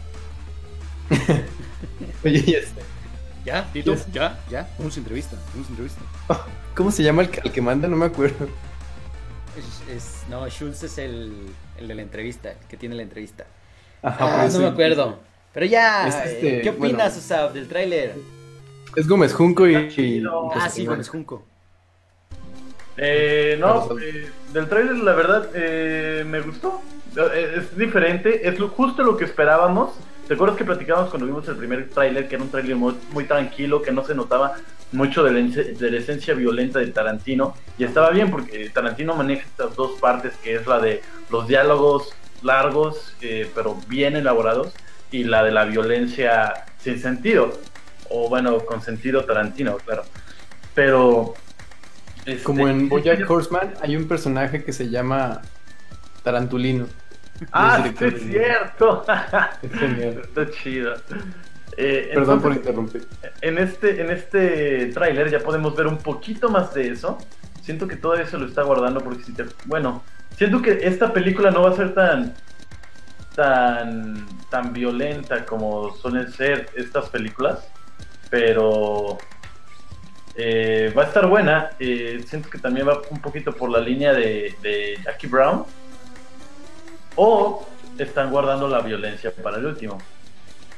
Oye, 2.24 2.42
ya 2.42 2.59
está. 2.59 2.80
¿Ya, 3.44 3.72
Tito? 3.72 3.94
Yes. 3.94 4.07
¿Ya? 4.12 4.38
¿Ya? 4.51 4.68
Vamos 4.76 4.97
a 4.97 4.99
entrevista, 4.99 5.36
vamos 5.53 5.68
a 5.68 5.70
entrevista. 5.70 6.01
¿Cómo 6.74 6.90
se 6.90 7.05
llama 7.05 7.22
el 7.22 7.30
que, 7.30 7.40
el 7.44 7.53
que 7.53 7.62
manda? 7.62 7.86
No 7.86 7.97
me 7.97 8.07
acuerdo. 8.07 8.49
Es, 9.57 9.94
es- 9.97 10.28
no, 10.28 10.47
Schultz 10.51 10.82
es 10.82 10.99
el, 10.99 11.32
el 11.78 11.86
de 11.88 11.94
la 11.94 12.03
entrevista, 12.03 12.51
el 12.51 12.66
que 12.68 12.76
tiene 12.76 12.97
la 12.97 13.03
entrevista. 13.03 13.47
Ajá, 14.03 14.42
Ah, 14.42 14.42
por 14.47 14.53
no 14.53 14.59
me 14.59 14.66
acuerdo. 14.66 15.20
Pero 15.55 15.66
ya, 15.66 16.09
Es 16.09 16.14
este, 16.32 16.61
¿qué 16.62 16.70
opinas, 16.70 17.14
bueno. 17.14 17.18
Usab, 17.18 17.53
del 17.53 17.68
tráiler? 17.68 18.14
Es 18.97 19.07
Gómez 19.07 19.32
Junco 19.34 19.66
y. 19.66 19.74
y-. 19.74 20.24
Ah, 20.26 20.51
pues, 20.53 20.72
sí, 20.72 20.80
bueno. 20.80 20.92
Gómez 20.92 21.09
Junco. 21.09 21.44
Eh, 22.97 23.57
no, 23.61 23.88
eh, 24.01 24.30
del 24.55 24.68
trailer 24.68 24.97
la 24.97 25.12
verdad 25.12 25.51
eh, 25.55 26.24
me 26.26 26.40
gustó. 26.40 26.80
Eh, 27.16 27.57
Es 27.59 27.76
diferente, 27.76 28.49
es 28.49 28.59
lo- 28.59 28.68
justo 28.68 29.03
lo 29.03 29.16
que 29.16 29.24
esperábamos. 29.24 29.92
¿Te 30.26 30.34
acuerdas 30.34 30.57
que 30.57 30.64
platicábamos 30.64 31.11
cuando 31.11 31.26
vimos 31.26 31.47
el 31.49 31.57
primer 31.57 31.88
tráiler, 31.90 32.26
que 32.26 32.34
era 32.34 32.42
un 32.44 32.51
tráiler 32.51 32.74
muy, 32.74 32.94
muy 33.12 33.24
tranquilo, 33.24 33.80
que 33.82 33.92
no 33.92 34.05
se 34.05 34.14
notaba 34.14 34.55
mucho 34.92 35.22
de 35.22 35.30
la, 35.32 35.40
de 35.62 35.90
la 35.90 35.99
esencia 35.99 36.34
violenta 36.34 36.78
de 36.80 36.86
Tarantino? 36.88 37.55
Y 37.78 37.84
estaba 37.84 38.11
bien 38.11 38.30
porque 38.30 38.68
Tarantino 38.70 39.14
maneja 39.14 39.42
estas 39.47 39.76
dos 39.76 39.92
partes, 40.01 40.34
que 40.42 40.57
es 40.57 40.66
la 40.66 40.80
de 40.80 41.01
los 41.30 41.47
diálogos 41.47 42.12
largos, 42.42 43.14
eh, 43.20 43.49
pero 43.55 43.76
bien 43.88 44.16
elaborados, 44.16 44.72
y 45.12 45.22
la 45.24 45.44
de 45.44 45.53
la 45.53 45.64
violencia 45.64 46.64
sin 46.80 46.99
sentido. 46.99 47.53
O 48.11 48.28
bueno, 48.28 48.59
con 48.61 48.80
sentido 48.82 49.24
Tarantino, 49.24 49.76
claro. 49.78 50.02
Pero... 50.74 51.34
este, 52.24 52.42
Como 52.42 52.68
en 52.68 52.88
Bojack 52.88 53.28
Horseman 53.28 53.74
hay 53.80 53.96
un 53.96 54.07
personaje 54.09 54.64
que 54.64 54.72
se 54.72 54.88
llama 54.88 55.40
Tarantulino. 56.22 56.86
Ah, 57.52 57.84
Es 58.00 58.14
sí, 58.14 58.28
cierto. 58.30 59.04
Es 59.62 59.72
genial. 59.72 60.22
Está 60.24 60.50
chido. 60.50 60.94
Eh, 61.76 62.11
Perdón 62.14 62.40
por 62.40 62.52
interrumpir. 62.52 63.07
en 63.42 63.59
este, 63.59 64.00
en 64.00 64.11
este 64.11 64.86
tráiler 64.86 65.30
ya 65.30 65.40
podemos 65.40 65.76
ver 65.76 65.86
un 65.86 65.98
poquito 65.98 66.48
más 66.48 66.72
de 66.72 66.88
eso. 66.88 67.18
Siento 67.62 67.86
que 67.86 67.96
todavía 67.96 68.26
se 68.26 68.38
lo 68.38 68.46
está 68.46 68.62
guardando 68.62 69.00
porque 69.00 69.24
si 69.24 69.32
te... 69.34 69.44
Bueno, 69.66 70.02
siento 70.38 70.62
que 70.62 70.78
esta 70.82 71.12
película 71.12 71.50
no 71.50 71.62
va 71.62 71.70
a 71.70 71.76
ser 71.76 71.92
tan 71.94 72.34
tan 73.34 74.26
tan 74.50 74.72
violenta 74.72 75.44
como 75.44 75.94
suelen 75.96 76.32
ser 76.32 76.70
estas 76.74 77.11
películas, 77.11 77.68
pero 78.30 79.18
eh, 80.34 80.92
va 80.96 81.02
a 81.02 81.06
estar 81.06 81.26
buena. 81.26 81.70
Eh, 81.78 82.24
siento 82.28 82.48
que 82.50 82.58
también 82.58 82.88
va 82.88 83.00
un 83.10 83.20
poquito 83.20 83.52
por 83.52 83.70
la 83.70 83.80
línea 83.80 84.12
de, 84.12 84.54
de 84.62 84.98
Jackie 85.04 85.26
Brown. 85.28 85.64
O 87.16 87.66
están 87.98 88.30
guardando 88.30 88.68
la 88.68 88.80
violencia 88.80 89.32
para 89.32 89.56
el 89.58 89.66
último. 89.66 89.98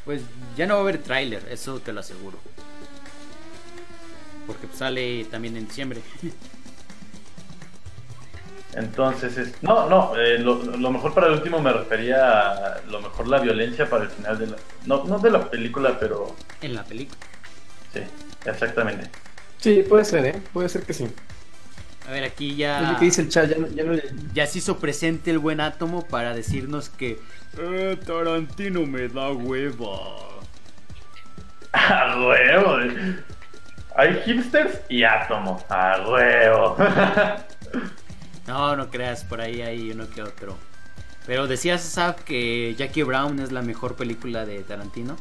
Pues 0.05 0.23
ya 0.57 0.67
no 0.67 0.75
va 0.75 0.81
a 0.81 0.83
haber 0.85 0.99
tráiler, 1.03 1.43
eso 1.51 1.81
te 1.81 1.93
lo 1.93 2.01
aseguro. 2.01 2.39
Porque 4.47 4.67
sale 4.73 5.25
también 5.25 5.57
en 5.57 5.67
diciembre. 5.67 6.01
Entonces, 8.75 9.37
es- 9.39 9.63
no, 9.63 9.89
no, 9.89 10.17
eh, 10.17 10.39
lo, 10.39 10.63
lo 10.63 10.91
mejor 10.91 11.13
para 11.15 11.27
el 11.29 11.33
último 11.35 11.59
me 11.61 11.73
refería 11.73 12.51
a 12.75 12.81
lo 12.87 13.01
mejor 13.01 13.27
la 13.27 13.41
violencia 13.41 13.89
para 13.89 14.05
el 14.05 14.11
final 14.11 14.39
de 14.39 14.47
la... 14.49 14.57
No, 14.87 15.05
no 15.05 15.19
de 15.19 15.31
la 15.31 15.51
película, 15.51 15.99
pero 15.99 16.37
En 16.61 16.75
la 16.75 16.85
película. 16.85 17.19
Sí, 17.93 18.01
exactamente. 18.45 19.11
Sí, 19.59 19.85
puede 19.89 20.05
ser, 20.05 20.27
¿eh? 20.27 20.43
Puede 20.53 20.69
ser 20.69 20.83
que 20.83 20.93
sí. 20.93 21.09
A 22.09 22.13
ver, 22.13 22.25
aquí 22.25 22.57
ya. 22.57 22.97
¿qué 22.99 23.05
dice 23.05 23.21
el 23.21 23.29
chat? 23.29 23.51
Ya, 24.33 24.47
se 24.47 24.59
hizo 24.59 24.79
presente 24.79 25.31
el 25.31 25.39
buen 25.39 25.61
átomo 25.61 26.07
para 26.07 26.35
decirnos 26.35 26.89
que. 26.89 27.21
Eh, 27.59 27.99
Tarantino 28.07 28.87
me 28.87 29.09
da 29.09 29.31
hueva. 29.31 29.99
A 31.73 32.27
huevo. 32.27 32.79
Hay 33.95 34.23
hipsters 34.25 34.81
y 34.89 35.03
átomo. 35.05 35.63
A 35.69 36.05
huevo. 36.09 36.77
No, 38.47 38.75
no 38.77 38.89
creas, 38.89 39.25
por 39.25 39.43
ahí 39.43 39.61
hay 39.61 39.91
uno 39.91 40.09
que 40.09 40.23
otro. 40.23 40.57
Pero 41.27 41.47
decías, 41.47 41.83
Saf, 41.83 42.23
que 42.23 42.75
Jackie 42.79 43.03
Brown 43.03 43.39
es 43.41 43.53
la 43.53 43.61
mejor 43.61 43.95
película 43.95 44.47
de 44.47 44.63
Tarantino. 44.63 45.19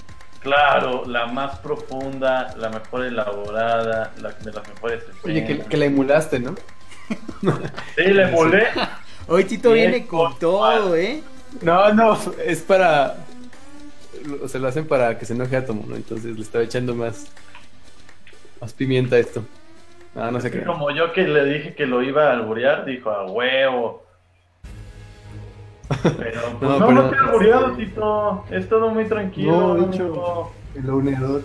Claro, 0.48 1.04
la 1.06 1.28
más 1.28 1.60
profunda, 1.60 2.56
la 2.58 2.70
mejor 2.70 3.06
elaborada, 3.06 4.12
la 4.22 4.30
de 4.30 4.52
las 4.52 4.68
mejores 4.68 5.04
Oye, 5.24 5.46
que, 5.46 5.60
que 5.60 5.78
la 5.78 5.86
emulaste, 5.86 6.40
¿no? 6.40 6.56
Sí, 7.96 8.04
le 8.04 8.28
molé. 8.28 8.68
Hoy 9.28 9.44
Tito 9.44 9.74
viene 9.74 10.06
con 10.06 10.38
todo. 10.40 10.96
¿eh? 10.96 11.22
No, 11.62 11.94
no, 11.94 12.18
es 12.44 12.62
para. 12.62 13.16
O 14.42 14.48
se 14.48 14.60
lo 14.60 14.68
hacen 14.68 14.88
para 14.88 15.18
que 15.18 15.26
se 15.26 15.34
enoje 15.34 15.56
Átomo, 15.56 15.86
¿no? 15.88 15.96
Entonces 15.96 16.36
le 16.36 16.42
estaba 16.42 16.64
echando 16.64 16.96
más. 16.96 17.28
Más 18.60 18.74
pimienta 18.74 19.16
a 19.16 19.20
esto. 19.20 19.46
No, 20.16 20.32
no 20.32 20.42
sé 20.42 20.50
qué. 20.50 20.64
Como 20.64 20.92
yo 20.92 21.14
que 21.14 21.28
le 21.28 21.46
dije 21.46 21.76
que 21.76 21.86
lo 21.86 22.02
iba 22.02 22.30
a 22.30 22.34
alburear, 22.34 22.86
dijo 22.86 23.12
a 23.12 23.26
huevo. 23.26 24.07
Pero 26.04 26.42
pues, 26.60 26.62
No, 26.62 26.80
no, 26.80 26.80
no, 26.80 26.88
pero- 26.88 27.10
te 27.10 27.16
he 27.16 27.20
albureado, 27.20 27.72
Tito. 27.74 28.46
Es 28.52 28.70
todo 28.70 28.90
muy 28.90 29.06
tranquilo. 29.06 29.76
No, 29.78 29.84
amigo. 29.86 30.52
El 30.76 30.90
ownedor. 30.90 31.44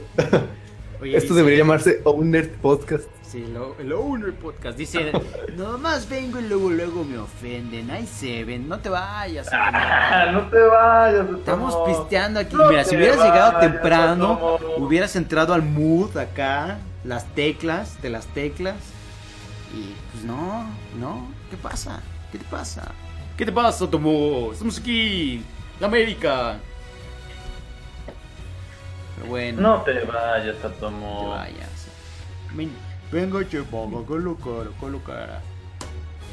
Oye, 1.00 1.16
Esto 1.16 1.28
dice- 1.28 1.34
debería 1.34 1.58
llamarse 1.60 2.00
Owner 2.04 2.50
Podcast. 2.54 3.08
Sí, 3.22 3.46
lo- 3.52 3.74
el 3.78 3.92
Owner 3.94 4.34
Podcast 4.34 4.76
dice: 4.76 5.10
Nomás 5.56 6.06
vengo 6.08 6.38
y 6.38 6.42
luego, 6.46 6.68
luego 6.70 7.02
me 7.04 7.16
ofenden. 7.18 7.90
Ahí 7.90 8.06
se 8.06 8.44
ven, 8.44 8.68
no 8.68 8.78
te 8.78 8.90
vayas. 8.90 9.48
Ah, 9.50 10.28
no 10.32 10.42
te 10.50 10.58
vayas. 10.60 11.26
Estamos 11.30 11.74
pisteando 11.88 12.40
aquí. 12.40 12.54
No 12.54 12.68
Mira, 12.68 12.84
si 12.84 12.90
te 12.90 12.96
hubieras 12.96 13.16
llegado 13.24 13.58
temprano, 13.58 14.58
hubieras 14.76 15.16
entrado 15.16 15.54
al 15.54 15.62
mood 15.62 16.14
acá, 16.18 16.78
las 17.04 17.24
teclas 17.34 18.00
de 18.02 18.10
las 18.10 18.26
teclas. 18.26 18.76
Y 19.74 19.94
pues 20.12 20.24
no, 20.24 20.66
no. 21.00 21.26
¿Qué 21.50 21.56
pasa? 21.56 22.00
¿Qué 22.30 22.36
te 22.38 22.44
pasa? 22.44 22.92
¿Qué 23.42 23.46
te 23.46 23.50
pasa, 23.50 23.90
Tomo? 23.90 24.50
Estamos 24.52 24.78
aquí, 24.78 25.42
la 25.80 25.88
América. 25.88 26.58
Pero 29.16 29.26
bueno, 29.28 29.60
No 29.60 29.82
te 29.82 29.94
vayas, 30.04 30.58
te 30.58 30.66
Atomo. 30.68 31.30
vayas. 31.30 31.88
Ven- 32.54 32.70
Venga, 33.10 33.44
che, 33.48 33.60
ponga, 33.64 34.06
con 34.06 34.22
lo 34.22 34.36
cara, 34.36 34.70
con 34.78 34.92
lo 34.92 35.02
cara. 35.02 35.42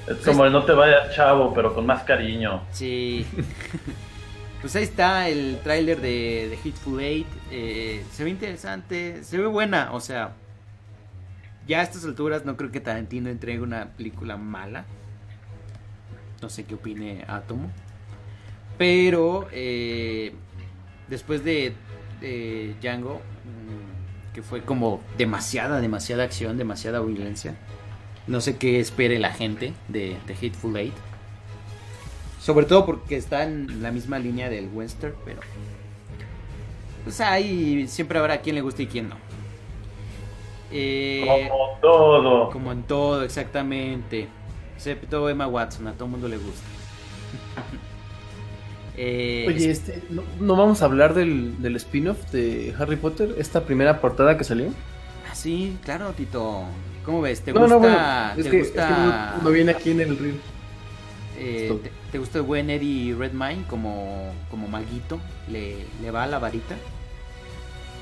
Es 0.08 0.18
como 0.18 0.46
el 0.46 0.52
no 0.52 0.64
te 0.64 0.72
vayas, 0.74 1.16
chavo, 1.16 1.52
pero 1.52 1.74
con 1.74 1.88
más 1.88 2.04
cariño. 2.04 2.62
Sí. 2.74 3.26
pues 4.62 4.76
ahí 4.76 4.84
está 4.84 5.30
el 5.30 5.60
tráiler 5.64 6.00
de, 6.02 6.48
de 6.50 6.60
Hitful 6.64 7.00
Eight. 7.02 7.28
Eh, 7.50 8.06
se 8.12 8.24
ve 8.24 8.30
interesante, 8.30 9.24
se 9.24 9.40
ve 9.40 9.48
buena. 9.48 9.94
O 9.94 10.00
sea, 10.00 10.34
ya 11.68 11.80
a 11.80 11.82
estas 11.82 12.06
alturas 12.06 12.46
no 12.46 12.56
creo 12.56 12.70
que 12.72 12.80
Tarantino 12.82 13.32
entregue 13.32 13.62
una 13.62 13.88
película 13.98 14.38
mala. 14.38 14.86
No 16.42 16.50
sé 16.50 16.64
qué 16.66 16.76
opine 16.76 17.24
Atomo. 17.28 17.70
Pero 18.78 19.48
eh, 19.52 20.34
después 21.10 21.44
de, 21.44 21.74
de 22.22 22.76
Django, 22.82 23.16
mm, 23.16 24.34
que 24.34 24.42
fue 24.42 24.62
como 24.64 25.02
demasiada, 25.18 25.82
demasiada 25.82 26.24
acción, 26.24 26.58
demasiada 26.58 27.02
violencia. 27.02 27.56
No 28.28 28.42
sé 28.42 28.58
qué 28.58 28.80
espere 28.80 29.20
la 29.20 29.32
gente 29.34 29.74
de, 29.88 30.18
de 30.28 30.34
Hateful 30.34 30.78
Eight. 30.78 30.94
Sobre 32.40 32.66
todo 32.66 32.86
porque 32.86 33.18
está 33.18 33.44
en 33.44 33.82
la 33.82 33.92
misma 33.92 34.18
línea 34.20 34.50
del 34.50 34.70
western, 34.74 35.16
pero... 35.26 35.42
Pues 37.04 37.20
ahí 37.22 37.88
siempre 37.88 38.20
habrá 38.20 38.40
quien 38.42 38.56
le 38.56 38.62
guste 38.62 38.84
y 38.84 38.88
quien 38.88 39.10
no. 39.10 39.16
Eh, 40.72 41.50
Como 41.50 41.80
todo. 41.82 42.50
como 42.52 42.72
en 42.72 42.84
todo, 42.84 43.24
exactamente. 43.24 44.28
Excepto 44.80 45.30
Emma 45.30 45.48
Watson, 45.48 45.88
a 45.88 45.98
todo 45.98 46.08
mundo 46.08 46.28
le 46.28 46.38
gusta. 46.38 46.72
Eh, 48.94 49.46
Oye, 49.46 49.72
este, 49.72 50.06
¿no, 50.10 50.34
no 50.36 50.56
vamos 50.58 50.82
a 50.82 50.86
hablar 50.86 51.14
del, 51.14 51.62
del 51.62 51.76
spin-off 51.78 52.26
de 52.32 52.76
Harry 52.78 52.98
Potter? 52.98 53.34
Esta 53.38 53.66
primera 53.66 54.02
portada 54.02 54.38
que 54.38 54.44
salió. 54.44 54.76
ah, 55.24 55.36
sí, 55.36 55.80
claro, 55.84 56.14
Tito. 56.14 56.78
¿Cómo 57.04 57.22
ves? 57.22 57.44
¿Te 57.44 57.54
no, 57.54 57.62
gusta? 57.62 57.68
no, 57.68 57.80
bueno, 57.80 58.10
es 58.36 58.50
¿Te 58.50 58.50
que, 58.50 58.58
gusta? 58.58 58.80
es 58.80 58.86
que 58.86 58.96
no, 58.96 59.26
no 59.42 59.52
viene 59.52 59.72
aquí 59.72 59.92
en 59.92 60.02
el 60.02 60.18
reel. 60.18 60.44
eh, 61.34 61.80
¿te, 61.82 61.94
te 62.12 62.18
gusta 62.20 62.40
el 62.40 62.44
buen 62.46 62.70
Eddie 62.70 63.16
Redmayne 63.16 63.66
como, 63.68 64.46
como 64.50 64.68
maguito? 64.68 65.28
¿Le, 65.48 65.94
¿Le 66.00 66.12
va 66.12 66.24
a 66.24 66.28
la 66.28 66.40
varita? 66.40 66.86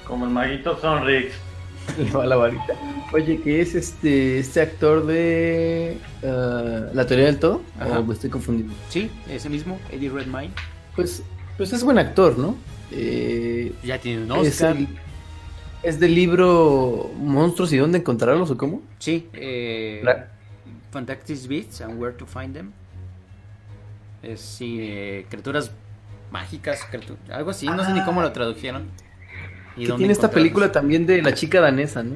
Como 0.04 0.26
el 0.26 0.32
maguito 0.32 0.76
Sonrix. 0.80 1.47
Le 1.98 2.12
va 2.12 2.26
la 2.26 2.36
varita. 2.36 2.74
Oye, 3.14 3.40
que 3.42 3.62
es 3.62 3.74
este 3.76 4.40
este 4.40 4.62
actor 4.62 5.06
de 5.06 5.98
ah, 6.24 6.88
La 6.94 7.06
teoría 7.08 7.28
del 7.28 7.40
todo? 7.40 7.62
Ajá. 7.80 8.00
¿O 8.00 8.04
me 8.04 8.14
estoy 8.14 8.30
confundiendo? 8.30 8.74
Sí, 8.90 9.10
ese 9.30 9.50
mismo, 9.50 9.80
Eddie 9.92 10.10
Redmayne. 10.10 10.54
Pues, 10.96 11.24
pues 11.58 11.72
es 11.74 11.84
buen 11.84 11.98
actor, 11.98 12.38
¿no? 12.38 12.56
Eh, 12.92 13.74
Ya 13.84 14.00
tiene 14.00 14.24
un 14.32 14.46
es, 14.46 14.54
Oscar. 14.56 14.76
el- 14.78 14.88
es 15.84 16.00
del 16.00 16.16
libro 16.16 17.12
Monstruos 17.20 17.72
y 17.74 17.78
dónde 17.78 18.00
encontrarlos 18.00 18.50
o 18.52 18.58
cómo? 18.58 18.82
Sí, 19.00 19.28
eh, 19.34 20.02
La- 20.04 20.28
Fantastic 20.92 21.48
Beasts 21.48 21.82
and 21.82 22.02
Where 22.02 22.16
to 22.16 22.26
Find 22.26 22.54
Them. 22.54 22.72
Es 24.24 24.42
sí, 24.42 24.78
eh, 24.82 25.26
criaturas 25.30 25.72
mágicas, 26.32 26.82
algo 27.30 27.52
así, 27.52 27.68
no 27.68 27.86
sé 27.86 27.94
ni 27.94 28.04
cómo 28.04 28.22
lo 28.22 28.32
tradujeron. 28.32 28.88
¿Y 29.78 29.86
Que 29.86 29.94
tiene 29.94 30.14
esta 30.14 30.32
película 30.32 30.72
también 30.72 31.06
de 31.06 31.22
la 31.22 31.34
chica 31.34 31.62
danesa, 31.62 32.04
¿no? 32.04 32.16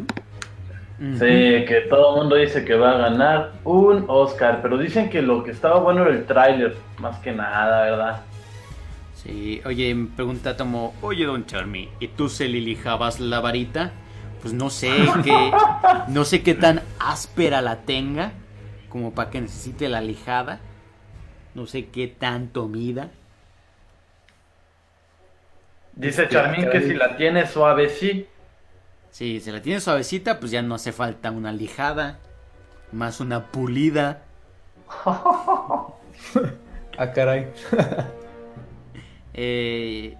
Sí, 0.99 1.65
que 1.65 1.87
todo 1.89 2.13
el 2.13 2.21
mundo 2.21 2.35
dice 2.35 2.63
que 2.63 2.75
va 2.75 2.91
a 2.91 2.97
ganar 2.97 3.53
un 3.63 4.05
Oscar, 4.07 4.59
pero 4.61 4.77
dicen 4.77 5.09
que 5.09 5.23
lo 5.23 5.43
que 5.43 5.49
estaba 5.49 5.79
bueno 5.79 6.03
era 6.03 6.11
el 6.11 6.25
tráiler, 6.25 6.75
más 6.99 7.17
que 7.19 7.31
nada, 7.31 7.83
¿verdad? 7.83 8.21
Sí, 9.15 9.61
oye, 9.65 9.95
me 9.95 10.09
pregunta 10.15 10.55
Tomo, 10.55 10.93
oye 11.01 11.25
Don 11.25 11.45
Charmy, 11.45 11.89
¿y 11.99 12.07
tú 12.07 12.29
se 12.29 12.47
le 12.47 12.59
lijabas 12.59 13.19
la 13.19 13.39
varita? 13.39 13.93
Pues 14.41 14.53
no 14.53 14.69
sé 14.69 14.91
qué, 15.23 15.51
no 16.07 16.23
sé 16.23 16.43
qué 16.43 16.53
tan 16.53 16.81
áspera 16.99 17.61
la 17.61 17.77
tenga, 17.77 18.33
como 18.89 19.13
para 19.13 19.31
que 19.31 19.41
necesite 19.41 19.89
la 19.89 20.01
lijada. 20.01 20.59
No 21.53 21.65
sé 21.65 21.87
qué 21.87 22.07
tanto 22.07 22.67
mida. 22.67 23.09
Dice 26.01 26.23
Este, 26.23 26.33
Charmín 26.33 26.67
que 26.71 26.81
si 26.81 26.95
la 26.95 27.15
tiene 27.15 27.45
suave, 27.45 27.87
sí. 27.87 28.27
Si 29.11 29.39
se 29.39 29.51
la 29.51 29.61
tiene 29.61 29.79
suavecita, 29.79 30.39
pues 30.39 30.51
ya 30.51 30.63
no 30.63 30.73
hace 30.73 30.91
falta 30.91 31.29
una 31.29 31.53
lijada, 31.53 32.17
más 32.91 33.19
una 33.19 33.47
pulida. 33.51 34.23
Ah, 36.97 37.11
caray. 37.13 37.47
Eh, 39.33 40.17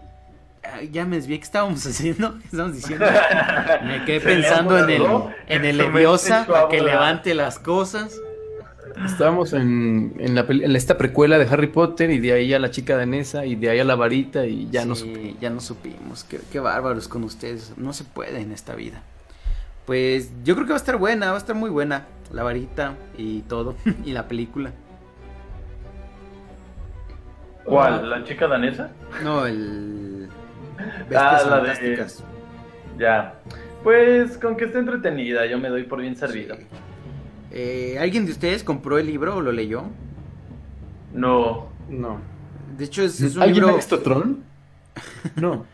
ya 0.90 1.04
me 1.04 1.18
desvié, 1.18 1.38
¿qué 1.38 1.44
estábamos 1.44 1.86
haciendo? 1.86 2.40
¿Qué 2.40 2.46
estábamos 2.46 2.76
diciendo? 2.78 3.06
Me 3.84 4.06
quedé 4.06 4.22
pensando 4.22 4.80
en 4.80 4.90
el, 4.90 5.06
en 5.48 5.66
el 5.66 5.78
Leviosa, 5.78 6.46
para 6.48 6.70
que 6.70 6.80
levante 6.82 7.34
las 7.36 7.60
cosas. 7.60 8.18
Estábamos 9.06 9.54
en, 9.54 10.14
en, 10.20 10.36
la, 10.36 10.46
peli- 10.48 10.64
en 10.64 10.76
esta 10.76 10.98
precuela 10.98 11.38
de 11.38 11.46
Harry 11.46 11.68
Potter 11.68 12.10
y 12.12 12.20
de 12.20 12.34
ahí 12.34 12.54
a 12.54 12.60
la 12.60 12.72
chica 12.72 12.96
danesa 12.98 13.46
y 13.46 13.56
de 13.56 13.70
ahí 13.70 13.80
a 13.80 13.84
la 13.84 13.96
varita 13.96 14.46
y 14.46 14.68
ya 14.72 14.86
no 14.86 14.96
Sí, 14.96 15.08
supe. 15.14 15.36
ya 15.40 15.50
no 15.50 15.60
supimos. 15.62 16.24
Qué, 16.24 16.40
qué 16.52 16.60
bárbaros 16.60 17.08
con 17.08 17.24
ustedes. 17.24 17.74
No 17.78 17.94
se 17.94 18.04
puede 18.04 18.42
en 18.42 18.52
esta 18.52 18.76
vida. 18.76 19.02
Pues 19.86 20.32
yo 20.44 20.56
creo 20.56 20.66
que 20.68 20.74
va 20.74 20.78
a 20.78 20.84
estar 20.84 20.98
buena, 20.98 21.28
va 21.32 21.36
a 21.36 21.38
estar 21.40 21.56
muy 21.56 21.70
buena. 21.70 22.06
La 22.32 22.44
varita 22.44 22.96
y 23.18 23.42
todo. 23.42 23.76
y 24.06 24.12
la 24.12 24.28
película. 24.28 24.72
¿Cuál? 27.64 28.10
¿La 28.10 28.24
chica 28.24 28.48
danesa? 28.48 28.92
No, 29.24 29.46
el. 29.46 30.28
Ah, 30.80 31.04
Bestias 31.08 31.46
la 31.48 31.56
de- 31.58 31.62
fantásticas. 31.68 32.24
Ya. 32.98 33.36
Pues 33.84 34.38
con 34.40 34.56
que 34.58 34.66
esté 34.66 34.80
entretenida, 34.80 35.46
yo 35.46 35.60
me 35.60 35.70
doy 35.70 35.84
por 35.84 36.02
bien 36.02 36.16
servido. 36.16 36.56
Sí. 36.56 36.64
Eh, 37.52 37.98
¿Alguien 38.00 38.26
de 38.26 38.32
ustedes 38.32 38.64
compró 38.64 38.98
el 38.98 39.08
libro 39.08 39.36
o 39.36 39.42
lo 39.42 39.52
leyó? 39.52 39.84
No. 41.14 41.70
No. 41.90 42.20
De 42.78 42.86
hecho, 42.86 43.04
es, 43.04 43.20
es 43.22 43.36
un 43.36 43.42
¿Alguien 43.44 43.56
libro. 43.64 43.74
ha 43.74 43.76
visto 43.78 44.00
Tron? 44.00 44.44
No. 45.36 45.66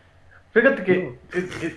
Fíjate 0.52 0.84
que, 0.84 1.18
que- 1.30 1.46
que- 1.48 1.76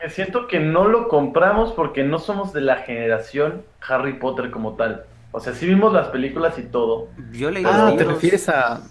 que 0.00 0.10
siento 0.10 0.48
que 0.48 0.58
no 0.58 0.88
lo 0.88 1.06
compramos 1.08 1.72
porque 1.72 2.02
no 2.02 2.18
somos 2.18 2.52
de 2.52 2.60
la 2.60 2.76
generación 2.78 3.62
Harry 3.88 4.14
Potter 4.14 4.50
como 4.50 4.74
tal. 4.74 5.04
O 5.30 5.38
sea, 5.40 5.54
sí 5.54 5.66
vimos 5.66 5.92
las 5.92 6.08
películas 6.08 6.58
y 6.58 6.62
todo. 6.62 7.08
Yo 7.32 7.50
leí 7.50 7.62
los 7.62 7.72
Ah, 7.74 7.86
te 7.90 7.98
libros. 7.98 8.14
refieres 8.14 8.48
a. 8.48 8.82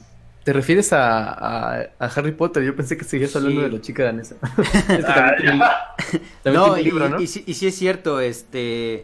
¿Te 0.43 0.53
refieres 0.53 0.91
a, 0.93 1.29
a, 1.33 1.81
a 1.99 2.05
Harry 2.05 2.31
Potter? 2.31 2.63
Yo 2.63 2.75
pensé 2.75 2.97
que 2.97 3.03
seguías 3.03 3.35
hablando 3.35 3.59
Sí. 3.61 3.65
de 3.69 3.71
la 3.77 3.81
chica 3.81 4.03
danesa. 4.05 4.35
Es 4.57 4.69
que 4.87 5.03
Ah, 5.05 5.13
también 5.15 5.35
tiene, 5.37 5.57
ya. 5.59 5.95
también 6.43 6.63
No, 6.63 6.73
tiene 6.73 6.81
y, 6.81 6.83
libro, 6.85 7.09
¿no? 7.09 7.19
y, 7.21 7.27
sí- 7.27 7.43
y 7.45 7.53
sí 7.53 7.67
es 7.67 7.75
cierto, 7.75 8.19
este... 8.21 9.03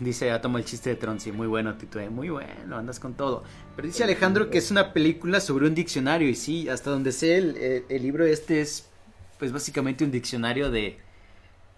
Dice, 0.00 0.30
ah, 0.32 0.40
toma 0.40 0.58
el 0.58 0.64
chiste 0.64 0.90
de 0.90 0.96
Tron, 0.96 1.18
sí, 1.20 1.32
muy 1.32 1.46
bueno, 1.46 1.74
Tito, 1.76 1.98
eh, 2.00 2.10
muy 2.10 2.28
bueno, 2.28 2.76
andas 2.76 3.00
con 3.00 3.14
todo. 3.14 3.42
Pero 3.74 3.88
dice 3.88 4.04
Alejandro 4.04 4.50
que 4.50 4.58
es 4.58 4.70
una 4.70 4.92
película 4.92 5.40
sobre 5.40 5.66
un 5.66 5.74
diccionario, 5.74 6.28
y 6.28 6.34
sí, 6.34 6.68
hasta 6.68 6.90
donde 6.90 7.12
sé, 7.12 7.36
el, 7.38 7.56
el- 7.56 7.84
el 7.88 8.02
libro 8.02 8.24
este 8.26 8.60
es, 8.60 8.88
pues, 9.38 9.52
básicamente 9.52 10.04
un 10.04 10.10
diccionario 10.10 10.70
de, 10.70 10.98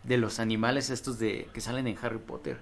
de 0.05 0.17
los 0.19 0.41
animales 0.41 0.91
estos 0.91 1.19
de 1.19 1.49
que 1.53 1.61
salen 1.61 1.87
en 1.87 1.97
Harry 2.03 2.19
Potter. 2.19 2.59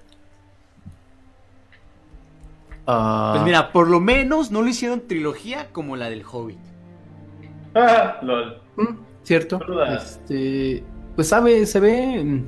Ah, 2.87 3.31
Pues 3.33 3.43
mira, 3.43 3.73
por 3.73 3.89
lo 3.89 4.01
menos 4.01 4.51
no 4.51 4.63
lo 4.63 4.69
hicieron 4.69 5.07
trilogía 5.09 5.73
como 5.73 5.97
la 5.97 6.09
del 6.11 6.25
Hobbit. 6.25 6.59
Ah, 7.75 8.19
lol. 8.23 8.61
mm, 8.77 8.95
cierto. 9.23 9.61
Este, 9.87 10.83
pues 11.15 11.29
sabe, 11.29 11.67
se 11.67 11.81
ve. 11.81 12.43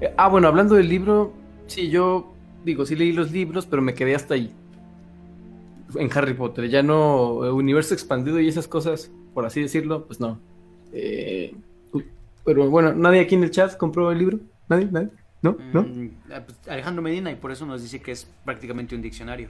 eh, 0.00 0.14
Ah, 0.16 0.28
bueno, 0.28 0.48
hablando 0.48 0.74
del 0.74 0.88
libro, 0.88 1.32
sí, 1.68 1.88
yo 1.88 2.32
digo, 2.64 2.84
sí 2.84 2.96
leí 2.96 3.12
los 3.12 3.30
libros, 3.30 3.66
pero 3.66 3.80
me 3.80 3.94
quedé 3.94 4.14
hasta 4.14 4.34
ahí. 4.34 4.52
En 5.94 6.10
Harry 6.14 6.34
Potter, 6.34 6.68
ya 6.68 6.82
no 6.82 7.44
eh, 7.44 7.50
universo 7.50 7.94
expandido 7.94 8.40
y 8.40 8.48
esas 8.48 8.68
cosas, 8.68 9.10
por 9.32 9.46
así 9.46 9.62
decirlo, 9.62 10.04
pues 10.04 10.20
no. 10.20 10.38
Eh, 10.92 11.54
pero 12.44 12.68
bueno, 12.68 12.92
nadie 12.92 13.20
aquí 13.20 13.34
en 13.34 13.44
el 13.44 13.50
chat 13.50 13.76
compró 13.76 14.10
el 14.10 14.18
libro, 14.18 14.38
nadie, 14.68 14.88
nadie, 14.90 15.08
no, 15.40 15.56
no. 15.72 15.82
Mm, 15.82 16.10
ah, 16.32 16.42
pues, 16.44 16.58
Alejandro 16.68 17.02
Medina, 17.02 17.30
y 17.30 17.36
por 17.36 17.52
eso 17.52 17.64
nos 17.64 17.82
dice 17.82 18.00
que 18.00 18.12
es 18.12 18.28
prácticamente 18.44 18.94
un 18.94 19.02
diccionario. 19.02 19.48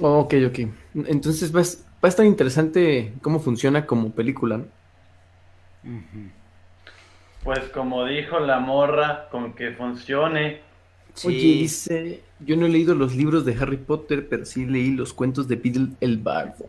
Oh, 0.00 0.20
ok, 0.20 0.34
ok. 0.48 0.58
Entonces 1.06 1.54
va 1.54 1.60
a, 1.60 1.64
va 1.64 2.04
a 2.04 2.08
estar 2.08 2.26
interesante 2.26 3.14
cómo 3.22 3.40
funciona 3.40 3.86
como 3.86 4.10
película, 4.10 4.58
¿no? 4.58 4.64
Pues 7.44 7.60
como 7.70 8.04
dijo 8.06 8.38
la 8.38 8.60
morra, 8.60 9.28
con 9.30 9.54
que 9.54 9.72
funcione. 9.72 10.60
Sí. 11.14 11.28
Oye, 11.28 11.36
dice, 11.38 12.20
yo 12.40 12.56
no 12.56 12.66
he 12.66 12.68
leído 12.70 12.94
los 12.94 13.14
libros 13.14 13.44
de 13.44 13.54
Harry 13.54 13.76
Potter, 13.76 14.28
pero 14.28 14.44
sí 14.46 14.64
leí 14.66 14.92
los 14.92 15.12
cuentos 15.12 15.46
de 15.48 15.56
Biddle 15.56 15.88
el 16.00 16.16
Bardo. 16.18 16.66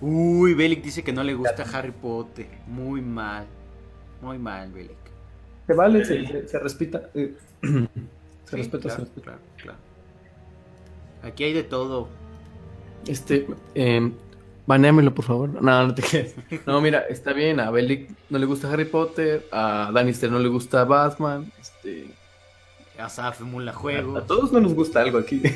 Uy, 0.00 0.54
Belic 0.54 0.82
dice 0.82 1.02
que 1.04 1.12
no 1.12 1.22
le 1.22 1.34
gusta 1.34 1.62
Harry 1.72 1.92
Potter. 1.92 2.46
Muy 2.66 3.00
mal. 3.00 3.46
Muy 4.20 4.38
mal, 4.38 4.70
Belic. 4.72 4.96
Se 5.66 5.74
vale, 5.74 6.04
se- 6.04 6.26
se, 6.26 6.48
se- 6.48 6.58
respeta. 6.58 7.02
se 7.14 7.28
Sí, 7.62 8.56
respeta, 8.56 8.82
claro, 8.82 8.96
se 8.96 9.00
respeta. 9.04 9.22
claro, 9.22 9.38
claro. 9.56 9.78
Aquí 11.22 11.44
hay 11.44 11.52
de 11.52 11.62
todo. 11.62 12.08
Este, 13.06 13.46
eh, 13.76 14.12
banéamelo, 14.66 15.14
por 15.14 15.24
favor. 15.24 15.48
No, 15.62 15.86
no 15.86 15.94
te 15.94 16.02
quedes. 16.02 16.34
No, 16.66 16.80
mira, 16.80 17.00
está 17.08 17.32
bien. 17.32 17.60
A 17.60 17.70
Bellic 17.70 18.10
no 18.28 18.38
le 18.38 18.46
gusta 18.46 18.72
Harry 18.72 18.84
Potter, 18.84 19.46
a 19.52 19.90
Danister 19.94 20.30
no 20.30 20.40
le 20.40 20.48
gusta 20.48 20.84
Batman. 20.84 21.50
Este, 21.60 22.08
Asaf 22.98 23.40
emula 23.40 23.72
a, 23.72 23.74
juego. 23.74 24.16
a 24.18 24.26
todos 24.26 24.52
no 24.52 24.60
nos 24.60 24.74
gusta 24.74 25.00
algo 25.00 25.18
aquí. 25.18 25.42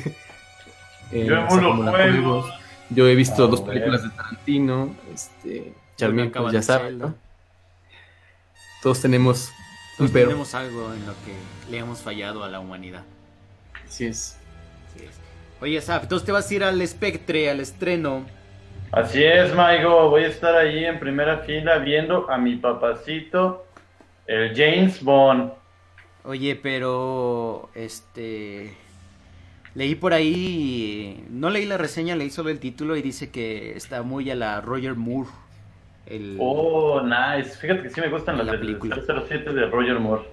Eh, 1.09 1.25
Yo 1.25 1.37
Asaf 1.37 1.53
emulo 1.53 1.69
emula 1.71 1.91
juegos. 1.91 2.53
Yo 2.89 3.07
he 3.07 3.15
visto 3.15 3.45
A 3.45 3.47
dos 3.47 3.61
películas 3.61 4.03
de 4.03 4.09
Tarantino. 4.09 4.93
Este, 5.13 5.73
Charmin, 5.95 6.31
pues 6.31 6.51
ya 6.51 6.59
de 6.59 6.63
saben. 6.63 6.97
¿no? 6.99 7.15
Todos 8.83 9.01
tenemos 9.01 9.49
un 9.93 9.97
Todos 9.97 10.11
pero. 10.11 10.27
tenemos 10.27 10.53
algo 10.53 10.93
en 10.93 11.05
lo 11.05 11.13
que 11.25 11.71
le 11.71 11.77
hemos 11.77 11.99
fallado 12.01 12.43
a 12.43 12.49
la 12.49 12.59
humanidad. 12.59 13.03
Así 13.87 14.05
es. 14.05 14.37
Así 14.89 15.05
es. 15.05 15.17
Oye, 15.61 15.77
Asaf, 15.77 16.03
entonces 16.03 16.25
te 16.25 16.31
vas 16.33 16.49
a 16.51 16.53
ir 16.53 16.63
al 16.65 16.85
Spectre, 16.85 17.49
al 17.49 17.61
estreno. 17.61 18.25
Así 18.91 19.23
es, 19.23 19.53
Maigo. 19.55 20.09
Voy 20.09 20.23
a 20.25 20.27
estar 20.27 20.55
allí 20.55 20.85
en 20.85 20.99
primera 20.99 21.39
fila 21.39 21.77
viendo 21.77 22.29
a 22.29 22.37
mi 22.37 22.57
papacito, 22.57 23.65
el 24.27 24.53
James 24.55 25.01
Bond. 25.01 25.51
Oye, 26.27 26.57
pero 26.57 27.69
este 27.73 28.73
leí 29.75 29.95
por 29.95 30.13
ahí, 30.13 31.23
no 31.29 31.49
leí 31.49 31.65
la 31.65 31.77
reseña, 31.77 32.15
leí 32.17 32.29
solo 32.29 32.49
el 32.49 32.59
título 32.59 32.97
y 32.97 33.01
dice 33.01 33.29
que 33.29 33.77
está 33.77 34.03
muy 34.03 34.29
a 34.29 34.35
la 34.35 34.59
Roger 34.59 34.95
Moore. 34.95 35.29
El, 36.05 36.37
Oh, 36.39 37.01
nice. 37.01 37.57
Fíjate 37.57 37.83
que 37.83 37.89
sí 37.89 38.01
me 38.01 38.09
gustan 38.09 38.37
las 38.37 38.47
La 38.47 38.59
película. 38.59 38.97
007 39.27 39.53
de 39.53 39.65
Roger 39.67 39.99
Moore. 39.99 40.23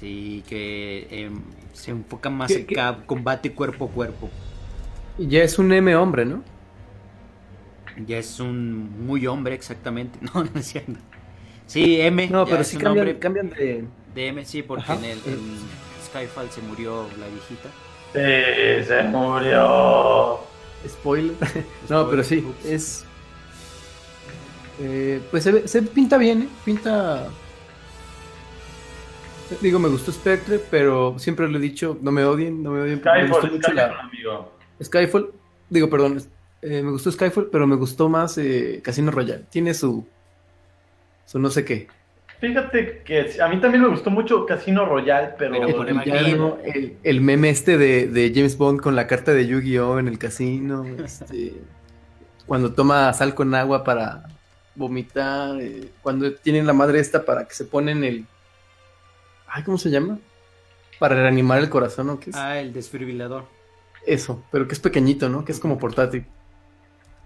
Sí, 0.00 0.42
que 0.48 1.06
em, 1.10 1.40
se 1.72 1.92
enfoca 1.92 2.28
más 2.30 2.48
¿Qué- 2.52 2.66
en 2.68 3.02
combate 3.06 3.52
cuerpo 3.52 3.84
a 3.86 3.88
cuerpo. 3.90 4.28
Y 5.18 5.28
ya 5.28 5.44
es 5.44 5.58
un 5.58 5.72
M 5.72 5.94
hombre, 5.94 6.24
¿no? 6.24 6.42
Ya 8.06 8.18
es 8.18 8.40
un 8.40 9.06
muy 9.06 9.26
hombre 9.28 9.54
exactamente. 9.54 10.18
No, 10.34 10.42
no 10.42 10.50
es 10.58 10.66
cierto. 10.66 10.98
Sí, 11.66 12.00
M. 12.00 12.28
No, 12.28 12.44
pero 12.44 12.64
sí 12.64 12.76
cambian, 12.76 13.14
cambian 13.18 13.50
de. 13.50 13.84
De 14.14 14.28
M, 14.28 14.44
sí, 14.44 14.62
porque 14.62 14.82
Ajá. 14.84 14.94
en 14.96 15.04
el 15.04 15.18
en 15.26 15.58
Skyfall 16.06 16.50
se 16.50 16.60
murió 16.62 17.06
la 17.18 17.26
viejita. 17.26 17.68
Sí, 18.12 18.86
se 18.86 19.02
murió. 19.04 20.38
Spoiler. 20.88 21.34
no, 21.88 22.08
pero 22.10 22.22
sí, 22.22 22.38
Ups. 22.46 22.64
es. 22.64 23.04
eh, 24.80 25.20
pues 25.30 25.42
se, 25.44 25.52
ve- 25.52 25.68
se 25.68 25.82
pinta 25.82 26.16
bien, 26.18 26.42
¿eh? 26.42 26.48
Pinta. 26.64 27.26
Digo, 29.60 29.78
me 29.78 29.88
gustó 29.88 30.10
Spectre, 30.10 30.58
pero 30.70 31.18
siempre 31.18 31.48
lo 31.48 31.58
he 31.58 31.60
dicho, 31.60 31.98
no 32.00 32.10
me 32.10 32.24
odien, 32.24 32.62
no 32.62 32.70
me 32.70 32.80
odien. 32.80 33.00
porque 33.00 33.22
me 33.22 33.28
gustó 33.28 33.40
Skyfall, 33.46 33.52
mucho 33.52 33.68
Skyfall, 33.70 33.76
la- 33.76 34.00
amigo. 34.00 34.52
Skyfall. 34.82 35.32
Digo, 35.70 35.90
perdón, 35.90 36.22
eh, 36.62 36.82
me 36.82 36.90
gustó 36.90 37.10
Skyfall, 37.12 37.48
pero 37.50 37.66
me 37.66 37.76
gustó 37.76 38.08
más 38.08 38.38
eh, 38.38 38.80
Casino 38.82 39.10
Royale. 39.10 39.44
Tiene 39.50 39.74
su. 39.74 40.06
Su 41.26 41.38
no 41.38 41.50
sé 41.50 41.64
qué. 41.64 41.88
Fíjate 42.48 43.02
que 43.04 43.40
a 43.40 43.48
mí 43.48 43.58
también 43.58 43.82
me 43.82 43.88
gustó 43.88 44.10
mucho 44.10 44.44
Casino 44.44 44.84
Royale, 44.84 45.30
pero, 45.38 45.52
Pero 45.52 45.82
El, 45.82 45.98
villano, 45.98 46.58
el, 46.62 46.96
el 47.02 47.20
meme 47.22 47.48
este 47.48 47.78
de, 47.78 48.06
de 48.08 48.32
James 48.34 48.58
Bond 48.58 48.80
con 48.80 48.94
la 48.94 49.06
carta 49.06 49.32
de 49.32 49.46
Yu-Gi-Oh 49.46 49.98
en 49.98 50.08
el 50.08 50.18
casino. 50.18 50.84
este, 51.02 51.54
cuando 52.46 52.74
toma 52.74 53.12
sal 53.14 53.34
con 53.34 53.54
agua 53.54 53.82
para 53.82 54.24
vomitar. 54.74 55.58
eh, 55.60 55.88
cuando 56.02 56.34
tienen 56.34 56.66
la 56.66 56.74
madre 56.74 57.00
esta 57.00 57.24
para 57.24 57.46
que 57.46 57.54
se 57.54 57.64
ponen 57.64 58.04
el. 58.04 58.26
Ay, 59.46 59.62
¿cómo 59.62 59.78
se 59.78 59.90
llama? 59.90 60.18
Para 60.98 61.14
reanimar 61.14 61.60
el 61.60 61.70
corazón, 61.70 62.10
¿o 62.10 62.20
qué 62.20 62.30
es? 62.30 62.36
Ah, 62.36 62.58
el 62.58 62.72
desfibrilador. 62.72 63.44
Eso, 64.06 64.44
pero 64.52 64.68
que 64.68 64.74
es 64.74 64.80
pequeñito, 64.80 65.30
¿no? 65.30 65.44
Que 65.46 65.52
es 65.52 65.60
como 65.60 65.78
portátil. 65.78 66.26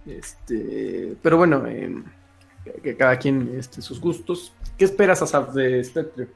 Este, 0.06 1.14
pero 1.22 1.36
bueno, 1.36 1.66
em, 1.66 2.04
que- 2.82 2.96
cada 2.96 3.16
quien 3.18 3.54
este, 3.58 3.82
sus 3.82 4.00
gustos. 4.00 4.52
¿Qué 4.76 4.84
esperas, 4.84 5.20
Asaf, 5.22 5.50
de 5.54 5.82
Spectre? 5.84 6.28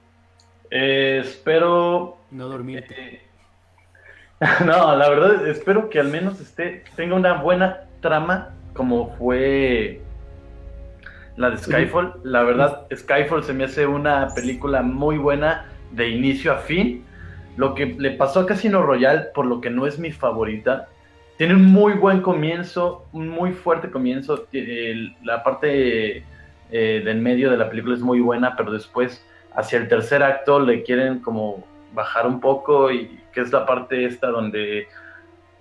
eh, 0.70 1.20
espero 1.22 2.16
No 2.30 2.48
dormir. 2.48 2.84
Eh, 2.90 3.20
No, 4.66 4.96
la 4.96 5.08
verdad 5.08 5.46
espero 5.46 5.88
que 5.88 6.00
al 6.00 6.08
menos 6.08 6.40
esté, 6.40 6.84
tenga 6.96 7.14
una 7.14 7.34
buena 7.42 7.84
trama 8.00 8.50
como 8.74 9.14
fue 9.16 10.00
la 11.36 11.50
de 11.50 11.58
Skyfall. 11.58 12.14
La 12.24 12.42
verdad, 12.42 12.86
Skyfall 12.94 13.44
se 13.44 13.52
me 13.52 13.64
hace 13.64 13.86
una 13.86 14.28
película 14.34 14.82
muy 14.82 15.16
buena 15.18 15.66
de 15.92 16.08
inicio 16.08 16.52
a 16.52 16.56
fin. 16.58 17.04
Lo 17.56 17.74
que 17.74 17.86
le 17.86 18.12
pasó 18.12 18.40
a 18.40 18.46
Casino 18.46 18.82
Royale, 18.82 19.26
por 19.34 19.46
lo 19.46 19.60
que 19.60 19.70
no 19.70 19.86
es 19.86 19.98
mi 19.98 20.10
favorita, 20.10 20.88
tiene 21.36 21.54
un 21.54 21.66
muy 21.66 21.94
buen 21.94 22.20
comienzo, 22.20 23.06
un 23.12 23.28
muy 23.28 23.52
fuerte 23.52 23.90
comienzo. 23.90 24.46
La 25.22 25.42
parte 25.42 26.24
eh, 26.70 27.02
del 27.04 27.20
medio 27.20 27.50
de 27.50 27.56
la 27.56 27.68
película 27.68 27.94
es 27.94 28.00
muy 28.00 28.20
buena, 28.20 28.56
pero 28.56 28.72
después 28.72 29.24
hacia 29.54 29.78
el 29.78 29.88
tercer 29.88 30.22
acto 30.22 30.60
le 30.60 30.82
quieren 30.82 31.20
como 31.20 31.64
bajar 31.94 32.26
un 32.26 32.40
poco 32.40 32.90
y 32.90 33.20
que 33.32 33.40
es 33.40 33.52
la 33.52 33.66
parte 33.66 34.06
esta 34.06 34.28
donde 34.28 34.88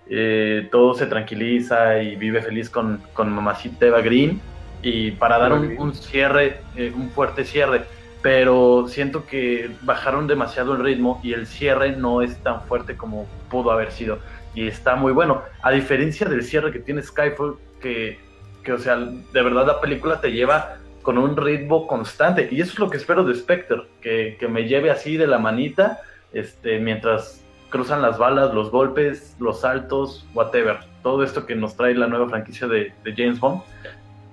eh, 0.10 0.68
todo 0.72 0.94
se 0.94 1.06
tranquiliza 1.06 2.02
y 2.02 2.16
vive 2.16 2.42
feliz 2.42 2.70
con, 2.70 3.02
con 3.14 3.32
mamacita 3.32 3.86
Eva 3.86 4.02
Green. 4.02 4.42
Y 4.84 5.12
para 5.12 5.38
dar 5.38 5.54
un 5.54 5.94
cierre, 5.94 6.60
eh, 6.76 6.92
un 6.96 7.10
fuerte 7.12 7.46
cierre, 7.46 7.84
pero 8.22 8.88
siento 8.88 9.26
que 9.26 9.70
bajaron 9.82 10.28
demasiado 10.28 10.74
el 10.76 10.84
ritmo 10.84 11.20
y 11.24 11.34
el 11.34 11.46
cierre 11.46 11.96
no 11.96 12.22
es 12.22 12.38
tan 12.38 12.62
fuerte 12.64 12.98
como 12.98 13.28
pudo 13.50 13.72
haber 13.72 13.92
sido 13.92 14.20
y 14.54 14.68
está 14.68 14.96
muy 14.96 15.14
bueno, 15.14 15.42
a 15.62 15.72
diferencia 15.72 16.28
del 16.28 16.44
cierre 16.44 16.72
que 16.72 16.80
tiene 16.80 17.02
Skyfall 17.02 17.58
que, 17.82 18.20
que 18.64 18.74
o 18.74 18.78
sea, 18.78 18.98
de 18.98 19.42
verdad 19.42 19.66
la 19.66 19.82
película 19.82 20.20
te 20.22 20.32
lleva 20.32 20.78
con 21.02 21.18
un 21.18 21.36
ritmo 21.36 21.88
constante. 21.88 22.48
Y 22.52 22.62
eso 22.62 22.74
es 22.74 22.80
lo 22.80 22.90
que 22.90 22.98
espero 22.98 23.24
de 23.24 23.34
Spectre, 23.36 23.84
que, 24.02 24.38
que 24.40 24.48
me 24.48 24.68
lleve 24.68 24.92
así 24.92 25.18
de 25.18 25.28
la 25.28 25.40
manita, 25.40 26.02
este, 26.32 26.80
mientras 26.80 27.44
cruzan 27.70 28.02
las 28.02 28.18
balas, 28.18 28.54
los 28.54 28.70
golpes, 28.70 29.36
los 29.40 29.62
saltos, 29.62 30.28
whatever. 30.34 30.80
Todo 31.02 31.24
esto 31.24 31.46
que 31.46 31.56
nos 31.56 31.76
trae 31.76 31.96
la 31.96 32.08
nueva 32.08 32.30
franquicia 32.30 32.68
de, 32.68 32.94
de 33.04 33.16
James 33.16 33.40
Bond. 33.40 33.62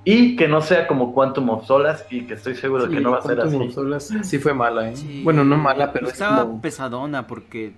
Y 0.04 0.36
que 0.36 0.48
no 0.48 0.60
sea 0.60 0.86
como 0.86 1.14
Quantum 1.14 1.50
of 1.50 1.66
Solace 1.66 2.04
y 2.10 2.22
que 2.26 2.34
estoy 2.34 2.54
seguro 2.54 2.86
de 2.86 2.94
que 2.94 3.00
no 3.00 3.12
va 3.12 3.18
a 3.18 3.22
ser 3.22 3.36
Quantum 3.36 3.60
así. 3.60 3.68
of 3.68 3.74
Solace 3.74 4.24
sí 4.24 4.38
fue 4.38 4.54
mala, 4.54 4.90
¿eh? 4.90 4.96
Sí. 4.96 5.22
Bueno, 5.22 5.44
no 5.44 5.56
mala, 5.56 5.92
pero 5.92 6.06
es 6.06 6.14
Estaba 6.14 6.42
como... 6.42 6.60
pesadona 6.60 7.26
porque 7.26 7.72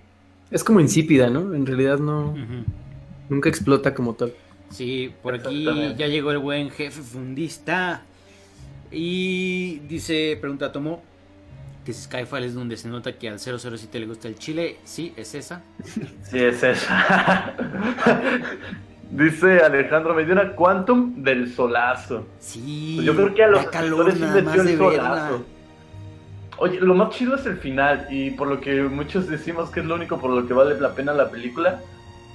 Es 0.51 0.64
como 0.64 0.80
insípida, 0.80 1.30
¿no? 1.30 1.55
En 1.55 1.66
realidad 1.66 1.98
no. 1.98 2.34
Nunca 3.28 3.48
explota 3.48 3.94
como 3.94 4.14
tal. 4.14 4.32
Sí, 4.70 5.12
por 5.22 5.34
aquí 5.34 5.64
ya 5.96 6.07
llegó 6.07 6.30
el 6.32 6.38
buen 6.38 6.70
jefe 6.70 7.03
fundista. 7.03 8.03
Y 8.90 9.78
dice, 9.88 10.36
pregunta 10.40 10.72
Tomo, 10.72 11.03
que 11.84 11.92
si 11.92 12.03
Skyfall 12.03 12.44
es 12.44 12.55
donde 12.55 12.76
se 12.76 12.88
nota 12.88 13.12
que 13.12 13.28
al 13.28 13.38
007 13.38 14.01
le 14.01 14.07
gusta 14.07 14.26
el 14.26 14.36
chile. 14.36 14.78
Sí, 14.84 15.12
es 15.16 15.34
esa. 15.34 15.62
Sí, 16.22 16.38
es 16.38 16.62
esa. 16.62 17.55
Dice 19.11 19.59
Alejandro 19.59 20.14
Medina, 20.14 20.55
Quantum 20.55 21.22
del 21.22 21.53
solazo. 21.53 22.26
Sí. 22.38 22.92
Pues 22.96 23.07
yo 23.07 23.16
creo 23.16 23.34
que 23.34 23.42
a 23.42 23.48
los 23.48 23.64
nada 24.20 24.40
les 24.40 24.55
de 24.55 24.72
el 24.72 24.78
verla. 24.78 25.30
Oye, 26.61 26.79
lo 26.79 26.95
más 26.95 27.17
chido 27.17 27.37
es 27.37 27.47
el 27.47 27.57
final, 27.57 28.07
y 28.11 28.33
por 28.33 28.47
lo 28.47 28.61
que 28.61 28.83
muchos 28.83 29.29
decimos 29.29 29.71
que 29.71 29.81
es 29.81 29.87
lo 29.87 29.95
único 29.95 30.21
por 30.21 30.31
lo 30.31 30.47
que 30.47 30.53
vale 30.53 30.79
la 30.79 30.95
pena 30.95 31.15
la 31.15 31.31
película, 31.31 31.81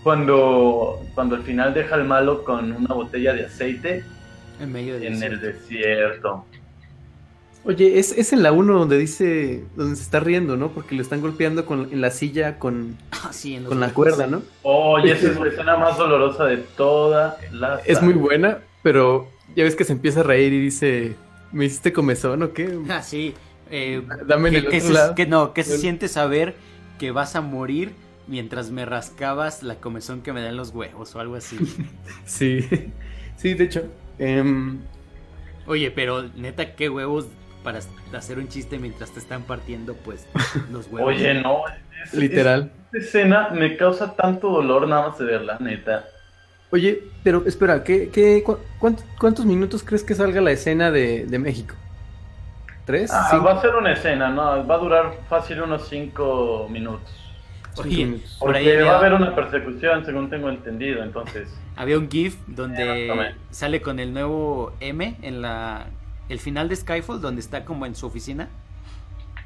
cuando, 0.02 1.00
cuando 1.14 1.36
al 1.36 1.44
final 1.44 1.76
deja 1.76 1.94
al 1.94 2.06
malo 2.06 2.44
con 2.44 2.72
una 2.72 2.94
botella 2.94 3.34
de 3.34 3.46
aceite 3.46 4.04
En 4.60 4.72
medio 4.72 5.00
de 5.00 5.08
en 5.08 5.22
el 5.22 5.40
desierto. 5.40 6.44
Oye, 7.66 8.00
es, 8.00 8.12
es 8.12 8.34
en 8.34 8.42
la 8.42 8.52
1 8.52 8.80
donde 8.80 8.98
dice. 8.98 9.64
donde 9.76 9.96
se 9.96 10.02
está 10.02 10.20
riendo, 10.20 10.58
¿no? 10.58 10.70
Porque 10.70 10.96
lo 10.96 11.04
están 11.04 11.22
golpeando 11.22 11.66
con, 11.66 11.92
en 11.92 12.02
la 12.02 12.10
silla 12.10 12.58
con, 12.58 12.98
Ah, 13.12 13.30
sí, 13.32 13.56
en 13.56 13.64
los 13.64 13.70
con 13.70 13.80
la 13.80 13.94
cuerda, 13.94 14.26
¿no? 14.26 14.42
Oye, 14.64 15.12
esa 15.12 15.32
es 15.32 15.40
la 15.40 15.48
escena 15.50 15.78
más 15.78 15.98
dolorosa 15.98 16.46
de 16.46 16.58
toda 16.58 17.38
la 17.52 17.80
Es 17.86 18.02
muy 18.02 18.14
buena, 18.14 18.58
pero 18.82 19.28
ya 19.56 19.64
ves 19.64 19.76
que 19.76 19.84
se 19.84 19.94
empieza 19.94 20.22
a 20.22 20.24
reír 20.24 20.52
y 20.52 20.62
dice. 20.62 21.16
¿Me 21.52 21.66
hiciste 21.66 21.94
comezón 21.94 22.44
o 22.44 22.54
qué? 22.54 22.76
Ah, 22.90 23.02
sí. 23.02 23.34
Eh, 23.70 24.01
Dame 24.28 24.49
en 24.49 24.53
que, 24.53 24.59
el 24.59 24.68
que 24.70 24.78
otro 24.78 24.88
se, 24.88 24.93
lado. 24.93 25.16
que 25.16 25.26
no, 25.26 25.53
que 25.53 25.63
se 25.63 25.76
El- 25.76 25.80
siente 25.80 26.07
saber 26.07 26.55
que 26.99 27.11
vas 27.11 27.36
a 27.36 27.41
morir 27.41 27.93
mientras 28.28 28.72
me 28.72 28.86
rascabas 28.86 29.61
la 29.63 29.76
comezón 29.76 30.22
que 30.22 30.34
me 30.34 30.41
dan 30.41 30.57
los 30.57 30.70
huevos 30.70 31.16
o 31.16 31.20
algo 31.20 31.36
así. 31.36 31.57
Sí. 32.26 32.61
Sí, 33.38 33.53
de 33.53 33.63
hecho. 33.66 33.84
em, 34.20 34.80
Oye, 35.68 35.91
pero 35.91 36.24
neta, 36.36 36.76
qué 36.76 36.89
huevos 36.89 37.26
para 37.63 37.80
hacer 38.13 38.38
un 38.38 38.47
chiste 38.47 38.78
mientras 38.78 39.11
te 39.11 39.20
están 39.20 39.41
partiendo, 39.43 39.95
pues, 39.95 40.28
los 40.72 40.88
huevos. 40.88 41.13
Oye, 41.16 41.34
no. 41.34 41.63
es- 42.03 42.13
literal. 42.13 42.72
Esta 42.93 42.97
escena 42.99 43.49
me 43.49 43.76
causa 43.76 44.16
tanto 44.16 44.49
dolor 44.51 44.88
nada 44.88 45.09
más 45.09 45.18
de 45.18 45.26
verla, 45.26 45.57
neta. 45.59 46.05
Oye, 46.72 47.03
pero 47.24 47.43
espera, 47.45 47.84
¿qué, 47.84 48.09
qué, 48.09 48.43
cu- 48.43 48.57
cuánt- 48.80 49.03
¿cuántos 49.20 49.45
minutos 49.45 49.84
crees 49.84 50.03
que 50.03 50.13
salga 50.16 50.39
la 50.41 50.51
escena 50.51 50.91
de, 50.91 51.26
de 51.26 51.39
México? 51.39 51.76
¿Tres? 52.86 53.12
Ah, 53.14 53.28
¿Cinco? 53.32 53.46
va 53.46 53.54
a 53.54 53.62
ser 53.62 53.76
una 53.76 53.94
escena, 53.94 54.30
¿no? 54.30 54.66
Va 54.66 54.76
a 54.76 54.78
durar 54.78 55.14
fácil 55.28 55.62
unos 55.62 55.88
5 55.90 56.68
minutos. 56.70 57.10
Cinco 57.74 57.82
Oye, 57.90 58.06
minutos. 58.06 58.38
por 58.40 58.56
ahí 58.56 58.66
Porque 58.66 58.84
va 58.84 58.94
a 58.94 58.98
haber 59.00 59.14
una 59.14 59.36
persecución, 59.36 60.06
según 60.06 60.30
tengo 60.30 60.50
entendido, 60.50 61.04
entonces. 61.04 61.50
había 61.76 61.98
un 61.98 62.10
GIF 62.10 62.38
donde 62.48 63.36
sale 63.52 63.82
con 63.82 64.00
el 64.00 64.14
nuevo 64.14 64.74
M 64.80 65.18
en 65.22 65.42
la 65.42 65.88
el 66.30 66.40
final 66.40 66.70
de 66.70 66.76
Skyfall, 66.76 67.22
donde 67.22 67.42
está 67.42 67.66
como 67.66 67.86
en 67.86 67.96
su 67.96 68.08
oficina, 68.08 68.50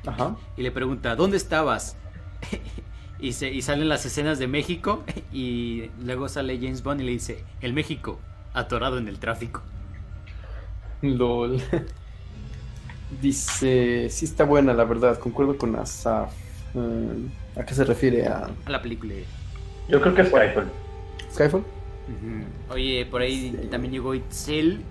Ajá. 0.05 0.35
y 0.55 0.61
le 0.63 0.71
pregunta, 0.71 1.15
¿dónde 1.15 1.35
estabas? 1.37 1.97
y, 3.19 3.33
se, 3.33 3.49
y 3.51 3.61
salen 3.61 3.89
las 3.89 4.05
escenas 4.05 4.39
de 4.39 4.47
México, 4.47 5.03
y 5.33 5.89
luego 6.01 6.29
sale 6.29 6.57
James 6.57 6.83
Bond 6.83 7.01
y 7.01 7.03
le 7.05 7.11
dice, 7.11 7.43
el 7.61 7.73
México, 7.73 8.19
atorado 8.53 8.97
en 8.97 9.07
el 9.09 9.19
tráfico. 9.19 9.61
LOL. 11.01 11.61
Dice, 13.09 14.07
sí 14.09 14.25
está 14.25 14.43
buena, 14.43 14.73
la 14.73 14.83
verdad, 14.85 15.17
concuerdo 15.17 15.57
con 15.57 15.75
Asaf. 15.75 16.31
Mm, 16.73 17.59
¿A 17.59 17.65
qué 17.65 17.73
se 17.73 17.83
refiere? 17.83 18.27
¿A 18.27 18.49
A 18.65 18.69
la 18.69 18.81
película. 18.81 19.15
Yo 19.87 19.99
creo 20.01 20.13
que 20.13 20.21
es 20.21 20.27
Skyfall. 20.29 20.71
Skyfall? 21.33 21.61
Ujú. 21.61 22.73
Oye, 22.73 23.05
por 23.09 23.21
ahí 23.21 23.67
también 23.71 23.93
llegó 23.93 24.13
Itzel, 24.13 24.81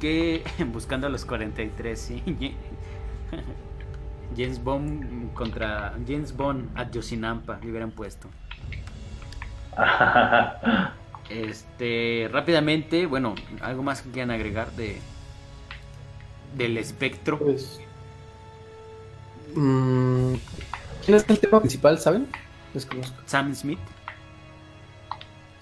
que 0.00 0.44
buscando 0.72 1.06
a 1.08 1.10
los 1.10 1.24
43, 1.24 1.98
sí. 1.98 2.22
James 4.36 4.62
Bond 4.62 5.32
contra 5.34 5.94
James 6.06 6.36
Bond 6.36 6.70
a 6.76 6.90
Yosinampa, 6.90 7.58
le 7.62 7.70
hubieran 7.70 7.90
puesto. 7.90 8.28
Este, 11.30 12.28
rápidamente, 12.30 13.06
bueno, 13.06 13.34
algo 13.62 13.82
más 13.82 14.02
que 14.02 14.10
quieran 14.10 14.30
agregar 14.30 14.70
de 14.72 14.98
del 16.54 16.78
espectro. 16.78 17.38
Pues. 17.38 17.80
mm, 19.54 20.34
¿Quién 21.04 21.16
es 21.16 21.28
el 21.28 21.38
tema 21.38 21.60
principal, 21.60 21.98
saben? 21.98 22.26
Desconozco. 22.72 23.16
Sam 23.26 23.54
Smith. 23.54 23.78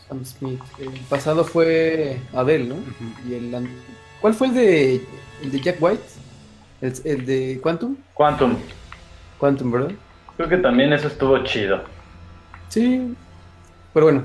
Sam 0.08 0.24
Smith. 0.24 0.60
El 0.78 0.90
pasado 1.08 1.44
fue 1.44 2.20
Adele, 2.32 2.64
¿no? 2.64 2.76
Y 3.28 3.34
el 3.34 3.68
¿Cuál 4.20 4.34
fue 4.34 4.48
el 4.48 4.54
de, 4.54 5.06
el 5.42 5.50
de 5.50 5.60
Jack 5.60 5.76
White? 5.80 6.02
El, 6.80 6.94
el 7.04 7.26
de 7.26 7.60
Quantum? 7.62 7.96
Quantum. 8.14 8.56
Quantum, 9.38 9.70
¿verdad? 9.72 9.92
Creo 10.36 10.48
que 10.48 10.56
también 10.58 10.92
eso 10.92 11.08
estuvo 11.08 11.42
chido. 11.44 11.82
Sí. 12.68 13.14
Pero 13.92 14.06
bueno, 14.06 14.24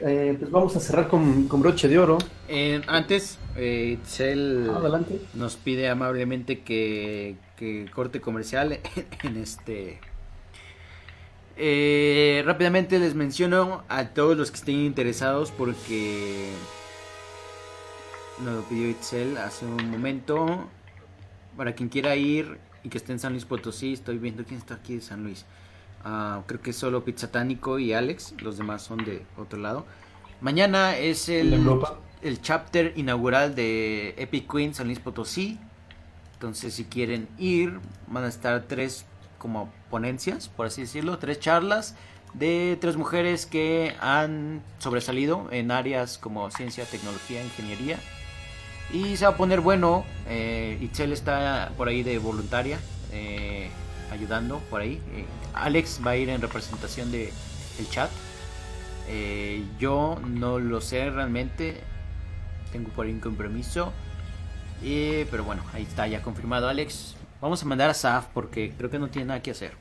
eh, 0.00 0.36
pues 0.38 0.50
vamos 0.50 0.74
a 0.76 0.80
cerrar 0.80 1.08
con, 1.08 1.48
con 1.48 1.60
broche 1.60 1.88
de 1.88 1.98
oro. 1.98 2.18
Eh, 2.48 2.82
antes, 2.86 3.38
eh, 3.56 3.98
Itzel 4.00 4.70
Adelante. 4.70 5.20
nos 5.34 5.56
pide 5.56 5.88
amablemente 5.88 6.60
que, 6.60 7.36
que 7.56 7.90
corte 7.94 8.20
comercial 8.20 8.78
en 9.22 9.36
este. 9.36 10.00
Eh, 11.56 12.42
rápidamente 12.46 12.98
les 12.98 13.14
menciono 13.14 13.84
a 13.88 14.08
todos 14.08 14.36
los 14.36 14.50
que 14.50 14.56
estén 14.56 14.76
interesados 14.80 15.50
porque 15.50 16.48
nos 18.42 18.54
lo 18.56 18.62
pidió 18.62 18.88
Itzel 18.88 19.36
hace 19.36 19.66
un 19.66 19.90
momento. 19.90 20.68
Para 21.56 21.74
quien 21.74 21.90
quiera 21.90 22.16
ir 22.16 22.58
y 22.82 22.88
que 22.88 22.96
esté 22.96 23.12
en 23.12 23.18
San 23.18 23.32
Luis 23.32 23.44
Potosí, 23.44 23.92
estoy 23.92 24.18
viendo 24.18 24.42
quién 24.44 24.58
está 24.58 24.74
aquí 24.74 24.96
de 24.96 25.00
San 25.02 25.22
Luis. 25.22 25.44
Ah, 26.04 26.42
creo 26.46 26.60
que 26.60 26.72
solo 26.72 27.04
Pizzatánico 27.04 27.78
y 27.78 27.92
Alex, 27.92 28.34
los 28.40 28.58
demás 28.58 28.82
son 28.82 29.04
de 29.04 29.24
otro 29.36 29.58
lado. 29.58 29.86
Mañana 30.40 30.96
es 30.96 31.28
el, 31.28 31.54
el 32.22 32.40
chapter 32.42 32.92
inaugural 32.96 33.54
de 33.54 34.14
Epic 34.18 34.50
Queen 34.50 34.74
San 34.74 34.86
Luis 34.86 34.98
Potosí. 34.98 35.58
Entonces, 36.34 36.74
si 36.74 36.84
quieren 36.84 37.28
ir, 37.38 37.78
van 38.08 38.24
a 38.24 38.28
estar 38.28 38.64
tres 38.66 39.06
como 39.38 39.72
ponencias, 39.90 40.48
por 40.48 40.66
así 40.66 40.82
decirlo, 40.82 41.18
tres 41.18 41.38
charlas 41.38 41.94
de 42.34 42.78
tres 42.80 42.96
mujeres 42.96 43.46
que 43.46 43.94
han 44.00 44.62
sobresalido 44.78 45.48
en 45.50 45.70
áreas 45.70 46.18
como 46.18 46.50
ciencia, 46.50 46.84
tecnología, 46.84 47.44
ingeniería. 47.44 47.98
Y 48.92 49.16
se 49.16 49.24
va 49.24 49.32
a 49.32 49.36
poner 49.36 49.60
bueno. 49.60 50.04
Eh, 50.28 50.78
Itzel 50.80 51.12
está 51.12 51.72
por 51.76 51.88
ahí 51.88 52.02
de 52.02 52.18
voluntaria, 52.18 52.78
eh, 53.12 53.70
ayudando 54.12 54.58
por 54.70 54.80
ahí. 54.80 55.00
Eh, 55.14 55.24
Alex 55.54 56.00
va 56.06 56.12
a 56.12 56.16
ir 56.16 56.28
en 56.28 56.40
representación 56.40 57.10
de 57.10 57.32
el 57.78 57.88
chat. 57.90 58.10
Eh, 59.08 59.64
yo 59.78 60.18
no 60.26 60.58
lo 60.58 60.80
sé 60.80 61.10
realmente. 61.10 61.80
Tengo 62.72 62.88
por 62.90 63.06
ahí 63.06 63.12
un 63.12 63.20
compromiso. 63.20 63.92
Eh, 64.84 65.26
pero 65.30 65.44
bueno, 65.44 65.62
ahí 65.74 65.82
está 65.82 66.06
ya 66.06 66.22
confirmado 66.22 66.68
Alex. 66.68 67.16
Vamos 67.40 67.62
a 67.62 67.66
mandar 67.66 67.90
a 67.90 67.94
Saf 67.94 68.26
porque 68.32 68.72
creo 68.76 68.90
que 68.90 68.98
no 68.98 69.08
tiene 69.08 69.26
nada 69.28 69.42
que 69.42 69.50
hacer. 69.50 69.72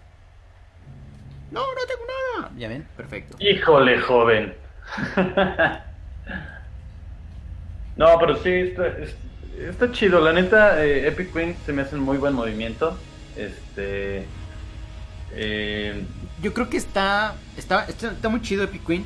No, 1.52 1.62
no 1.62 1.82
tengo 1.88 2.02
nada. 2.40 2.52
Ya 2.58 2.68
ven, 2.70 2.88
perfecto. 2.98 3.38
Híjole, 3.40 4.00
joven. 4.00 4.54
no, 7.98 8.18
pero 8.20 8.36
sí, 8.38 8.50
está, 8.50 8.88
es- 8.88 9.16
está 9.60 9.92
chido. 9.92 10.22
La 10.22 10.34
neta, 10.34 10.84
eh, 10.84 11.08
Epic 11.08 11.34
Queen 11.34 11.56
se 11.66 11.74
me 11.74 11.82
hace 11.84 11.96
un 11.96 12.02
muy 12.02 12.18
buen 12.18 12.34
movimiento. 12.34 12.98
Este. 13.36 14.26
eh, 15.34 16.04
Yo 16.42 16.54
creo 16.54 16.70
que 16.70 16.78
está, 16.78 17.36
está, 17.58 17.86
está, 17.86 18.30
muy 18.30 18.42
chido 18.42 18.64
Epic 18.64 18.86
Queen. 18.86 19.06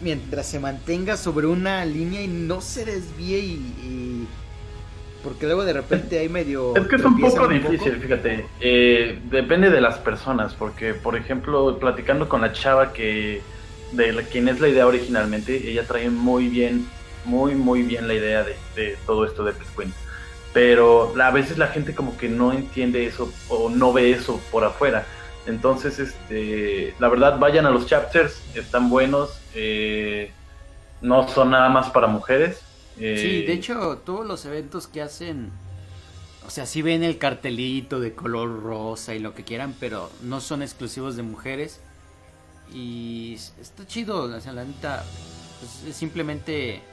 Mientras 0.00 0.46
se 0.46 0.58
mantenga 0.58 1.16
sobre 1.16 1.46
una 1.46 1.84
línea 1.84 2.22
y 2.22 2.28
no 2.28 2.60
se 2.60 2.84
desvíe 2.84 3.38
y... 3.38 3.52
y- 3.82 4.28
porque 5.22 5.46
luego 5.46 5.64
de 5.64 5.72
repente 5.72 6.18
hay 6.18 6.28
medio... 6.28 6.74
Es 6.74 6.88
que 6.88 6.96
es 6.96 7.04
un 7.04 7.20
poco 7.20 7.46
difícil, 7.46 7.92
poco. 7.92 8.02
fíjate. 8.02 8.44
Eh, 8.58 9.20
depende 9.30 9.70
de 9.70 9.80
las 9.80 9.96
personas, 9.98 10.54
porque, 10.54 10.94
por 10.94 11.14
ejemplo, 11.14 11.78
platicando 11.78 12.28
con 12.28 12.40
la 12.40 12.52
chava 12.52 12.92
que 12.92 13.40
de 13.92 14.12
la, 14.12 14.22
quien 14.24 14.48
es 14.48 14.58
la 14.58 14.66
idea 14.68 14.84
originalmente, 14.84 15.70
ella 15.70 15.86
trae 15.86 16.10
muy 16.10 16.48
bien, 16.48 16.88
muy, 17.24 17.54
muy 17.54 17.82
bien 17.82 18.08
la 18.08 18.14
idea 18.14 18.42
de, 18.42 18.56
de 18.74 18.96
todo 19.06 19.24
esto 19.24 19.44
de 19.44 19.52
Pesqueen. 19.52 19.94
Pero 20.52 21.14
a 21.20 21.30
veces 21.30 21.58
la 21.58 21.68
gente 21.68 21.94
como 21.94 22.16
que 22.16 22.28
no 22.28 22.52
entiende 22.52 23.06
eso 23.06 23.38
o 23.48 23.70
no 23.70 23.92
ve 23.92 24.12
eso 24.12 24.46
por 24.50 24.64
afuera. 24.64 25.12
Entonces, 25.46 25.98
este, 25.98 26.94
la 26.98 27.08
verdad, 27.08 27.38
vayan 27.38 27.66
a 27.66 27.70
los 27.70 27.86
chapters, 27.86 28.44
están 28.54 28.88
buenos. 28.90 29.42
eh, 29.54 30.36
no 31.00 31.28
son 31.28 31.50
nada 31.50 31.68
más 31.70 31.90
para 31.90 32.06
mujeres. 32.08 32.68
eh, 32.96 33.14
Sí, 33.14 33.42
de 33.42 33.52
hecho, 33.54 34.02
todos 34.04 34.26
los 34.26 34.44
eventos 34.44 34.88
que 34.88 35.02
hacen, 35.02 35.60
o 36.42 36.50
sea, 36.50 36.66
sí 36.66 36.82
ven 36.82 37.02
el 37.04 37.18
cartelito 37.18 38.00
de 38.00 38.14
color 38.14 38.62
rosa 38.62 39.14
y 39.14 39.20
lo 39.20 39.34
que 39.34 39.44
quieran, 39.44 39.76
pero 39.78 40.16
no 40.20 40.40
son 40.40 40.62
exclusivos 40.62 41.16
de 41.16 41.22
mujeres. 41.22 41.84
Y 42.66 43.34
está 43.60 43.86
chido, 43.86 44.24
o 44.24 44.40
sea, 44.40 44.52
la 44.52 44.64
neta, 44.64 45.14
pues, 45.60 45.84
es 45.84 45.96
simplemente 45.96 46.90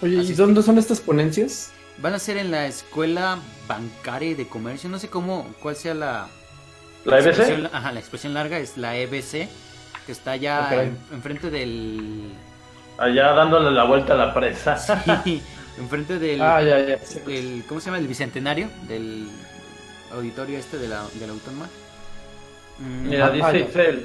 Oye, 0.00 0.16
¿y 0.22 0.34
dónde 0.34 0.62
son 0.62 0.78
estas 0.78 1.00
ponencias? 1.00 1.73
Van 1.98 2.14
a 2.14 2.18
ser 2.18 2.36
en 2.36 2.50
la 2.50 2.66
escuela 2.66 3.38
bancaria 3.68 4.30
y 4.30 4.34
de 4.34 4.46
comercio, 4.48 4.88
no 4.90 4.98
sé 4.98 5.08
cómo, 5.08 5.46
cuál 5.62 5.76
sea 5.76 5.94
la 5.94 6.26
¿La 7.04 7.18
EBC? 7.18 7.68
ajá, 7.72 7.92
la 7.92 8.00
expresión 8.00 8.34
larga 8.34 8.58
es 8.58 8.76
la 8.76 8.96
EBC, 8.96 9.48
que 10.06 10.12
está 10.12 10.32
allá 10.32 10.68
Ah, 10.70 10.82
en- 10.82 10.98
enfrente 11.12 11.50
del 11.50 12.32
Allá 12.98 13.32
dándole 13.32 13.70
la 13.72 13.84
vuelta 13.84 14.12
a 14.14 14.16
la 14.16 14.32
presa. 14.34 14.76
sí, 15.24 15.42
enfrente 15.78 16.18
del 16.18 16.40
Ah, 16.40 16.62
ya, 16.62 16.78
ya. 16.80 16.98
el- 17.26 17.64
¿cómo 17.68 17.80
se 17.80 17.86
llama? 17.86 17.98
El 17.98 18.06
bicentenario 18.06 18.68
del 18.88 19.28
auditorio 20.12 20.58
este 20.58 20.78
de 20.78 20.88
la, 20.88 21.04
de 21.14 21.26
la 21.26 21.32
Autónoma. 21.32 21.66
Mm, 22.78 23.08
Mira, 23.08 23.26
Ah, 23.26 23.30
dice 23.52 23.92
ya. 23.92 23.98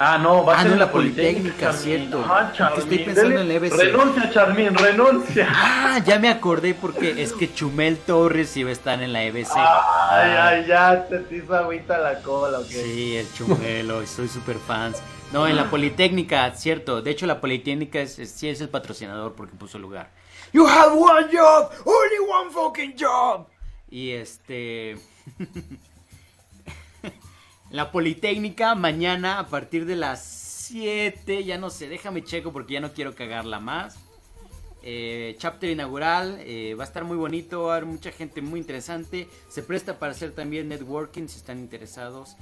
Ah, 0.00 0.16
no, 0.16 0.44
va 0.44 0.54
a 0.54 0.56
Ah, 0.58 0.62
ser 0.62 0.68
no, 0.68 0.72
en 0.74 0.78
la 0.80 0.92
Politécnica, 0.92 1.72
cierto. 1.72 2.24
Ah, 2.28 2.52
que 2.56 2.80
estoy 2.80 2.98
pensando 2.98 3.30
dele- 3.30 3.40
en 3.40 3.48
la 3.48 3.54
EBC. 3.54 3.76
Renuncia, 3.76 4.30
Charmín, 4.30 4.74
renuncia. 4.74 5.48
Ah, 5.50 5.98
ya 6.06 6.20
me 6.20 6.28
acordé 6.28 6.74
porque 6.74 7.20
es 7.20 7.32
que 7.32 7.52
Chumel 7.52 7.96
Torres 7.98 8.56
iba 8.56 8.70
a 8.70 8.72
estar 8.72 9.02
en 9.02 9.12
la 9.12 9.24
EBC. 9.24 9.50
Ay, 9.56 9.64
Ah, 9.66 10.46
ay, 10.50 10.66
ya 10.68 11.04
te 11.08 11.36
hizo 11.36 11.52
agüita 11.54 11.98
la 11.98 12.20
cola, 12.22 12.60
ok. 12.60 12.66
Sí, 12.66 13.16
el 13.16 13.32
Chumelo, 13.34 14.06
soy 14.06 14.28
super 14.28 14.56
fans. 14.58 15.02
No, 15.32 15.46
en 15.48 15.56
la 15.56 15.64
Politécnica, 15.68 16.50
cierto. 16.54 17.02
De 17.02 17.10
hecho, 17.10 17.26
la 17.26 17.40
Politécnica 17.40 18.00
es, 18.00 18.18
es- 18.20 18.30
sí 18.30 18.48
es 18.48 18.60
el 18.60 18.68
patrocinador 18.68 19.34
porque 19.34 19.56
puso 19.56 19.78
el 19.78 19.82
lugar. 19.82 20.10
You 20.52 20.64
have 20.66 20.92
one 20.96 21.26
job, 21.32 21.70
only 21.84 22.18
one 22.30 22.50
fucking 22.52 22.94
job. 22.98 23.46
Y 23.90 24.12
este. 24.12 24.96
la 27.70 27.92
Politécnica 27.92 28.74
mañana 28.74 29.38
a 29.38 29.46
partir 29.48 29.84
de 29.86 29.96
las 29.96 30.24
7. 30.24 31.44
Ya 31.44 31.58
no 31.58 31.70
sé, 31.70 31.88
déjame 31.88 32.24
checo 32.24 32.52
porque 32.52 32.74
ya 32.74 32.80
no 32.80 32.92
quiero 32.92 33.14
cagarla 33.14 33.60
más. 33.60 33.98
Eh, 34.82 35.36
chapter 35.38 35.68
inaugural, 35.70 36.38
eh, 36.40 36.74
va 36.74 36.84
a 36.84 36.86
estar 36.86 37.04
muy 37.04 37.16
bonito, 37.16 37.64
va 37.64 37.74
a 37.74 37.76
haber 37.76 37.86
mucha 37.86 38.10
gente 38.10 38.40
muy 38.40 38.60
interesante. 38.60 39.28
Se 39.48 39.62
presta 39.62 39.98
para 39.98 40.12
hacer 40.12 40.32
también 40.32 40.68
networking 40.68 41.28
si 41.28 41.38
están 41.38 41.58
interesados. 41.58 42.36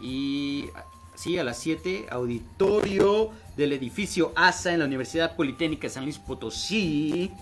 Y 0.00 0.66
sí, 1.14 1.38
a 1.38 1.44
las 1.44 1.58
7, 1.58 2.06
auditorio 2.10 3.30
del 3.56 3.72
edificio 3.72 4.32
ASA 4.36 4.72
en 4.72 4.80
la 4.80 4.84
Universidad 4.84 5.34
Politécnica 5.34 5.88
de 5.88 5.90
San 5.90 6.04
Luis 6.04 6.18
Potosí. 6.18 7.32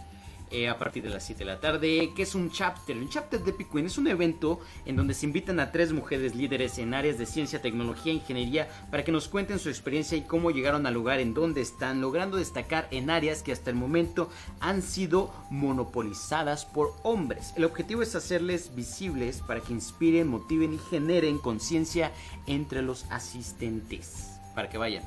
Eh, 0.50 0.68
a 0.68 0.78
partir 0.78 1.02
de 1.02 1.10
las 1.10 1.24
7 1.24 1.40
de 1.40 1.44
la 1.44 1.60
tarde, 1.60 2.12
que 2.14 2.22
es 2.22 2.34
un 2.36 2.50
chapter. 2.50 2.96
Un 2.96 3.08
chapter 3.08 3.42
de 3.42 3.50
Epic 3.50 3.70
Queen 3.72 3.86
es 3.86 3.98
un 3.98 4.06
evento 4.06 4.60
en 4.84 4.94
donde 4.94 5.12
se 5.12 5.26
invitan 5.26 5.58
a 5.58 5.72
tres 5.72 5.92
mujeres 5.92 6.36
líderes 6.36 6.78
en 6.78 6.94
áreas 6.94 7.18
de 7.18 7.26
ciencia, 7.26 7.60
tecnología 7.60 8.12
e 8.12 8.16
ingeniería 8.16 8.68
para 8.90 9.02
que 9.02 9.10
nos 9.10 9.26
cuenten 9.26 9.58
su 9.58 9.68
experiencia 9.68 10.16
y 10.16 10.22
cómo 10.22 10.52
llegaron 10.52 10.86
al 10.86 10.94
lugar 10.94 11.18
en 11.18 11.34
donde 11.34 11.62
están, 11.62 12.00
logrando 12.00 12.36
destacar 12.36 12.86
en 12.92 13.10
áreas 13.10 13.42
que 13.42 13.50
hasta 13.50 13.70
el 13.70 13.76
momento 13.76 14.30
han 14.60 14.82
sido 14.82 15.32
monopolizadas 15.50 16.64
por 16.64 16.94
hombres. 17.02 17.52
El 17.56 17.64
objetivo 17.64 18.02
es 18.02 18.14
hacerles 18.14 18.74
visibles 18.74 19.40
para 19.40 19.60
que 19.60 19.72
inspiren, 19.72 20.28
motiven 20.28 20.74
y 20.74 20.78
generen 20.78 21.38
conciencia 21.38 22.12
entre 22.46 22.82
los 22.82 23.04
asistentes. 23.10 24.38
Para 24.54 24.68
que 24.68 24.78
vayan. 24.78 25.04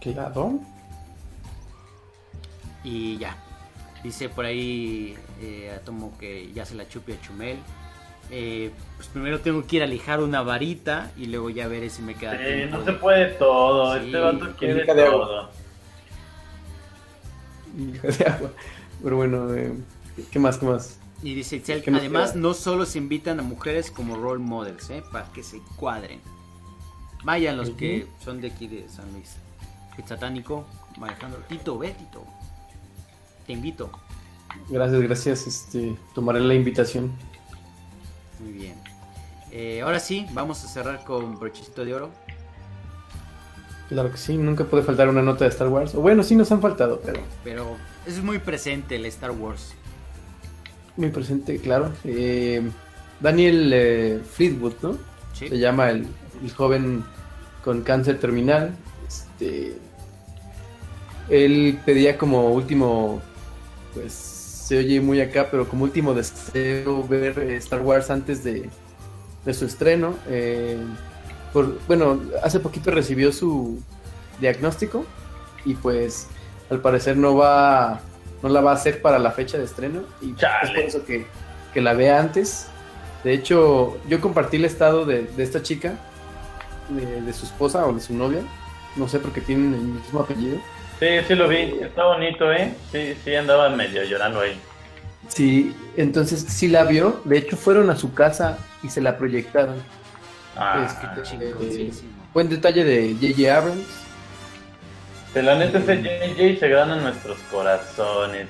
Claro. 0.00 0.58
Y 2.82 3.18
ya. 3.18 3.36
Dice 4.02 4.28
por 4.28 4.44
ahí 4.44 5.16
eh, 5.40 5.72
Atomo 5.76 6.16
que 6.18 6.50
ya 6.52 6.64
se 6.66 6.74
la 6.74 6.88
chupe 6.88 7.14
a 7.14 7.20
Chumel. 7.20 7.56
Eh, 8.30 8.70
pues 8.96 9.08
primero 9.08 9.40
tengo 9.40 9.66
que 9.66 9.76
ir 9.76 9.82
a 9.82 9.86
lijar 9.86 10.20
una 10.20 10.42
varita 10.42 11.10
y 11.16 11.26
luego 11.26 11.50
ya 11.50 11.68
veré 11.68 11.90
si 11.90 12.02
me 12.02 12.14
queda 12.14 12.38
Sí, 12.38 12.44
tiempo. 12.44 12.78
no 12.78 12.84
se 12.84 12.92
puede 12.94 13.26
todo. 13.34 13.98
Sí, 13.98 14.06
este 14.06 14.18
vato 14.18 14.56
quiere 14.56 14.74
de 14.94 15.02
agua. 15.06 15.26
todo. 15.26 15.50
De 18.18 18.24
agua. 18.26 18.50
Pero 19.02 19.16
bueno, 19.16 19.54
eh, 19.54 19.72
¿qué 20.30 20.38
más? 20.38 20.58
¿Qué 20.58 20.66
más? 20.66 20.98
Y 21.22 21.34
dice 21.34 21.56
Itzel, 21.56 21.82
¿Qué 21.82 21.90
nos 21.90 22.00
además 22.00 22.32
queda? 22.32 22.40
no 22.42 22.54
solo 22.54 22.84
se 22.86 22.98
invitan 22.98 23.38
a 23.38 23.42
mujeres 23.42 23.90
como 23.90 24.16
role 24.16 24.42
models, 24.42 24.90
¿eh? 24.90 25.02
para 25.12 25.26
que 25.32 25.42
se 25.42 25.60
cuadren. 25.76 26.20
Vayan 27.24 27.56
los 27.56 27.70
que 27.70 28.06
son 28.24 28.40
de 28.40 28.48
aquí 28.48 28.66
de 28.66 28.88
San 28.88 29.10
Luis. 29.12 29.36
El 29.96 30.04
satánico, 30.06 30.66
Alejandro. 31.00 31.40
Tito, 31.48 31.78
ve 31.78 31.90
Tito. 31.92 32.24
Te 33.46 33.52
invito. 33.52 33.90
Gracias, 34.68 35.00
gracias. 35.02 35.46
Este, 35.46 35.96
tomaré 36.14 36.40
la 36.40 36.54
invitación. 36.54 37.10
Muy 38.40 38.52
bien. 38.52 38.74
Eh, 39.50 39.80
ahora 39.82 40.00
sí, 40.00 40.26
vamos 40.32 40.64
a 40.64 40.68
cerrar 40.68 41.04
con 41.04 41.38
brochecito 41.38 41.84
de 41.84 41.94
oro. 41.94 42.10
Claro 43.88 44.10
que 44.10 44.16
sí, 44.16 44.38
nunca 44.38 44.64
puede 44.64 44.82
faltar 44.82 45.08
una 45.08 45.22
nota 45.22 45.44
de 45.44 45.50
Star 45.50 45.68
Wars. 45.68 45.94
O 45.94 46.00
bueno, 46.00 46.22
sí 46.22 46.34
nos 46.34 46.50
han 46.50 46.62
faltado, 46.62 47.00
pero 47.04 47.20
Pero 47.44 47.76
es 48.06 48.22
muy 48.22 48.38
presente 48.38 48.96
el 48.96 49.04
Star 49.06 49.32
Wars. 49.32 49.74
muy 50.96 51.10
presente, 51.10 51.58
claro. 51.58 51.92
Eh, 52.04 52.62
Daniel 53.20 53.70
eh, 53.74 54.20
Fleetwood, 54.30 54.74
¿no? 54.82 54.92
¿sí? 55.34 55.48
Se 55.48 55.58
llama 55.58 55.90
el, 55.90 56.06
el 56.42 56.52
joven 56.52 57.04
con 57.62 57.82
cáncer 57.82 58.18
terminal. 58.18 58.74
Este, 59.06 59.76
él 61.28 61.78
pedía 61.84 62.16
como 62.16 62.48
último, 62.50 63.20
pues 63.94 64.12
se 64.12 64.78
oye 64.78 65.00
muy 65.00 65.20
acá, 65.20 65.48
pero 65.50 65.68
como 65.68 65.84
último 65.84 66.14
deseo 66.14 67.06
ver 67.06 67.38
eh, 67.38 67.56
Star 67.56 67.80
Wars 67.80 68.10
antes 68.10 68.42
de, 68.44 68.70
de 69.44 69.54
su 69.54 69.64
estreno. 69.66 70.14
Eh, 70.28 70.78
por, 71.52 71.78
bueno, 71.86 72.20
hace 72.42 72.60
poquito 72.60 72.90
recibió 72.90 73.32
su 73.32 73.80
diagnóstico 74.40 75.04
y 75.64 75.74
pues 75.74 76.26
al 76.70 76.80
parecer 76.80 77.16
no 77.16 77.36
va, 77.36 78.00
no 78.42 78.48
la 78.48 78.60
va 78.60 78.70
a 78.70 78.74
hacer 78.74 79.02
para 79.02 79.18
la 79.18 79.32
fecha 79.32 79.58
de 79.58 79.64
estreno 79.64 80.02
y 80.20 80.34
Chale. 80.36 80.58
es 80.62 80.70
por 80.70 80.84
eso 80.84 81.04
que, 81.04 81.26
que 81.74 81.80
la 81.80 81.92
vea 81.94 82.20
antes. 82.20 82.66
De 83.24 83.32
hecho, 83.34 83.98
yo 84.08 84.20
compartí 84.20 84.56
el 84.56 84.64
estado 84.64 85.04
de, 85.04 85.24
de 85.24 85.42
esta 85.42 85.62
chica, 85.62 85.94
de, 86.88 87.20
de 87.20 87.32
su 87.32 87.44
esposa 87.46 87.86
o 87.86 87.92
de 87.92 88.00
su 88.00 88.14
novia, 88.14 88.42
no 88.96 89.08
sé 89.08 89.18
porque 89.18 89.40
tienen 89.40 89.74
el 89.74 89.80
mismo 89.80 90.20
apellido. 90.20 90.58
Sí, 91.02 91.08
sí 91.26 91.34
lo 91.34 91.48
vi. 91.48 91.56
Está 91.82 92.04
bonito, 92.04 92.52
¿eh? 92.52 92.72
Sí, 92.92 93.14
sí 93.24 93.34
andaba 93.34 93.68
medio 93.70 94.04
llorando 94.04 94.40
ahí. 94.40 94.56
Sí, 95.26 95.74
entonces 95.96 96.40
sí 96.48 96.68
la 96.68 96.84
vio, 96.84 97.20
de 97.24 97.38
hecho 97.38 97.56
fueron 97.56 97.90
a 97.90 97.96
su 97.96 98.14
casa 98.14 98.58
y 98.84 98.88
se 98.88 99.00
la 99.00 99.16
proyectaron. 99.18 99.82
Ah, 100.56 100.86
Este, 100.86 101.22
Chingoncísimo. 101.22 102.10
Buen 102.32 102.48
detalle 102.48 102.84
de 102.84 103.14
J.J. 103.20 103.56
Abrams. 103.56 103.84
de 105.34 105.42
la 105.42 105.56
neta 105.56 105.78
ese 105.78 105.96
JJ 106.02 106.60
se 106.60 106.68
gana 106.68 106.96
en 106.98 107.02
nuestros 107.04 107.38
corazones. 107.50 108.46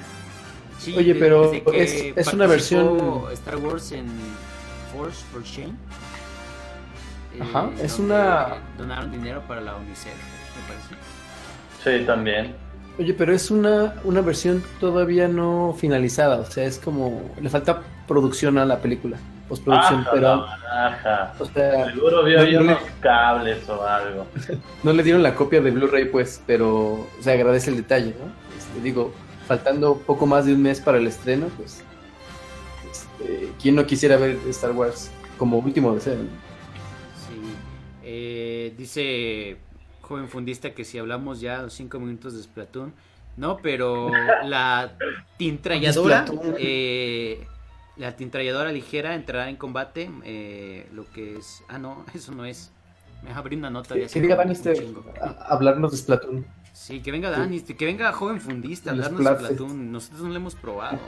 Sí, 0.80 0.94
Oye, 0.96 1.14
pero 1.14 1.52
es- 1.72 2.12
es 2.16 2.32
una 2.34 2.46
versión- 2.48 3.28
Star 3.32 3.56
Wars 3.56 3.92
en 3.92 4.08
Force 4.92 5.24
for 5.32 5.42
Shame. 5.44 5.74
Ajá, 7.40 7.70
es 7.80 7.96
donde 7.96 8.14
una- 8.14 8.56
Donaron 8.76 9.10
dinero 9.12 9.42
para 9.48 9.60
la 9.60 9.76
UNICEF, 9.76 10.12
me 10.12 10.74
parece. 10.74 10.94
Sí, 11.84 12.04
también. 12.06 12.54
Oye, 12.98 13.14
pero 13.14 13.32
es 13.34 13.50
una, 13.50 13.94
una 14.04 14.20
versión 14.20 14.62
todavía 14.78 15.26
no 15.26 15.74
finalizada, 15.78 16.38
o 16.40 16.44
sea, 16.44 16.64
es 16.64 16.78
como, 16.78 17.22
le 17.40 17.48
falta 17.48 17.82
producción 18.06 18.58
a 18.58 18.66
la 18.66 18.80
película, 18.82 19.16
postproducción, 19.48 20.00
Ajá, 20.02 20.10
pero, 20.12 20.28
ajá. 20.44 21.32
o 21.38 21.44
sea, 21.46 21.86
Seguro 21.92 22.22
vio 22.22 22.40
ahí 22.40 22.52
no, 22.52 22.60
le- 22.60 22.66
unos 22.66 22.82
cables 23.00 23.66
o 23.68 23.82
algo. 23.82 24.26
no 24.82 24.92
le 24.92 25.02
dieron 25.02 25.22
la 25.22 25.34
copia 25.34 25.62
de 25.62 25.70
Blu-ray, 25.70 26.04
pues, 26.10 26.42
pero 26.46 27.06
se 27.20 27.32
agradece 27.32 27.70
el 27.70 27.76
detalle, 27.78 28.14
¿no? 28.20 28.30
Este, 28.58 28.80
digo, 28.82 29.12
faltando 29.48 29.96
poco 29.96 30.26
más 30.26 30.44
de 30.44 30.54
un 30.54 30.62
mes 30.62 30.78
para 30.80 30.98
el 30.98 31.06
estreno, 31.06 31.46
pues, 31.56 31.82
este, 32.90 33.48
¿quién 33.60 33.74
no 33.74 33.86
quisiera 33.86 34.16
ver 34.18 34.36
Star 34.50 34.72
Wars 34.72 35.10
como 35.38 35.58
último 35.58 35.94
deseo? 35.94 36.16
no? 36.16 36.20
Sí. 37.26 37.54
Eh, 38.04 38.74
dice 38.76 39.56
joven 40.12 40.28
fundista 40.28 40.74
que 40.74 40.84
si 40.84 40.98
hablamos 40.98 41.40
ya 41.40 41.68
cinco 41.70 41.98
minutos 41.98 42.34
de 42.34 42.42
Splatoon, 42.42 42.92
no, 43.38 43.56
pero 43.56 44.10
la 44.44 44.92
tintralladora, 45.38 46.26
eh, 46.58 47.46
la 47.96 48.14
tintralladora 48.14 48.72
ligera 48.72 49.14
entrará 49.14 49.48
en 49.48 49.56
combate, 49.56 50.10
eh, 50.24 50.86
lo 50.92 51.10
que 51.12 51.38
es, 51.38 51.64
ah 51.68 51.78
no, 51.78 52.04
eso 52.14 52.32
no 52.32 52.44
es. 52.44 52.70
Me 53.22 53.32
abrí 53.32 53.56
una 53.56 53.70
nota 53.70 53.94
de 53.94 54.00
Que, 54.00 54.06
hace 54.06 54.14
que 54.14 54.20
diga 54.20 54.34
un 54.34 54.38
Dani 54.40 54.52
este, 54.52 54.74
chingo. 54.74 55.04
a- 55.20 55.46
hablarnos 55.54 55.92
de 55.92 55.96
Splatoon. 55.96 56.46
Sí, 56.72 57.00
que 57.00 57.10
venga 57.12 57.30
Dani, 57.30 57.56
este, 57.56 57.76
que 57.76 57.86
venga 57.86 58.12
joven 58.12 58.40
fundista, 58.40 58.90
hablarnos 58.90 59.20
de. 59.24 59.36
Splatoon. 59.46 59.92
Nosotros 59.92 60.22
no 60.22 60.28
lo 60.28 60.36
hemos 60.36 60.54
probado. 60.56 60.98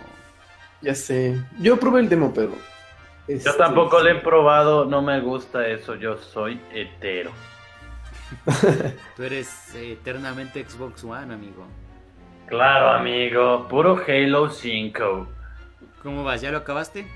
Ya 0.81 0.95
sé, 0.95 1.43
yo 1.59 1.79
probé 1.79 2.01
el 2.01 2.09
demo, 2.09 2.33
pero... 2.35 2.53
Yo 3.27 3.35
este, 3.37 3.51
tampoco 3.55 4.03
le 4.03 4.13
he 4.13 4.15
probado, 4.17 4.85
no 4.85 5.01
me 5.03 5.19
gusta 5.21 5.67
eso, 5.67 5.95
yo 5.95 6.19
soy 6.19 6.61
hetero. 6.73 7.31
Tú 9.17 9.23
eres 9.23 9.75
eh, 9.75 9.93
eternamente 9.93 10.65
Xbox 10.65 11.05
One, 11.05 11.33
amigo. 11.33 11.67
Claro, 12.47 12.91
amigo, 12.91 13.67
puro 13.69 14.01
Halo 14.07 14.51
5. 14.51 15.29
¿Cómo 16.03 16.25
vas? 16.25 16.41
¿Ya 16.41 16.51
lo 16.51 16.59
acabaste? 16.59 17.07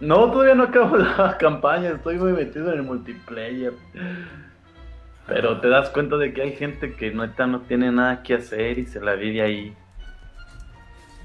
No, 0.00 0.30
todavía 0.30 0.54
no 0.54 0.64
acabo 0.64 0.96
la 0.98 1.38
campaña, 1.38 1.90
estoy 1.90 2.18
muy 2.18 2.32
metido 2.32 2.72
en 2.72 2.78
el 2.78 2.82
multiplayer. 2.82 3.74
Pero 5.26 5.60
te 5.60 5.68
das 5.68 5.90
cuenta 5.90 6.16
de 6.16 6.32
que 6.32 6.42
hay 6.42 6.56
gente 6.56 6.94
que 6.94 7.12
neta 7.12 7.46
no 7.46 7.60
tiene 7.60 7.92
nada 7.92 8.22
que 8.22 8.34
hacer 8.34 8.78
y 8.78 8.86
se 8.86 9.00
la 9.00 9.14
vive 9.14 9.42
ahí. 9.42 9.76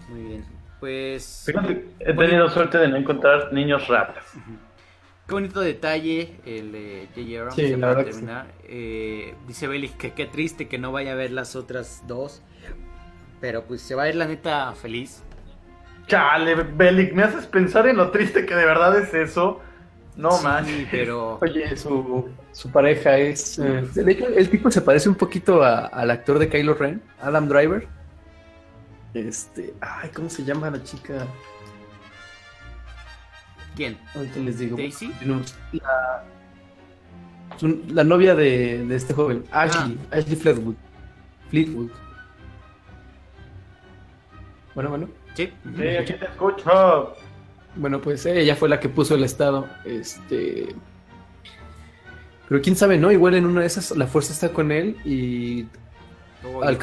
Muy 0.09 0.21
bien. 0.21 0.45
Pues. 0.79 1.43
Fíjate, 1.47 1.87
he 1.99 2.13
tenido 2.13 2.47
suerte 2.49 2.77
de 2.77 2.87
no 2.87 2.97
encontrar 2.97 3.51
niños 3.51 3.87
ratas. 3.87 4.35
Qué 5.27 5.33
bonito 5.33 5.59
detalle 5.59 6.35
el 6.45 6.71
de 6.71 7.07
J.J. 7.13 7.37
Abrams, 7.39 7.55
Sí, 7.55 7.67
la 7.71 7.77
para 7.77 7.87
verdad 7.87 8.05
que 8.05 8.11
sí. 8.13 8.19
terminar. 8.19 8.47
Eh, 8.63 9.35
dice 9.47 9.67
Belly 9.67 9.89
que 9.89 10.13
qué 10.13 10.25
triste 10.25 10.67
que 10.69 10.77
no 10.77 10.91
vaya 10.93 11.11
a 11.11 11.15
ver 11.15 11.31
las 11.31 11.55
otras 11.55 12.03
dos. 12.07 12.41
Pero 13.41 13.65
pues 13.65 13.81
se 13.81 13.93
va 13.93 14.03
a 14.03 14.09
ir 14.09 14.15
la 14.15 14.25
neta 14.25 14.73
feliz. 14.73 15.23
Chale, 16.07 16.55
Belic, 16.55 17.13
me 17.13 17.23
haces 17.23 17.45
pensar 17.45 17.87
en 17.87 17.97
lo 17.97 18.09
triste 18.11 18.45
que 18.45 18.55
de 18.55 18.65
verdad 18.65 18.97
es 18.97 19.13
eso. 19.13 19.59
No 20.15 20.31
Sí, 20.31 20.87
pero. 20.89 21.37
Oye, 21.41 21.75
su, 21.77 22.29
su 22.53 22.71
pareja 22.71 23.17
es. 23.17 23.59
eh, 23.59 23.83
de 23.93 24.11
hecho, 24.11 24.27
el 24.29 24.49
tipo 24.49 24.71
se 24.71 24.81
parece 24.81 25.09
un 25.09 25.15
poquito 25.15 25.61
a- 25.61 25.85
al 25.87 26.09
actor 26.09 26.39
de 26.39 26.49
Kylo 26.49 26.73
Ren, 26.73 27.01
Adam 27.21 27.47
Driver. 27.47 27.87
Este. 29.13 29.73
Ay, 29.81 30.09
¿cómo 30.15 30.29
se 30.29 30.43
llama 30.43 30.69
la 30.71 30.81
chica? 30.83 31.27
¿Quién? 33.77 33.97
Ahorita 34.15 34.39
les 34.39 34.59
digo. 34.59 34.75
¿Daisy? 34.75 35.13
La, 35.71 36.23
su- 37.57 37.83
la 37.89 38.03
novia 38.03 38.35
de, 38.35 38.83
de 38.85 38.95
este 38.95 39.13
joven, 39.13 39.43
Ashley. 39.51 39.97
Ashley 40.11 40.35
Fleetwood. 40.35 40.75
Fleetwood. 41.49 41.91
Bueno, 44.75 44.89
bueno. 44.89 45.09
Sí. 45.35 45.51
Sí, 45.77 45.87
aquí 45.87 46.13
te 46.13 46.25
escucho. 46.25 47.13
Bueno, 47.75 48.01
pues 48.01 48.25
ella 48.25 48.55
fue 48.55 48.67
la 48.69 48.79
que 48.79 48.89
puso 48.89 49.15
el 49.15 49.23
estado. 49.23 49.67
Este. 49.85 50.75
Pero 52.49 52.61
quién 52.61 52.75
sabe, 52.75 52.97
¿no? 52.97 53.11
Igual 53.11 53.35
en 53.35 53.45
una 53.45 53.61
de 53.61 53.67
esas 53.67 53.95
la 53.95 54.07
fuerza 54.07 54.33
está 54.33 54.49
con 54.49 54.71
él 54.71 54.97
y 55.05 55.67
Al 56.63 56.77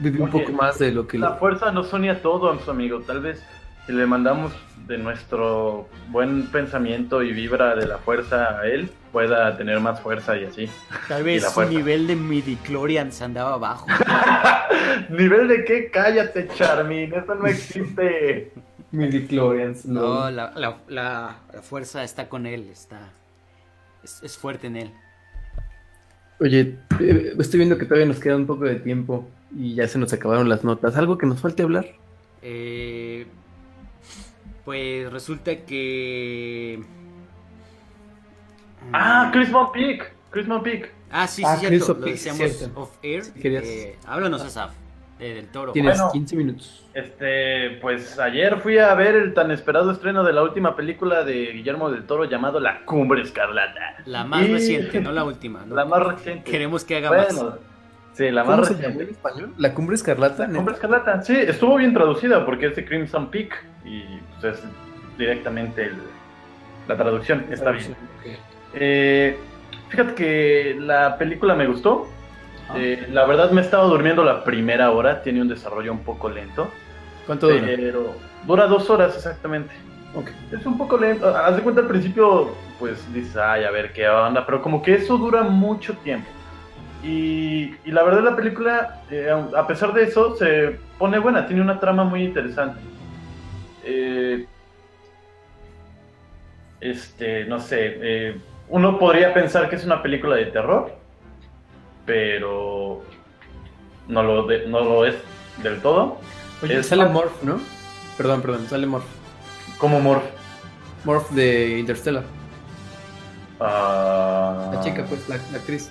vive 0.00 0.20
un 0.20 0.28
Oye, 0.28 0.44
poco 0.44 0.52
más 0.52 0.78
de 0.80 0.90
lo 0.90 1.06
que 1.06 1.16
le... 1.16 1.24
La 1.24 1.34
fuerza 1.36 1.70
nos 1.70 1.92
unía 1.92 2.20
todo, 2.20 2.58
su 2.58 2.70
amigo. 2.70 3.00
Tal 3.00 3.20
vez 3.20 3.42
si 3.86 3.92
le 3.92 4.06
mandamos 4.06 4.52
de 4.86 4.98
nuestro 4.98 5.88
buen 6.10 6.46
pensamiento 6.48 7.22
y 7.22 7.32
vibra 7.32 7.74
de 7.74 7.86
la 7.86 7.98
fuerza 7.98 8.58
a 8.60 8.66
él, 8.66 8.90
pueda 9.12 9.56
tener 9.56 9.80
más 9.80 10.00
fuerza 10.00 10.36
y 10.36 10.44
así. 10.44 10.68
Tal 11.08 11.22
y 11.22 11.24
vez 11.24 11.50
su 11.50 11.62
nivel 11.64 12.06
de 12.06 12.16
midichlorians 12.16 13.20
andaba 13.22 13.56
bajo. 13.58 13.86
¿Nivel 15.10 15.48
de 15.48 15.64
qué? 15.64 15.90
Cállate, 15.90 16.48
Charmin. 16.54 17.12
Eso 17.14 17.34
no 17.34 17.46
existe. 17.46 18.52
Midichlorians, 18.92 19.86
No, 19.86 20.30
la, 20.30 20.52
la, 20.54 20.78
la, 20.88 21.36
la 21.52 21.62
fuerza 21.62 22.04
está 22.04 22.28
con 22.28 22.46
él, 22.46 22.68
está. 22.70 23.10
Es, 24.04 24.22
es 24.22 24.38
fuerte 24.38 24.68
en 24.68 24.76
él. 24.76 24.90
Oye, 26.40 26.76
eh, 27.00 27.34
estoy 27.38 27.58
viendo 27.58 27.78
que 27.78 27.86
todavía 27.86 28.06
nos 28.06 28.20
queda 28.20 28.36
un 28.36 28.46
poco 28.46 28.64
de 28.64 28.76
tiempo 28.76 29.28
y 29.56 29.74
ya 29.74 29.88
se 29.88 29.98
nos 29.98 30.12
acabaron 30.12 30.48
las 30.48 30.62
notas. 30.62 30.96
¿Algo 30.96 31.18
que 31.18 31.26
nos 31.26 31.40
falte 31.40 31.62
hablar? 31.62 31.86
Eh, 32.42 33.03
pues 34.64 35.10
resulta 35.12 35.56
que. 35.56 36.80
Ah, 38.92 39.30
Chris 39.32 39.48
Peak. 39.72 40.12
Chris 40.30 40.46
Peak. 40.62 40.92
Ah, 41.10 41.26
sí, 41.26 41.42
Ah, 41.44 41.56
sí, 41.56 41.66
cierto. 41.66 41.94
Lo 41.94 42.06
decíamos 42.06 42.70
off 42.74 42.96
air. 43.02 43.24
Sí, 43.24 43.32
querías- 43.40 43.64
Eh, 43.64 43.96
háblanos, 44.06 44.42
Asaf, 44.42 44.72
eh, 45.20 45.34
del 45.34 45.46
toro. 45.48 45.72
Tienes 45.72 45.96
Bueno. 45.98 46.12
15 46.12 46.36
minutos. 46.36 46.84
Este, 46.92 47.78
pues 47.80 48.18
ayer 48.18 48.58
fui 48.60 48.78
a 48.78 48.92
ver 48.94 49.14
el 49.14 49.32
tan 49.34 49.50
esperado 49.52 49.90
estreno 49.92 50.24
de 50.24 50.32
la 50.32 50.42
última 50.42 50.74
película 50.76 51.22
de 51.24 51.52
Guillermo 51.52 51.90
del 51.90 52.04
Toro 52.06 52.24
llamado 52.24 52.58
La 52.60 52.84
Cumbre 52.84 53.22
Escarlata. 53.22 53.96
La 54.06 54.24
más 54.24 54.42
Y- 54.46 54.52
reciente, 54.52 55.00
no 55.00 55.12
la 55.12 55.24
última. 55.24 55.64
¿no? 55.64 55.74
La 55.76 55.84
más 55.84 56.02
reciente. 56.02 56.50
Queremos 56.50 56.84
que 56.84 56.96
haga 56.96 57.10
más. 57.10 57.42
Sí, 58.14 58.30
la 58.30 58.44
más 58.44 58.54
¿Cómo 58.54 58.64
se 58.64 58.72
reciente. 58.74 58.98
llamó 58.98 59.08
en 59.08 59.14
español? 59.14 59.54
¿La 59.58 59.74
Cumbre 59.74 59.96
Escarlata? 59.96 60.46
La 60.46 60.54
Cumbre 60.54 60.74
Escarlata, 60.74 61.22
sí, 61.22 61.36
estuvo 61.36 61.76
bien 61.76 61.92
traducida 61.92 62.44
porque 62.46 62.66
es 62.66 62.76
de 62.76 62.84
Crimson 62.84 63.30
Peak 63.30 63.54
y 63.84 64.04
pues, 64.40 64.58
es 64.58 64.64
directamente 65.18 65.84
el- 65.86 65.98
la 66.88 66.96
traducción, 66.96 67.44
está 67.50 67.70
bien. 67.72 67.94
Eh, 68.74 69.36
fíjate 69.88 70.14
que 70.14 70.76
la 70.80 71.16
película 71.18 71.54
me 71.54 71.66
gustó. 71.66 72.06
Ah. 72.68 72.74
Eh, 72.78 73.08
la 73.12 73.26
verdad 73.26 73.50
me 73.50 73.60
estaba 73.60 73.84
durmiendo 73.84 74.24
la 74.24 74.42
primera 74.44 74.90
hora, 74.90 75.22
tiene 75.22 75.42
un 75.42 75.48
desarrollo 75.48 75.92
un 75.92 76.00
poco 76.00 76.28
lento, 76.30 76.70
¿Cuánto 77.26 77.48
dura? 77.48 77.62
pero 77.76 78.14
dura 78.46 78.66
dos 78.66 78.88
horas 78.90 79.14
exactamente. 79.16 79.72
Es 80.52 80.64
un 80.64 80.78
poco 80.78 80.96
lento. 80.96 81.28
Haz 81.36 81.56
de 81.56 81.62
cuenta 81.62 81.80
al 81.80 81.88
principio, 81.88 82.54
pues 82.78 83.12
dices, 83.12 83.36
ay, 83.36 83.64
a 83.64 83.70
ver 83.72 83.92
qué 83.92 84.08
onda, 84.08 84.46
pero 84.46 84.62
como 84.62 84.80
que 84.80 84.94
eso 84.94 85.18
dura 85.18 85.42
mucho 85.42 85.94
tiempo. 85.98 86.28
Y, 87.04 87.74
y 87.84 87.90
la 87.90 88.02
verdad 88.02 88.22
la 88.22 88.34
película, 88.36 89.02
eh, 89.10 89.28
a 89.54 89.66
pesar 89.66 89.92
de 89.92 90.04
eso, 90.04 90.36
se 90.36 90.78
pone 90.98 91.18
buena, 91.18 91.46
tiene 91.46 91.60
una 91.60 91.78
trama 91.78 92.02
muy 92.04 92.24
interesante. 92.24 92.80
Eh, 93.84 94.46
este, 96.80 97.44
no 97.44 97.60
sé, 97.60 97.98
eh, 98.00 98.40
uno 98.68 98.98
podría 98.98 99.34
pensar 99.34 99.68
que 99.68 99.76
es 99.76 99.84
una 99.84 100.02
película 100.02 100.36
de 100.36 100.46
terror, 100.46 100.94
pero 102.06 103.02
no 104.08 104.22
lo, 104.22 104.46
de- 104.46 104.66
no 104.66 104.80
lo 104.80 105.04
es 105.04 105.14
del 105.62 105.80
todo. 105.80 106.18
Oye, 106.62 106.78
Es 106.78 106.86
sale 106.86 107.04
Morph, 107.06 107.42
¿no? 107.42 107.60
Perdón, 108.16 108.40
perdón, 108.42 108.66
sale 108.68 108.86
Morph. 108.86 109.04
Como 109.78 110.00
Morph. 110.00 110.24
Morph 111.04 111.30
de 111.32 111.78
Interstellar. 111.78 112.24
Ah, 113.60 114.70
La 114.72 114.80
chica, 114.80 115.04
pues, 115.08 115.28
la, 115.28 115.36
la 115.52 115.58
actriz. 115.58 115.90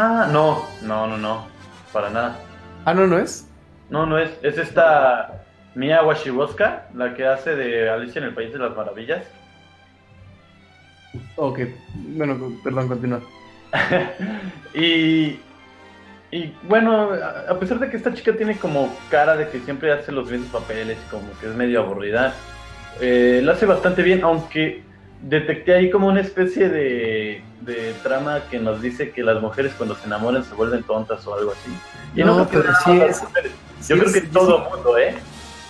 Ah, 0.00 0.28
no, 0.30 0.64
no, 0.82 1.08
no, 1.08 1.18
no, 1.18 1.48
para 1.92 2.08
nada. 2.08 2.38
Ah, 2.84 2.94
no, 2.94 3.08
¿no 3.08 3.18
es? 3.18 3.48
No, 3.90 4.06
no 4.06 4.16
es, 4.16 4.30
es 4.44 4.56
esta 4.56 5.42
Mia 5.74 6.04
Washiwoska, 6.04 6.84
la 6.94 7.14
que 7.14 7.26
hace 7.26 7.56
de 7.56 7.90
Alicia 7.90 8.20
en 8.20 8.26
el 8.26 8.34
País 8.34 8.52
de 8.52 8.60
las 8.60 8.76
Maravillas. 8.76 9.24
Ok, 11.34 11.62
bueno, 11.94 12.38
perdón, 12.62 12.86
continúa. 12.86 13.20
y, 14.72 15.40
y 16.30 16.54
bueno, 16.62 17.10
a 17.48 17.58
pesar 17.58 17.80
de 17.80 17.90
que 17.90 17.96
esta 17.96 18.14
chica 18.14 18.32
tiene 18.36 18.56
como 18.56 18.96
cara 19.10 19.34
de 19.36 19.48
que 19.48 19.58
siempre 19.58 19.90
hace 19.90 20.12
los 20.12 20.30
mismos 20.30 20.50
papeles, 20.50 20.96
como 21.10 21.26
que 21.40 21.48
es 21.48 21.56
medio 21.56 21.80
aburrida, 21.80 22.34
eh, 23.00 23.40
lo 23.42 23.50
hace 23.50 23.66
bastante 23.66 24.04
bien, 24.04 24.22
aunque 24.22 24.80
detecté 25.22 25.74
ahí 25.74 25.90
como 25.90 26.06
una 26.08 26.20
especie 26.20 26.68
de, 26.68 27.42
de 27.62 27.94
trama 28.02 28.42
que 28.50 28.58
nos 28.58 28.80
dice 28.80 29.10
que 29.10 29.22
las 29.22 29.40
mujeres 29.40 29.72
cuando 29.76 29.94
se 29.96 30.06
enamoran 30.06 30.44
se 30.44 30.54
vuelven 30.54 30.82
tontas 30.84 31.26
o 31.26 31.34
algo 31.34 31.52
así. 31.52 31.70
Y 32.14 32.24
No, 32.24 32.48
creo 32.48 32.62
pero 32.62 32.74
sí 32.84 33.00
es-. 33.00 33.22
Sí 33.80 33.90
Yo 33.94 33.96
creo 33.98 34.06
es 34.08 34.12
que 34.14 34.20
Jessica- 34.20 34.38
todo 34.40 34.56
el 34.64 34.70
mundo, 34.76 34.98
¿eh? 34.98 35.14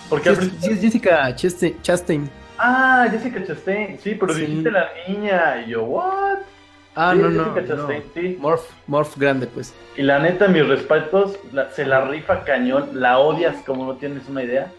Porque 0.09 0.29
Sí 0.29 0.33
es, 0.33 0.39
principio- 0.39 0.67
sí 0.67 0.73
es 0.73 0.81
Jessica 0.81 1.35
Chastain. 1.35 1.81
Chastain. 1.81 2.29
Ah, 2.57 3.07
Jessica 3.11 3.43
Chastain, 3.45 3.99
sí, 3.99 4.15
pero 4.19 4.33
dijiste 4.33 4.71
la 4.71 4.89
niña, 5.07 5.63
y 5.65 5.69
yo, 5.71 5.83
¿what? 5.83 6.39
Ah, 6.95 7.13
no, 7.15 7.29
no. 7.29 7.53
Jessica 7.53 7.75
no. 7.75 7.87
Chastain, 7.87 8.03
sí. 8.15 8.37
Morph, 8.41 8.63
Morph 8.87 9.15
grande, 9.17 9.47
pues. 9.47 9.73
Y 9.95 10.01
la 10.01 10.19
neta, 10.19 10.47
mis 10.47 10.67
respetos, 10.67 11.37
la- 11.53 11.69
se 11.71 11.85
la 11.85 12.01
rifa 12.01 12.43
cañón, 12.43 12.89
la 12.93 13.19
odias 13.19 13.55
como 13.65 13.85
no 13.85 13.93
tienes 13.95 14.27
una 14.27 14.43
idea. 14.43 14.71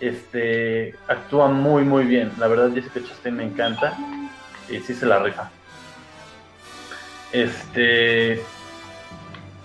Este, 0.00 0.94
actúa 1.08 1.48
muy, 1.48 1.84
muy 1.84 2.04
bien. 2.04 2.32
La 2.38 2.46
verdad, 2.48 2.70
Jessica 2.74 3.00
Chastain 3.06 3.36
me 3.36 3.44
encanta. 3.44 3.96
Y 4.70 4.78
sí 4.80 4.94
se 4.94 5.06
la 5.06 5.18
rifa. 5.18 5.50
Este, 7.32 8.42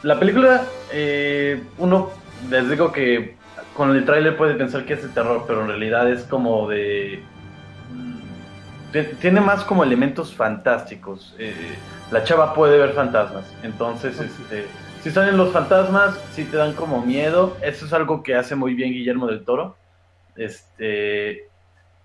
la 0.02 0.20
película, 0.20 0.64
eh, 0.92 1.62
uno, 1.78 2.10
les 2.50 2.70
digo 2.70 2.92
que 2.92 3.38
con 3.76 3.96
el 3.96 4.06
tráiler 4.06 4.36
puede 4.38 4.56
pensar 4.56 4.86
que 4.86 4.94
es 4.94 5.04
de 5.04 5.10
terror, 5.10 5.46
pero 5.48 5.62
en 5.62 5.68
realidad 5.68 6.10
es 6.12 6.24
como 6.24 6.68
de... 6.70 7.24
mm, 7.92 8.92
ti- 8.92 9.16
Tiene 9.22 9.42
más 9.42 9.64
como 9.64 9.84
elementos 9.84 10.34
fantásticos. 10.34 11.36
Eh, 11.40 11.76
la 12.12 12.24
chava 12.24 12.54
puede 12.54 12.78
ver 12.78 12.92
fantasmas. 12.94 13.46
Entonces, 13.64 14.20
este, 14.20 14.68
si 15.02 15.12
salen 15.12 15.38
los 15.38 15.52
fantasmas, 15.52 16.20
si 16.34 16.44
te 16.46 16.58
dan 16.58 16.74
como 16.74 17.02
miedo. 17.06 17.58
Eso 17.62 17.86
es 17.86 17.94
algo 17.94 18.24
que 18.24 18.36
hace 18.36 18.56
muy 18.56 18.74
bien 18.74 18.92
Guillermo 18.92 19.28
del 19.28 19.44
Toro. 19.46 19.78
Este, 20.36 21.48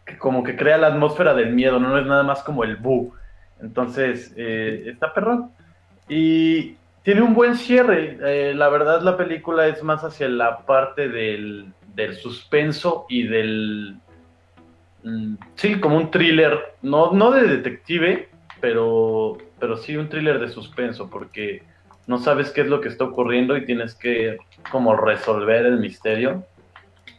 que 0.04 0.18
como 0.18 0.42
que 0.42 0.56
crea 0.56 0.78
la 0.78 0.88
atmósfera 0.88 1.34
del 1.34 1.52
miedo, 1.52 1.78
no 1.78 1.98
es 1.98 2.06
nada 2.06 2.22
más 2.22 2.42
como 2.42 2.64
el 2.64 2.76
bu. 2.76 3.12
Entonces, 3.60 4.32
eh, 4.36 4.84
está 4.86 5.12
perrón. 5.12 5.50
Y 6.08 6.76
tiene 7.02 7.22
un 7.22 7.34
buen 7.34 7.56
cierre. 7.56 8.18
Eh, 8.22 8.54
la 8.54 8.68
verdad, 8.68 9.02
la 9.02 9.16
película 9.16 9.66
es 9.66 9.82
más 9.82 10.04
hacia 10.04 10.28
la 10.28 10.60
parte 10.60 11.08
del, 11.08 11.72
del 11.94 12.14
suspenso 12.16 13.06
y 13.08 13.24
del. 13.24 13.96
mm, 15.04 15.34
Sí, 15.54 15.80
como 15.80 15.96
un 15.96 16.10
thriller. 16.10 16.74
No, 16.82 17.12
no 17.12 17.30
de 17.30 17.42
detective, 17.46 18.28
pero, 18.60 19.38
pero 19.58 19.76
sí 19.76 19.96
un 19.96 20.08
thriller 20.08 20.38
de 20.38 20.48
suspenso, 20.48 21.10
porque 21.10 21.62
no 22.06 22.18
sabes 22.18 22.50
qué 22.50 22.62
es 22.62 22.68
lo 22.68 22.80
que 22.80 22.88
está 22.88 23.04
ocurriendo 23.04 23.56
y 23.56 23.66
tienes 23.66 23.94
que 23.94 24.38
como 24.70 24.96
resolver 24.96 25.66
el 25.66 25.78
misterio. 25.78 26.44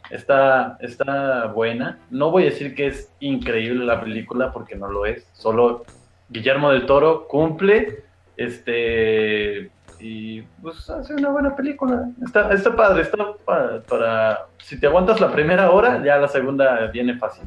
Está, 0.09 0.77
está 0.81 1.45
buena. 1.47 1.99
No 2.09 2.31
voy 2.31 2.43
a 2.43 2.45
decir 2.47 2.73
que 2.75 2.87
es 2.87 3.11
increíble 3.19 3.85
la 3.85 4.01
película 4.01 4.51
porque 4.51 4.75
no 4.75 4.87
lo 4.89 5.05
es. 5.05 5.27
Solo 5.33 5.85
Guillermo 6.29 6.71
del 6.71 6.85
Toro 6.85 7.27
cumple 7.27 8.03
Este. 8.37 9.69
Y 9.99 10.41
pues 10.61 10.89
hace 10.89 11.13
una 11.13 11.29
buena 11.29 11.55
película. 11.55 12.09
Está, 12.23 12.53
está 12.53 12.73
padre, 12.75 13.01
está 13.01 13.17
para, 13.45 13.81
para. 13.81 14.45
Si 14.59 14.79
te 14.79 14.87
aguantas 14.87 15.19
la 15.19 15.31
primera 15.31 15.71
hora, 15.71 16.01
ya 16.03 16.17
la 16.17 16.27
segunda 16.29 16.87
viene 16.87 17.17
fácil. 17.17 17.43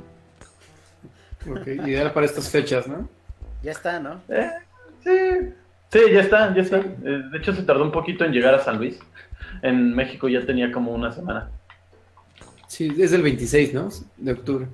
Ok, 1.51 1.67
ideal 1.67 2.13
para 2.13 2.27
estas 2.27 2.51
fechas, 2.51 2.87
¿no? 2.87 3.09
Ya 3.63 3.73
está, 3.73 3.99
¿no? 3.99 4.21
Eh, 4.29 4.51
sí. 5.03 5.55
Sí, 5.89 6.01
ya 6.13 6.21
está, 6.21 6.55
ya 6.55 6.63
está. 6.63 6.77
Eh, 6.79 7.23
De 7.31 7.39
hecho, 7.39 7.53
se 7.55 7.63
tardó 7.63 7.83
un 7.85 7.91
poquito 7.93 8.25
en 8.25 8.33
llegar 8.33 8.55
a 8.55 8.59
San 8.59 8.77
Luis. 8.77 9.01
En 9.63 9.95
México 9.95 10.29
ya 10.29 10.45
tenía 10.45 10.71
como 10.73 10.93
una 10.93 11.11
semana. 11.13 11.51
Sí, 12.73 12.91
es 12.99 13.13
el 13.13 13.21
26, 13.21 13.75
¿no? 13.75 13.91
De 14.17 14.33
octubre. 14.33 14.67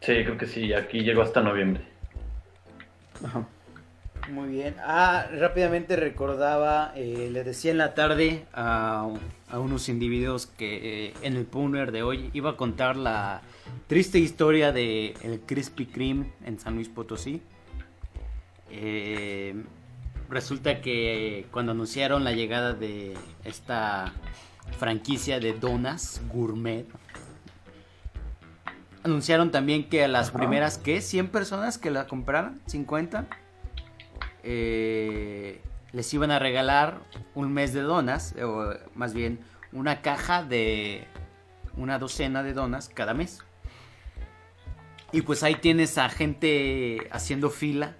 Sí, 0.00 0.12
creo 0.24 0.36
que 0.36 0.46
sí. 0.46 0.74
Aquí 0.74 1.02
llegó 1.02 1.22
hasta 1.22 1.40
noviembre. 1.40 1.84
Ajá. 3.24 3.46
Muy 4.28 4.48
bien. 4.48 4.74
Ah, 4.80 5.28
rápidamente 5.38 5.94
recordaba, 5.94 6.92
eh, 6.96 7.28
le 7.30 7.44
decía 7.44 7.70
en 7.70 7.78
la 7.78 7.94
tarde 7.94 8.44
a, 8.52 9.08
a 9.48 9.58
unos 9.60 9.88
individuos 9.88 10.46
que 10.46 11.10
eh, 11.10 11.14
en 11.22 11.36
el 11.36 11.44
Pooner 11.44 11.92
de 11.92 12.02
hoy 12.02 12.28
iba 12.32 12.50
a 12.50 12.56
contar 12.56 12.96
la 12.96 13.40
triste 13.86 14.18
historia 14.18 14.72
de 14.72 15.14
el 15.22 15.38
Krispy 15.46 15.86
Kreme 15.86 16.26
en 16.44 16.58
San 16.58 16.74
Luis 16.74 16.88
Potosí. 16.88 17.40
Eh, 18.72 19.54
resulta 20.28 20.80
que 20.80 21.46
cuando 21.52 21.70
anunciaron 21.70 22.24
la 22.24 22.32
llegada 22.32 22.72
de 22.72 23.14
esta 23.44 24.12
franquicia 24.78 25.40
de 25.40 25.52
donas 25.52 26.20
gourmet, 26.32 26.86
anunciaron 29.02 29.50
también 29.50 29.88
que 29.88 30.04
a 30.04 30.08
las 30.08 30.30
Ajá. 30.30 30.38
primeras, 30.38 30.78
¿qué? 30.78 31.00
100 31.00 31.28
personas 31.28 31.78
que 31.78 31.90
la 31.90 32.06
compraran, 32.06 32.60
50, 32.66 33.26
eh, 34.42 35.60
les 35.92 36.12
iban 36.12 36.30
a 36.30 36.38
regalar 36.38 37.00
un 37.34 37.52
mes 37.52 37.72
de 37.72 37.82
donas, 37.82 38.34
o 38.42 38.74
más 38.94 39.14
bien 39.14 39.40
una 39.72 40.02
caja 40.02 40.42
de 40.42 41.06
una 41.76 41.98
docena 41.98 42.42
de 42.42 42.52
donas 42.52 42.88
cada 42.88 43.14
mes. 43.14 43.40
Y 45.12 45.22
pues 45.22 45.42
ahí 45.42 45.54
tienes 45.54 45.98
a 45.98 46.08
gente 46.08 47.08
haciendo 47.12 47.50
fila. 47.50 47.96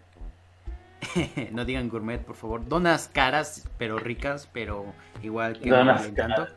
no 1.53 1.65
digan 1.65 1.89
gourmet, 1.89 2.19
por 2.21 2.37
favor. 2.37 2.67
Donas 2.69 3.09
caras, 3.09 3.69
pero 3.79 3.99
ricas, 3.99 4.49
pero 4.53 4.87
igual 5.23 5.59
que 5.59 5.71
Donas 5.71 6.07
caras. 6.09 6.55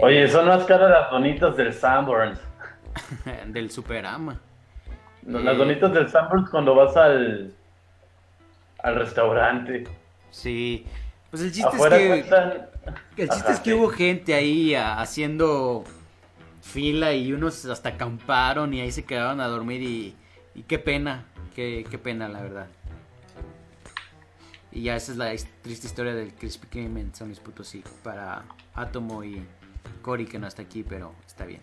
Oye, 0.00 0.28
son 0.28 0.46
más 0.46 0.64
caras 0.64 0.90
las 0.90 1.10
donitas 1.10 1.56
del 1.56 1.72
Sanborns. 1.72 2.40
del 3.46 3.70
Superama. 3.70 4.40
No, 5.22 5.38
Eh. 5.38 5.42
Las 5.44 5.58
donitas 5.58 5.92
del 5.92 6.08
Sanborns 6.08 6.48
cuando 6.50 6.74
vas 6.74 6.96
al, 6.96 7.52
al 8.78 8.94
restaurante. 8.96 9.84
Sí. 10.30 10.86
Pues 11.30 11.42
el 11.42 11.52
chiste 11.52 11.68
Afuera 11.68 11.96
es 11.98 12.24
que. 12.24 13.22
El 13.22 13.28
chiste 13.28 13.42
Ajá, 13.44 13.52
es 13.52 13.60
que 13.60 13.70
sí. 13.70 13.76
hubo 13.76 13.88
gente 13.88 14.34
ahí 14.34 14.74
a- 14.74 15.00
haciendo 15.00 15.84
fila 16.62 17.12
y 17.12 17.32
unos 17.32 17.64
hasta 17.66 17.90
acamparon 17.90 18.72
y 18.74 18.80
ahí 18.80 18.90
se 18.92 19.04
quedaron 19.04 19.40
a 19.40 19.46
dormir 19.48 19.82
y, 19.82 20.14
y 20.54 20.62
qué 20.62 20.78
pena, 20.78 21.24
qué, 21.54 21.84
qué 21.90 21.98
pena 21.98 22.28
la 22.28 22.40
verdad. 22.42 22.66
Y 24.76 24.82
ya 24.82 24.96
esa 24.96 25.12
es 25.12 25.16
la 25.16 25.34
triste 25.62 25.86
historia 25.86 26.14
del 26.14 26.34
Krispy 26.34 26.66
Kreme 26.66 27.00
en 27.00 27.14
San 27.14 27.28
Luis 27.28 27.40
Potosí 27.40 27.82
para 28.04 28.44
Atomo 28.74 29.24
y 29.24 29.42
Cory 30.02 30.26
que 30.26 30.38
no 30.38 30.46
está 30.46 30.60
aquí, 30.60 30.82
pero 30.82 31.14
está 31.26 31.46
bien. 31.46 31.62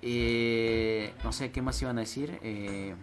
Eh, 0.00 1.12
no 1.24 1.32
sé 1.32 1.50
qué 1.50 1.60
más 1.60 1.82
iban 1.82 1.98
a 1.98 2.02
decir. 2.02 2.38
Eh, 2.44 2.94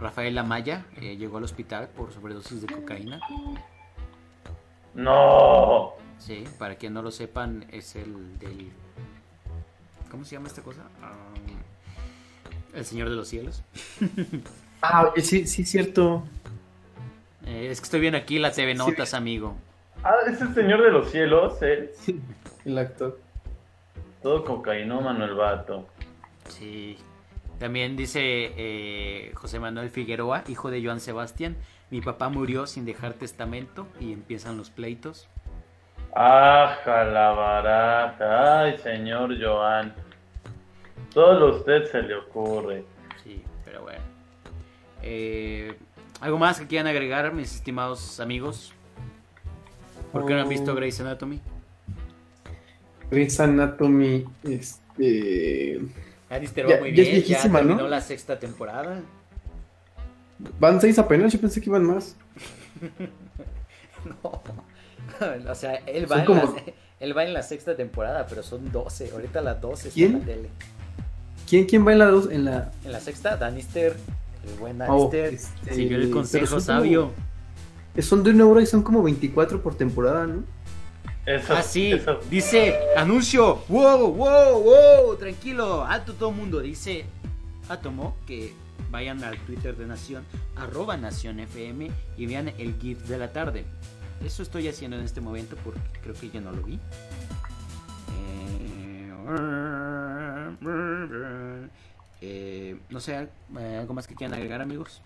Rafael 0.00 0.38
Amaya 0.38 0.86
eh, 0.96 1.18
llegó 1.18 1.36
al 1.36 1.44
hospital 1.44 1.90
por 1.90 2.10
sobredosis 2.10 2.62
de 2.62 2.68
cocaína. 2.68 3.20
No. 4.94 5.92
Sí, 6.18 6.42
para 6.58 6.76
quien 6.76 6.94
no 6.94 7.02
lo 7.02 7.10
sepan, 7.10 7.66
es 7.70 7.96
el 7.96 8.38
del. 8.38 8.72
¿Cómo 10.10 10.24
se 10.24 10.36
llama 10.36 10.46
esta 10.46 10.62
cosa? 10.62 10.84
Ah, 11.02 11.12
el 12.72 12.84
Señor 12.86 13.10
de 13.10 13.16
los 13.16 13.28
Cielos. 13.28 13.62
Ah, 14.82 15.10
sí, 15.16 15.46
sí, 15.46 15.64
cierto. 15.64 16.22
Eh, 17.46 17.68
es 17.70 17.80
que 17.80 17.84
estoy 17.84 18.00
viendo 18.00 18.18
aquí 18.18 18.38
la 18.38 18.50
TV 18.50 18.74
Notas, 18.74 19.14
amigo. 19.14 19.56
Ah, 20.02 20.16
es 20.26 20.40
el 20.40 20.52
señor 20.54 20.82
de 20.82 20.90
los 20.90 21.10
cielos, 21.10 21.62
eh. 21.62 21.92
Sí, 21.94 22.20
el 22.64 22.76
actor. 22.78 23.18
Todo 24.22 24.44
cocainómano 24.44 25.24
el 25.24 25.34
vato. 25.34 25.86
Sí. 26.48 26.98
También 27.58 27.96
dice 27.96 28.20
eh, 28.22 29.32
José 29.34 29.58
Manuel 29.58 29.88
Figueroa, 29.90 30.44
hijo 30.48 30.70
de 30.70 30.84
Joan 30.84 31.00
Sebastián. 31.00 31.56
Mi 31.90 32.00
papá 32.00 32.28
murió 32.28 32.66
sin 32.66 32.84
dejar 32.84 33.14
testamento 33.14 33.86
y 34.00 34.12
empiezan 34.12 34.58
los 34.58 34.70
pleitos. 34.70 35.28
Ah, 36.14 36.76
la 36.86 37.30
baraja. 37.30 38.62
Ay, 38.62 38.78
señor 38.78 39.36
Joan. 39.40 39.94
Solo 41.14 41.46
a 41.46 41.56
usted 41.56 41.84
se 41.84 42.02
le 42.02 42.16
ocurre. 42.16 42.84
Sí, 43.22 43.42
pero 43.64 43.82
bueno. 43.82 44.02
Eh, 45.02 45.76
¿Algo 46.20 46.38
más 46.38 46.58
que 46.58 46.66
quieran 46.66 46.86
agregar, 46.86 47.32
mis 47.32 47.54
estimados 47.54 48.20
amigos? 48.20 48.72
¿Por 50.12 50.26
qué 50.26 50.34
no 50.34 50.40
han 50.42 50.48
visto 50.48 50.72
Oh. 50.72 50.74
Grey's 50.74 51.00
Anatomy? 51.00 51.40
Grey's 53.10 53.38
Anatomy, 53.38 54.24
este... 54.44 55.80
Alistair 56.28 56.66
Ya- 56.66 56.74
va 56.76 56.80
muy 56.80 56.94
ya 56.94 57.02
es 57.02 57.08
bien, 57.10 57.20
ya 57.22 57.26
viejísima, 57.28 57.60
¿no? 57.60 57.66
terminó 57.68 57.88
la 57.88 58.00
sexta 58.00 58.38
temporada. 58.38 59.00
Van 60.58 60.80
seis 60.80 60.98
apenas, 60.98 61.32
yo 61.32 61.40
pensé 61.40 61.60
que 61.60 61.70
iban 61.70 61.84
más. 61.84 62.16
No. 64.22 64.40
o 65.50 65.54
sea, 65.56 65.74
él 65.86 66.10
va, 66.10 66.20
en 66.20 66.24
como- 66.26 66.42
la, 66.42 66.62
él 67.00 67.16
va 67.16 67.24
en 67.24 67.32
la 67.34 67.42
sexta 67.42 67.74
temporada, 67.76 68.24
pero 68.28 68.42
son 68.44 68.70
12. 68.70 69.10
Ahorita 69.12 69.40
las 69.40 69.60
12 69.60 69.88
está 69.88 69.94
¿Quién? 69.94 70.12
en 70.14 70.18
la 70.20 70.24
tele. 70.26 70.48
¿Quién, 71.48 71.64
quién 71.66 71.84
va 71.86 71.92
en 71.92 71.98
la 71.98 72.06
dos? 72.06 72.30
En 72.30 72.44
la... 72.44 72.70
En 72.84 72.92
la 72.92 73.00
sexta, 73.00 73.36
Danister, 73.36 73.96
el 74.46 74.58
buen 74.58 74.80
Oh, 74.82 75.10
Danister, 75.12 75.34
este, 75.34 75.74
siguió 75.74 75.96
el 75.98 76.10
consejo 76.10 76.60
sabio. 76.60 77.10
como- 77.94 78.02
Son 78.02 78.22
de 78.22 78.30
una 78.30 78.46
hora 78.46 78.62
y 78.62 78.66
son 78.66 78.82
como 78.82 79.02
24 79.02 79.62
por 79.62 79.74
temporada, 79.74 80.26
¿no? 80.26 80.44
Eso, 81.24 81.54
Ah, 81.56 81.62
sí, 81.62 81.92
eso- 81.92 82.20
dice, 82.30 82.76
anuncio, 82.96 83.62
wow, 83.68 84.12
wow, 84.12 84.62
wow, 84.62 85.16
tranquilo, 85.16 85.84
alto 85.84 86.12
todo 86.14 86.30
el 86.30 86.36
mundo, 86.36 86.60
dice 86.60 87.04
Atomo 87.68 88.16
que 88.26 88.54
vayan 88.92 89.24
al 89.24 89.36
Twitter 89.38 89.76
de 89.76 89.86
Nación, 89.86 90.24
arroba 90.54 90.96
Nación 90.96 91.40
FM 91.40 91.90
y 92.16 92.26
vean 92.26 92.52
el 92.58 92.76
GIF 92.80 93.00
de 93.08 93.18
la 93.18 93.32
tarde. 93.32 93.64
Eso 94.24 94.42
estoy 94.42 94.68
haciendo 94.68 94.96
en 94.98 95.04
este 95.04 95.20
momento 95.20 95.56
porque 95.64 95.80
creo 96.02 96.14
que 96.14 96.30
yo 96.30 96.40
no 96.40 96.52
lo 96.52 96.62
vi. 96.62 96.78
Eh, 98.12 99.12
eh, 102.20 102.78
no 102.90 103.00
sé, 103.00 103.28
eh, 103.58 103.76
algo 103.80 103.94
más 103.94 104.06
que 104.06 104.14
quieran 104.14 104.34
agregar 104.34 104.60
amigos. 104.60 105.00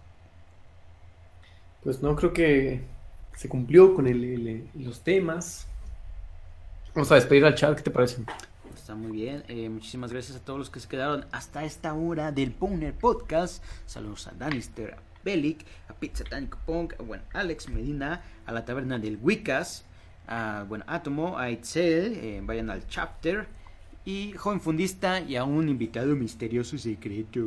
Pues 1.82 2.02
no, 2.02 2.14
creo 2.16 2.32
que 2.32 2.82
se 3.36 3.48
cumplió 3.48 3.94
con 3.94 4.06
el- 4.06 4.24
el- 4.24 4.68
los 4.74 5.02
temas. 5.02 5.66
Vamos 6.94 7.10
a 7.12 7.14
despedir 7.14 7.44
al 7.44 7.54
chat, 7.54 7.76
¿qué 7.76 7.82
te 7.82 7.90
parece? 7.90 8.22
Está 8.74 8.94
muy 8.94 9.12
bien. 9.12 9.44
eh, 9.48 9.68
muchísimas 9.68 10.12
gracias 10.12 10.36
a 10.36 10.44
todos 10.44 10.58
los 10.58 10.70
que 10.70 10.80
se 10.80 10.88
quedaron 10.88 11.24
hasta 11.32 11.64
esta 11.64 11.94
hora 11.94 12.32
del 12.32 12.50
Powner 12.52 12.92
Podcast. 12.94 13.62
Saludos 13.86 14.26
a 14.26 14.32
Danister, 14.32 14.94
a 14.94 14.98
Belic, 15.24 15.64
a 15.88 15.94
Pizza 15.94 16.24
Tánico 16.24 16.58
Punk, 16.66 16.94
a 16.98 17.02
buen 17.02 17.22
Alex 17.32 17.68
Medina, 17.68 18.22
a 18.46 18.52
la 18.52 18.64
taberna 18.64 18.98
del 18.98 19.18
Wicas, 19.22 19.84
a 20.26 20.64
buen 20.68 20.82
Atomo, 20.86 21.38
a 21.38 21.50
Itzel, 21.50 22.14
eh, 22.16 22.40
vayan 22.42 22.70
al 22.70 22.86
chapter, 22.88 23.46
y 24.04 24.32
Joven 24.32 24.60
Fundista 24.60 25.20
y 25.20 25.36
a 25.36 25.44
un 25.44 25.68
invitado 25.68 26.14
misterioso 26.16 26.78
secreto. 26.78 27.40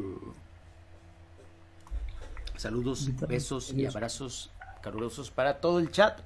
Saludos, 2.55 3.09
besos 3.27 3.73
y 3.73 3.85
abrazos 3.85 4.51
calurosos 4.81 5.31
para 5.31 5.59
todo 5.59 5.79
el 5.79 5.91
chat. 5.91 6.19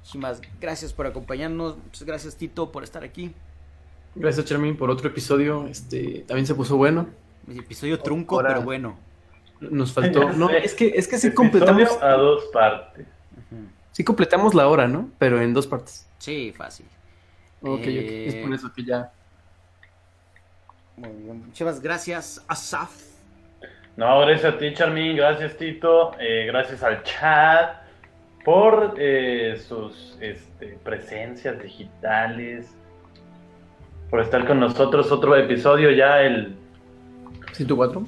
Muchísimas 0.00 0.40
gracias 0.60 0.92
por 0.92 1.06
acompañarnos. 1.06 1.76
Muchas 1.76 2.02
gracias, 2.04 2.36
Tito, 2.36 2.72
por 2.72 2.82
estar 2.82 3.04
aquí. 3.04 3.32
Gracias, 4.16 4.46
Charmin, 4.46 4.76
por 4.76 4.90
otro 4.90 5.08
episodio. 5.08 5.66
Este 5.68 6.24
también 6.26 6.46
se 6.46 6.54
puso 6.54 6.76
bueno. 6.76 7.08
Episodio 7.48 8.00
trunco, 8.00 8.36
Ahora- 8.36 8.48
pero 8.54 8.62
bueno. 8.62 8.98
Nos 9.60 9.92
faltó. 9.92 10.32
No, 10.32 10.48
es 10.50 10.74
que, 10.74 10.88
es 10.88 11.06
que 11.06 11.18
sí 11.18 11.32
completamos, 11.32 11.90
a 12.02 12.12
dos 12.12 12.44
partes. 12.52 13.06
Sí 13.92 14.02
completamos 14.04 14.54
la 14.54 14.66
hora, 14.68 14.88
¿no? 14.88 15.10
Pero 15.18 15.40
en 15.42 15.52
dos 15.52 15.66
partes. 15.66 16.06
Sí, 16.18 16.52
fácil. 16.56 16.86
Ok, 17.62 17.78
ok. 17.80 17.86
Eh, 17.86 18.26
Es 18.28 18.34
por 18.36 18.54
eso 18.54 18.72
que 18.72 18.84
ya. 18.84 19.12
Muy 20.96 21.10
bien. 21.10 21.46
Muchas 21.46 21.80
gracias, 21.80 22.44
Asaf. 22.48 22.90
No, 23.96 24.20
gracias 24.20 24.54
a 24.54 24.58
ti, 24.58 24.72
Charmin. 24.74 25.16
Gracias, 25.16 25.56
Tito. 25.56 26.12
eh, 26.18 26.46
gracias 26.46 26.82
al 26.82 27.02
chat 27.02 27.76
por 28.44 28.94
eh, 28.98 29.56
sus 29.66 30.16
este, 30.20 30.78
presencias 30.82 31.62
digitales. 31.62 32.68
Por 34.08 34.20
estar 34.20 34.46
con 34.46 34.60
nosotros. 34.60 35.10
Otro 35.12 35.36
episodio 35.36 35.90
ya, 35.90 36.22
el 36.22 36.56
104. 37.52 38.06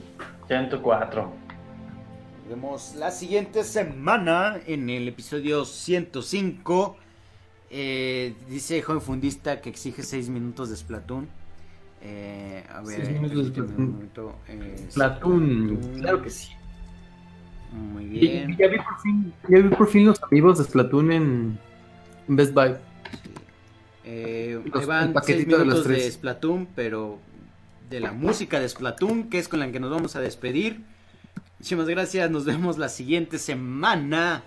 104. 0.48 1.22
Nos 1.22 2.48
vemos 2.48 2.94
la 2.96 3.10
siguiente 3.10 3.62
semana 3.62 4.56
en 4.66 4.88
el 4.90 5.08
episodio 5.08 5.64
105. 5.64 6.96
Eh, 7.74 8.34
dice 8.50 8.82
joven 8.82 9.00
fundista 9.00 9.62
que 9.62 9.70
exige 9.70 10.02
6 10.02 10.28
minutos 10.28 10.68
de 10.68 10.76
Splatoon. 10.76 11.26
Eh, 12.02 12.64
a 12.68 12.82
ver, 12.82 12.96
Seis 13.06 13.10
minutos 13.20 13.54
de 13.54 13.62
permíteme 13.62 13.86
Splatoon. 14.02 14.34
eh, 14.48 14.86
Splatoon, 14.90 15.78
claro 16.00 16.22
que 16.22 16.30
sí. 16.30 16.48
Muy 17.72 18.04
bien. 18.04 18.50
y 18.50 18.56
Ya 18.56 18.68
vi, 18.68 18.76
por 18.76 19.00
fin, 19.00 19.32
ya 19.48 19.58
vi 19.60 19.68
por 19.74 19.88
fin 19.88 20.04
los 20.06 20.22
amigos 20.22 20.58
de 20.58 20.64
Splatoon 20.64 21.12
en, 21.12 21.58
Best 22.28 22.52
Buy. 22.52 22.74
Eh, 24.04 24.60
Los- 24.72 24.86
van 24.86 24.98
el 24.98 25.04
6 25.06 25.14
paquetito 25.14 25.58
de 25.58 25.64
los 25.64 25.74
minutos 25.74 25.88
de, 25.88 25.94
tres. 25.94 26.14
Splatoon, 26.14 26.68
pero 26.74 27.18
de 27.88 28.00
la 28.00 28.12
música 28.12 28.60
de 28.60 28.68
Splatoon, 28.68 29.30
que 29.30 29.38
es 29.38 29.48
con 29.48 29.60
la 29.60 29.72
que 29.72 29.80
nos 29.80 29.90
vamos 29.90 30.14
a 30.16 30.20
despedir. 30.20 30.80
Muchísimas 31.58 31.88
gracias, 31.88 32.30
nos 32.30 32.44
vemos 32.44 32.76
la 32.76 32.90
siguiente 32.90 33.38
semana. 33.38 34.42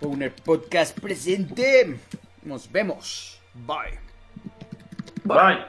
Powner 0.00 0.34
Podcast 0.34 0.98
presente. 1.00 1.96
Nos 2.42 2.66
vemos. 2.66 3.40
Bye. 3.54 3.98
Bye. 5.24 5.66